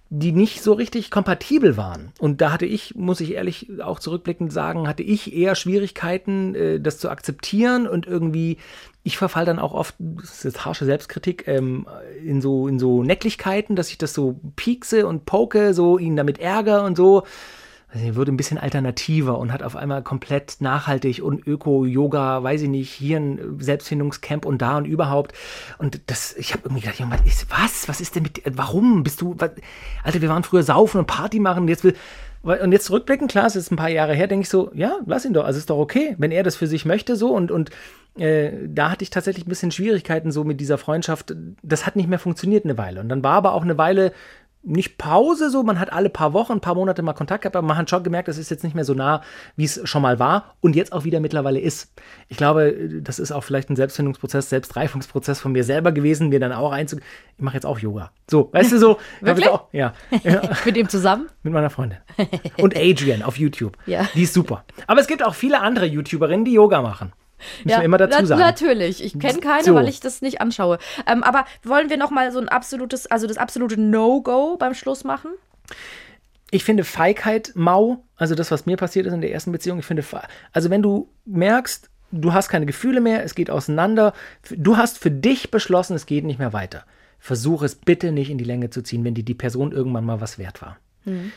die 0.10 0.32
nicht 0.32 0.62
so 0.62 0.74
richtig 0.74 1.12
kompatibel 1.12 1.76
waren. 1.76 2.12
Und 2.20 2.40
da 2.42 2.52
hatte 2.52 2.66
ich, 2.66 2.96
muss 2.96 3.20
ich 3.20 3.34
ehrlich 3.34 3.82
auch 3.82 4.00
zurückblickend 4.00 4.54
sagen, 4.54 4.88
hatte 4.88 5.04
ich 5.04 5.36
eher 5.36 5.56
Schwierigkeiten, 5.56 6.56
äh, 6.56 6.80
das 6.80 7.00
zu 7.00 7.10
akzeptieren 7.10 7.88
und 7.88 8.08
irgendwie, 8.08 8.58
ich 9.04 9.18
verfall 9.18 9.46
dann 9.46 9.60
auch 9.60 9.74
oft, 9.74 9.96
das 10.00 10.46
ist 10.46 10.66
harsche 10.66 10.86
Selbstkritik, 10.86 11.48
ähm, 11.48 11.88
in 12.24 12.42
so, 12.42 12.68
in 12.68 12.80
so 12.80 13.04
Necklichkeiten, 13.04 13.76
dass 13.76 13.90
ich 13.90 13.98
das 13.98 14.14
so 14.14 14.40
piekse 14.56 15.08
und 15.08 15.26
poke, 15.26 15.74
so 15.74 15.98
ihn 15.98 16.16
damit 16.16 16.40
ärgere 16.40 16.84
und 16.84 16.96
so. 16.96 17.24
Also 17.90 18.16
wurde 18.18 18.34
ein 18.34 18.38
bisschen 18.38 18.58
alternativer 18.58 19.38
und 19.38 19.54
hat 19.54 19.64
auf 19.64 19.78
einmal 19.78 20.04
komplett 20.04 20.58
nachhaltig 20.60 21.24
und 21.24 21.48
Öko-Yoga, 21.48 22.44
weiß 22.44 22.64
ich 22.64 22.70
nicht, 22.70 22.92
hier 22.92 23.18
ein 23.18 23.60
Selbstfindungscamp 23.60 24.46
und 24.46 24.62
da 24.62 24.78
und 24.78 24.86
überhaupt. 24.86 25.34
Und 25.78 26.02
das, 26.08 26.36
ich 26.36 26.54
habe 26.54 26.64
irgendwie 26.66 26.82
gedacht, 26.82 27.02
was 27.10 27.22
ist, 27.26 27.50
was? 27.50 27.88
Was 27.88 28.02
ist 28.02 28.16
denn 28.16 28.24
mit, 28.24 28.42
warum 28.46 29.04
bist 29.04 29.22
du, 29.22 29.36
was? 29.38 29.52
Alter, 30.04 30.22
wir 30.22 30.30
waren 30.30 30.44
früher 30.44 30.64
saufen 30.64 31.00
und 31.00 31.08
Party 31.08 31.40
machen 31.40 31.64
und 31.64 31.68
jetzt 31.70 31.86
will, 31.86 31.96
und 32.44 32.72
jetzt 32.72 32.86
zurückblicken, 32.86 33.28
klar, 33.28 33.46
es 33.46 33.56
ist 33.56 33.72
ein 33.72 33.78
paar 33.78 33.90
Jahre 33.90 34.14
her, 34.14 34.28
denke 34.28 34.44
ich 34.44 34.50
so, 34.50 34.70
ja, 34.74 35.00
lass 35.06 35.26
ihn 35.26 35.34
doch, 35.34 35.46
also 35.46 35.58
ist 35.58 35.70
doch 35.70 35.80
okay, 35.80 36.16
wenn 36.18 36.32
er 36.32 36.44
das 36.44 36.56
für 36.56 36.68
sich 36.68 36.86
möchte, 36.86 37.16
so 37.16 37.34
und, 37.34 37.52
und 37.52 37.72
äh, 38.18 38.52
da 38.68 38.92
hatte 38.92 39.04
ich 39.04 39.10
tatsächlich 39.10 39.46
ein 39.46 39.50
bisschen 39.50 39.72
Schwierigkeiten 39.72 40.32
so 40.32 40.44
mit 40.44 40.60
dieser 40.60 40.78
Freundschaft. 40.78 41.36
Das 41.62 41.86
hat 41.86 41.96
nicht 41.96 42.10
mehr 42.10 42.20
funktioniert 42.20 42.66
eine 42.66 42.78
Weile. 42.78 43.00
Und 43.00 43.10
dann 43.10 43.24
war 43.24 43.34
aber 43.34 43.54
auch 43.54 43.64
eine 43.64 43.78
Weile 43.78 44.12
nicht 44.68 44.98
Pause 44.98 45.50
so, 45.50 45.64
man 45.64 45.80
hat 45.80 45.94
alle 45.94 46.10
paar 46.10 46.34
Wochen, 46.34 46.54
ein 46.54 46.62
paar 46.62 46.76
Monate 46.76 47.02
mal 47.02 47.14
Kontakt 47.14 47.44
gehabt, 47.44 47.56
aber 47.56 47.66
man 47.66 47.78
hat 47.78 47.90
schon 47.90 48.04
gemerkt, 48.04 48.28
das 48.28 48.38
ist 48.38 48.52
jetzt 48.52 48.64
nicht 48.64 48.76
mehr 48.76 48.84
so 48.84 48.94
nah, 48.94 49.22
wie 49.56 49.66
es 49.66 49.80
schon 49.86 50.02
mal 50.02 50.20
war 50.20 50.56
und 50.62 50.76
jetzt 50.76 50.92
auch 50.92 51.06
wieder 51.06 51.20
mittlerweile 51.20 51.60
ist. 51.60 51.94
Ich 52.28 52.38
glaube, 52.38 52.90
das 53.02 53.20
ist 53.20 53.32
auch 53.32 53.44
vielleicht 53.44 53.70
ein 53.70 53.76
Selbstfindungsprozess, 53.76 54.50
Selbstreifungsprozess 54.50 55.40
von 55.40 55.54
mir 55.54 55.64
selber 55.64 55.92
gewesen, 55.92 56.30
mir 56.30 56.40
dann 56.40 56.52
auch 56.52 56.72
einzu... 56.72 56.98
Ich 57.38 57.44
mache 57.44 57.56
jetzt 57.56 57.66
auch 57.66 57.80
Yoga. 57.80 58.12
So, 58.30 58.50
weißt 58.52 58.72
du 58.72 58.80
so? 58.80 58.98
Wirklich? 59.22 59.48
Auch, 59.48 59.68
ja. 59.72 59.94
ja. 60.24 60.42
Mit 60.66 60.76
ihm 60.76 60.90
zusammen? 60.90 61.30
Mit 61.44 61.54
meiner 61.54 61.70
Freundin. 61.70 62.00
Und 62.58 62.76
Adrian 62.76 63.22
auf 63.24 63.38
YouTube. 63.38 63.78
Ja. 63.88 64.10
Die 64.16 64.24
ist 64.24 64.34
super. 64.34 64.66
Aber 64.86 65.00
es 65.00 65.08
gibt 65.08 65.24
auch 65.24 65.34
viele 65.34 65.62
andere 65.62 65.86
YouTuberinnen, 65.86 66.44
die 66.44 66.52
Yoga 66.52 66.82
machen. 66.82 67.14
Müssen 67.64 67.80
wir 67.80 67.86
immer 67.86 67.98
dazu 67.98 68.26
sagen. 68.26 68.42
Natürlich. 68.42 69.04
Ich 69.04 69.20
kenne 69.20 69.40
keine, 69.40 69.64
So. 69.64 69.76
weil 69.76 69.88
ich 69.88 70.00
das 70.00 70.22
nicht 70.22 70.42
anschaue. 70.42 70.80
Ähm, 71.06 71.24
aber 71.24 71.46
wollen 71.64 71.90
wir 71.90 71.98
noch 71.98 72.12
mal 72.12 72.32
so 72.32 72.40
ein 72.40 72.50
absolutes, 72.50 73.08
also 73.08 73.28
das 73.28 73.38
absolute 73.38 73.80
No-Go 73.80 74.58
beim 74.58 74.74
Schluss 74.74 75.04
machen? 75.04 75.32
ich 76.52 76.64
finde 76.64 76.84
Feigheit 76.84 77.52
mau, 77.56 78.04
also 78.16 78.36
das, 78.36 78.52
was 78.52 78.66
mir 78.66 78.78
passiert 78.78 79.06
ist 79.06 79.14
in 79.14 79.22
der 79.22 79.32
ersten 79.32 79.52
Beziehung, 79.52 79.80
ich 79.80 79.86
finde, 79.86 80.04
also 80.54 80.70
wenn 80.70 80.82
du 80.82 81.10
merkst, 81.26 81.90
du 82.12 82.34
hast 82.34 82.50
keine 82.50 82.66
Gefühle 82.66 83.02
mehr, 83.02 83.24
es 83.24 83.36
geht 83.36 83.50
auseinander, 83.50 84.14
du 84.50 84.78
hast 84.78 84.98
für 84.98 85.12
dich 85.12 85.52
beschlossen, 85.52 85.96
es 85.96 86.06
geht 86.06 86.24
nicht 86.24 86.40
mehr 86.40 86.54
weiter. 86.54 86.86
Versuch 87.20 87.64
es 87.64 87.76
bitte 87.76 88.12
nicht 88.12 88.30
in 88.30 88.38
die 88.38 88.46
Länge 88.46 88.70
zu 88.70 88.82
ziehen, 88.82 89.04
wenn 89.04 89.16
dir 89.16 89.26
die 89.26 89.34
Person 89.34 89.72
irgendwann 89.72 90.06
mal 90.06 90.22
was 90.22 90.38
wert 90.38 90.62
war. 90.62 90.78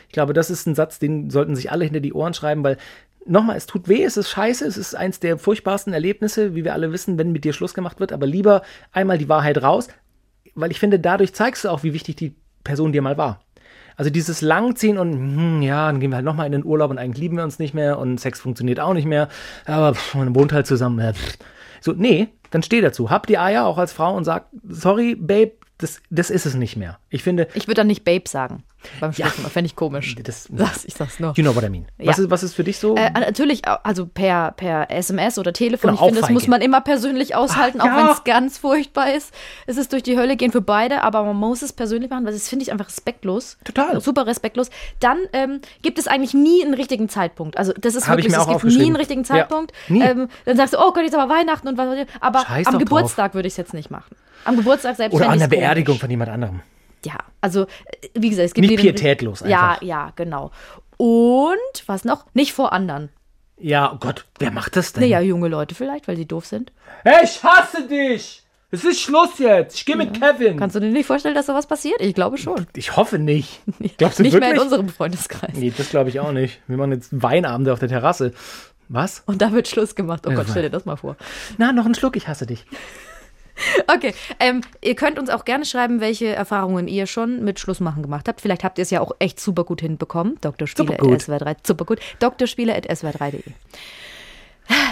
Ich 0.07 0.11
glaube, 0.11 0.33
das 0.33 0.49
ist 0.49 0.67
ein 0.67 0.75
Satz, 0.75 0.99
den 0.99 1.29
sollten 1.29 1.55
sich 1.55 1.71
alle 1.71 1.85
hinter 1.85 2.01
die 2.01 2.11
Ohren 2.11 2.33
schreiben, 2.33 2.61
weil 2.61 2.77
nochmal, 3.25 3.57
es 3.57 3.65
tut 3.65 3.87
weh, 3.87 4.03
es 4.03 4.17
ist 4.17 4.29
scheiße, 4.29 4.65
es 4.65 4.77
ist 4.77 4.95
eins 4.95 5.19
der 5.19 5.37
furchtbarsten 5.37 5.93
Erlebnisse, 5.93 6.55
wie 6.55 6.63
wir 6.63 6.73
alle 6.73 6.91
wissen, 6.91 7.17
wenn 7.17 7.31
mit 7.31 7.43
dir 7.43 7.53
Schluss 7.53 7.73
gemacht 7.73 7.99
wird, 7.99 8.11
aber 8.11 8.25
lieber 8.25 8.61
einmal 8.91 9.17
die 9.17 9.29
Wahrheit 9.29 9.61
raus, 9.61 9.87
weil 10.55 10.71
ich 10.71 10.79
finde, 10.79 10.99
dadurch 10.99 11.33
zeigst 11.33 11.65
du 11.65 11.69
auch, 11.69 11.83
wie 11.83 11.93
wichtig 11.93 12.15
die 12.15 12.35
Person 12.63 12.91
dir 12.91 13.01
mal 13.01 13.17
war. 13.17 13.41
Also 13.95 14.09
dieses 14.09 14.41
Langziehen 14.41 14.97
und 14.97 15.13
hm, 15.13 15.61
ja, 15.61 15.87
dann 15.87 15.99
gehen 15.99 16.11
wir 16.11 16.15
halt 16.15 16.25
nochmal 16.25 16.45
in 16.45 16.53
den 16.53 16.65
Urlaub 16.65 16.91
und 16.91 16.97
eigentlich 16.97 17.21
lieben 17.21 17.37
wir 17.37 17.43
uns 17.43 17.59
nicht 17.59 17.73
mehr 17.73 17.99
und 17.99 18.19
Sex 18.19 18.39
funktioniert 18.39 18.79
auch 18.79 18.93
nicht 18.93 19.05
mehr, 19.05 19.27
aber 19.65 19.93
pff, 19.93 20.15
man 20.15 20.33
wohnt 20.35 20.53
halt 20.53 20.65
zusammen. 20.65 20.99
äh. 20.99 21.13
So, 21.81 21.93
nee, 21.93 22.29
dann 22.51 22.63
steh 22.63 22.81
dazu. 22.81 23.09
Hab 23.09 23.27
die 23.27 23.37
Eier 23.37 23.65
auch 23.65 23.77
als 23.77 23.91
Frau 23.91 24.15
und 24.15 24.23
sag, 24.23 24.45
sorry, 24.67 25.15
Babe, 25.15 25.53
das, 25.77 26.01
das 26.09 26.29
ist 26.29 26.45
es 26.45 26.53
nicht 26.53 26.77
mehr. 26.77 26.99
Ich 27.09 27.23
finde, 27.23 27.47
Ich 27.55 27.67
würde 27.67 27.75
dann 27.75 27.87
nicht 27.87 28.05
Babe 28.05 28.27
sagen. 28.27 28.63
Beim 28.99 29.11
Ja. 29.15 29.27
Schluss. 29.29 29.51
Fände 29.51 29.65
ich 29.67 29.75
komisch. 29.75 30.15
Das- 30.23 30.47
das, 30.51 30.85
ich 30.85 30.93
sag's 30.93 31.19
nur. 31.19 31.33
you 31.35 31.43
know 31.43 31.55
what 31.55 31.63
I 31.63 31.69
mean. 31.69 31.85
Was, 31.97 32.17
Ja. 32.17 32.23
ist, 32.23 32.29
was 32.31 32.43
ist 32.43 32.53
für 32.55 32.63
dich 32.63 32.77
so? 32.77 32.95
Äh, 32.95 33.11
natürlich, 33.11 33.67
au- 33.67 33.77
also 33.83 34.05
per, 34.05 34.51
per 34.51 34.89
SMS 34.91 35.37
oder 35.37 35.53
Telefon. 35.53 35.91
Genau, 35.91 36.01
ich 36.01 36.05
finde, 36.07 36.21
das 36.21 36.29
muss 36.29 36.47
man 36.47 36.61
immer 36.61 36.81
persönlich 36.81 37.35
aushalten, 37.35 37.79
Ach, 37.81 37.85
auch 37.85 37.87
ja. 37.89 37.97
wenn 38.05 38.11
es 38.13 38.23
ganz 38.23 38.57
furchtbar 38.57 39.13
ist. 39.13 39.33
Es 39.67 39.77
ist 39.77 39.93
durch 39.93 40.03
die 40.03 40.17
Hölle 40.17 40.35
gehen 40.35 40.51
für 40.51 40.61
beide, 40.61 41.01
aber 41.03 41.23
man 41.23 41.35
muss 41.35 41.61
es 41.61 41.73
persönlich 41.73 42.09
machen, 42.09 42.25
weil 42.25 42.33
das 42.33 42.47
finde 42.49 42.63
ich 42.63 42.71
einfach 42.71 42.87
respektlos. 42.87 43.57
Total. 43.63 43.99
Super 44.01 44.25
respektlos. 44.27 44.69
Dann 44.99 45.17
ähm, 45.33 45.61
gibt 45.81 45.99
es 45.99 46.07
eigentlich 46.07 46.33
nie 46.33 46.63
einen 46.63 46.73
richtigen 46.73 47.09
Zeitpunkt. 47.09 47.57
Also 47.57 47.73
das 47.73 47.95
ist 47.95 48.07
Hab 48.07 48.17
ich 48.17 48.25
wirklich, 48.25 48.35
mir 48.37 48.41
es 48.41 48.47
auch 48.47 48.61
gibt 48.61 48.75
nie 48.77 48.85
einen 48.85 48.95
richtigen 48.95 49.21
Ja, 49.21 49.27
Zeitpunkt. 49.27 49.71
nie. 49.89 50.01
Ähm, 50.01 50.27
dann 50.45 50.57
sagst 50.57 50.73
du, 50.73 50.77
oh 50.79 50.91
Gott, 50.91 51.03
jetzt 51.03 51.15
aber 51.15 51.33
Weihnachten 51.33 51.67
und 51.67 51.77
was. 51.77 52.07
Aber 52.19 52.39
Scheiß 52.45 52.67
am 52.67 52.79
Geburtstag 52.79 53.33
würde 53.33 53.47
ich 53.47 53.53
es 53.53 53.57
jetzt 53.57 53.73
nicht 53.73 53.91
machen. 53.91 54.15
Am 54.45 54.55
Geburtstag 54.57 54.95
selbst 54.95 55.13
Oder 55.15 55.29
an 55.29 55.37
der 55.37 55.47
ich's 55.47 55.49
komisch. 55.51 55.59
Beerdigung 55.65 55.99
von 55.99 56.09
jemand 56.09 56.31
anderem. 56.31 56.61
Ja, 57.05 57.17
also 57.41 57.63
äh, 57.63 57.67
wie 58.13 58.29
gesagt, 58.29 58.47
es 58.47 58.53
gibt 58.53 58.67
Nicht 58.69 58.79
pietätlos 58.81 59.41
Ja, 59.45 59.71
einfach. 59.71 59.81
ja, 59.81 60.13
genau. 60.15 60.51
Und 60.97 61.57
was 61.87 62.05
noch? 62.05 62.25
Nicht 62.33 62.53
vor 62.53 62.73
anderen. 62.73 63.09
Ja, 63.57 63.91
oh 63.93 63.97
Gott, 63.99 64.25
wer 64.39 64.51
macht 64.51 64.75
das 64.75 64.93
denn? 64.93 65.03
Naja, 65.03 65.19
junge 65.19 65.47
Leute 65.47 65.75
vielleicht, 65.75 66.07
weil 66.07 66.15
sie 66.17 66.25
doof 66.27 66.45
sind. 66.45 66.71
Hey, 67.03 67.23
ich 67.23 67.43
hasse 67.43 67.87
dich! 67.87 68.43
Es 68.73 68.85
ist 68.85 69.01
Schluss 69.01 69.37
jetzt. 69.37 69.75
Ich 69.75 69.85
gehe 69.85 69.97
mit 69.97 70.19
Kevin. 70.19 70.57
Kannst 70.57 70.77
du 70.77 70.79
dir 70.79 70.87
nicht 70.87 71.05
vorstellen, 71.05 71.35
dass 71.35 71.45
sowas 71.47 71.67
passiert? 71.67 71.99
Ich 71.99 72.15
glaube 72.15 72.37
schon. 72.37 72.65
ich 72.73 72.95
hoffe 72.95 73.19
nicht. 73.19 73.59
Glaubst 73.97 74.19
du 74.19 74.23
nicht 74.23 74.31
wirklich? 74.31 74.49
mehr 74.49 74.53
in 74.57 74.63
unserem 74.63 74.87
Freundeskreis. 74.87 75.51
Nee, 75.55 75.73
das 75.75 75.89
glaube 75.89 76.09
ich 76.09 76.21
auch 76.21 76.31
nicht. 76.31 76.61
Wir 76.67 76.77
machen 76.77 76.93
jetzt 76.93 77.09
Weinabende 77.11 77.73
auf 77.73 77.79
der 77.79 77.89
Terrasse. 77.89 78.33
Was? 78.87 79.23
Und 79.25 79.41
da 79.41 79.51
wird 79.51 79.67
Schluss 79.67 79.93
gemacht. 79.95 80.23
Oh 80.25 80.29
Ja, 80.29 80.37
Gott, 80.37 80.47
stell 80.49 80.63
dir 80.63 80.69
das 80.69 80.85
mal 80.85 80.95
vor. 80.95 81.17
Na, 81.57 81.73
noch 81.73 81.85
einen 81.85 81.95
Schluck, 81.95 82.15
ich 82.15 82.27
hasse 82.29 82.45
dich. 82.45 82.65
Okay, 83.87 84.13
ähm, 84.39 84.61
ihr 84.81 84.95
könnt 84.95 85.19
uns 85.19 85.29
auch 85.29 85.45
gerne 85.45 85.65
schreiben, 85.65 85.99
welche 85.99 86.27
Erfahrungen 86.27 86.87
ihr 86.87 87.07
schon 87.07 87.43
mit 87.43 87.59
Schlussmachen 87.59 88.01
gemacht 88.01 88.27
habt. 88.27 88.41
Vielleicht 88.41 88.63
habt 88.63 88.77
ihr 88.77 88.83
es 88.83 88.89
ja 88.89 89.01
auch 89.01 89.11
echt 89.19 89.39
super 89.39 89.63
gut 89.63 89.81
hinbekommen. 89.81 90.37
Doktorspiele 90.41 90.87
Supergut. 90.97 91.21
SWR3, 91.21 91.55
super 91.63 91.85
gut. 91.85 91.99
Doktorspiele.swr3.de. 92.19 93.43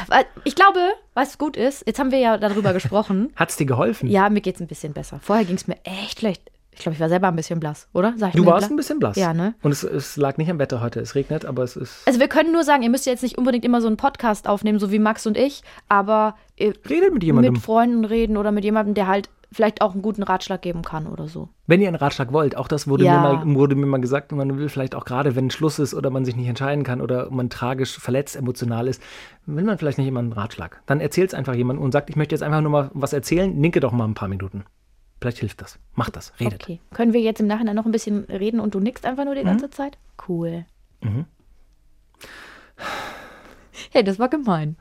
Weil 0.07 0.25
Ich 0.43 0.55
glaube, 0.55 0.79
was 1.13 1.37
gut 1.37 1.55
ist, 1.55 1.85
jetzt 1.85 1.99
haben 1.99 2.11
wir 2.11 2.19
ja 2.19 2.37
darüber 2.37 2.73
gesprochen. 2.79 3.31
Hat's 3.35 3.57
dir 3.57 3.65
geholfen? 3.65 4.09
Ja, 4.09 4.29
mir 4.29 4.41
geht's 4.41 4.59
ein 4.59 4.67
bisschen 4.67 4.93
besser. 4.93 5.19
Vorher 5.21 5.45
ging 5.45 5.55
es 5.55 5.67
mir 5.67 5.77
echt 5.83 6.19
schlecht. 6.19 6.41
Ich 6.79 6.83
glaube, 6.83 6.93
ich 6.93 7.01
war 7.01 7.09
selber 7.09 7.27
ein 7.27 7.35
bisschen 7.35 7.59
blass, 7.59 7.89
oder? 7.91 8.13
Du 8.13 8.45
warst 8.45 8.59
blass? 8.59 8.69
ein 8.69 8.75
bisschen 8.77 8.99
blass. 8.99 9.17
Ja, 9.17 9.33
ne? 9.33 9.53
Und 9.61 9.71
es, 9.71 9.83
es 9.83 10.15
lag 10.15 10.37
nicht 10.37 10.49
am 10.49 10.59
Wetter 10.59 10.79
heute. 10.79 11.01
Es 11.01 11.13
regnet, 11.13 11.43
aber 11.43 11.63
es 11.63 11.75
ist. 11.75 12.07
Also 12.07 12.21
wir 12.21 12.29
können 12.29 12.53
nur 12.53 12.63
sagen, 12.63 12.83
ihr 12.83 12.89
müsst 12.89 13.05
jetzt 13.05 13.21
nicht 13.21 13.37
unbedingt 13.37 13.65
immer 13.65 13.81
so 13.81 13.87
einen 13.87 13.97
Podcast 13.97 14.47
aufnehmen, 14.47 14.79
so 14.79 14.89
wie 14.89 14.97
Max 14.97 15.27
und 15.27 15.35
ich, 15.35 15.61
aber 15.89 16.35
Redet 16.57 17.13
mit 17.13 17.21
jemandem. 17.23 17.55
mit 17.55 17.61
Freunden 17.61 18.05
reden 18.05 18.37
oder 18.37 18.53
mit 18.53 18.63
jemandem, 18.63 18.93
der 18.93 19.07
halt 19.07 19.29
vielleicht 19.51 19.81
auch 19.81 19.91
einen 19.91 20.01
guten 20.01 20.23
Ratschlag 20.23 20.61
geben 20.61 20.81
kann 20.83 21.05
oder 21.05 21.27
so. 21.27 21.49
Wenn 21.67 21.81
ihr 21.81 21.89
einen 21.89 21.97
Ratschlag 21.97 22.31
wollt, 22.31 22.55
auch 22.55 22.69
das 22.69 22.87
wurde, 22.87 23.03
Ja. 23.03 23.19
mir, 23.19 23.43
mal, 23.43 23.55
wurde 23.55 23.75
mir 23.75 23.85
mal 23.85 23.99
gesagt, 23.99 24.31
man 24.31 24.57
will 24.57 24.69
vielleicht 24.69 24.95
auch 24.95 25.03
gerade, 25.03 25.35
wenn 25.35 25.49
Schluss 25.49 25.79
ist 25.79 25.93
oder 25.93 26.09
man 26.11 26.23
sich 26.23 26.37
nicht 26.37 26.47
entscheiden 26.47 26.85
kann 26.85 27.01
oder 27.01 27.29
man 27.29 27.49
tragisch 27.49 27.97
verletzt 27.99 28.37
emotional 28.37 28.87
ist, 28.87 29.01
will 29.47 29.65
man 29.65 29.77
vielleicht 29.77 29.97
nicht 29.97 30.07
immer 30.07 30.19
einen 30.21 30.31
Ratschlag. 30.31 30.81
Dann 30.85 31.01
erzählt 31.01 31.29
es 31.29 31.33
einfach 31.33 31.55
jemandem 31.55 31.83
und 31.83 31.91
sagt, 31.91 32.09
ich 32.09 32.15
möchte 32.15 32.35
jetzt 32.35 32.43
einfach 32.43 32.61
nur 32.61 32.71
mal 32.71 32.89
was 32.93 33.11
erzählen, 33.11 33.53
nicke 33.59 33.81
doch 33.81 33.91
mal 33.91 34.05
ein 34.05 34.13
paar 34.13 34.29
Minuten. 34.29 34.63
Vielleicht 35.19 35.39
hilft 35.39 35.61
das. 35.61 35.79
Macht 35.95 36.15
das, 36.15 36.33
redet. 36.39 36.63
Okay. 36.63 36.79
Können 36.93 37.13
wir 37.13 37.21
jetzt 37.21 37.41
im 37.41 37.47
Nachhinein 37.47 37.75
noch 37.75 37.85
ein 37.85 37.91
bisschen 37.91 38.23
reden 38.25 38.59
und 38.59 38.73
du 38.73 38.79
nickst 38.79 39.05
einfach 39.05 39.25
nur 39.25 39.35
die 39.35 39.43
ganze 39.43 39.69
Zeit? 39.69 39.97
Cool. 40.27 40.65
Hey, 43.91 44.03
das 44.03 44.19
war 44.19 44.29
gemein. 44.29 44.77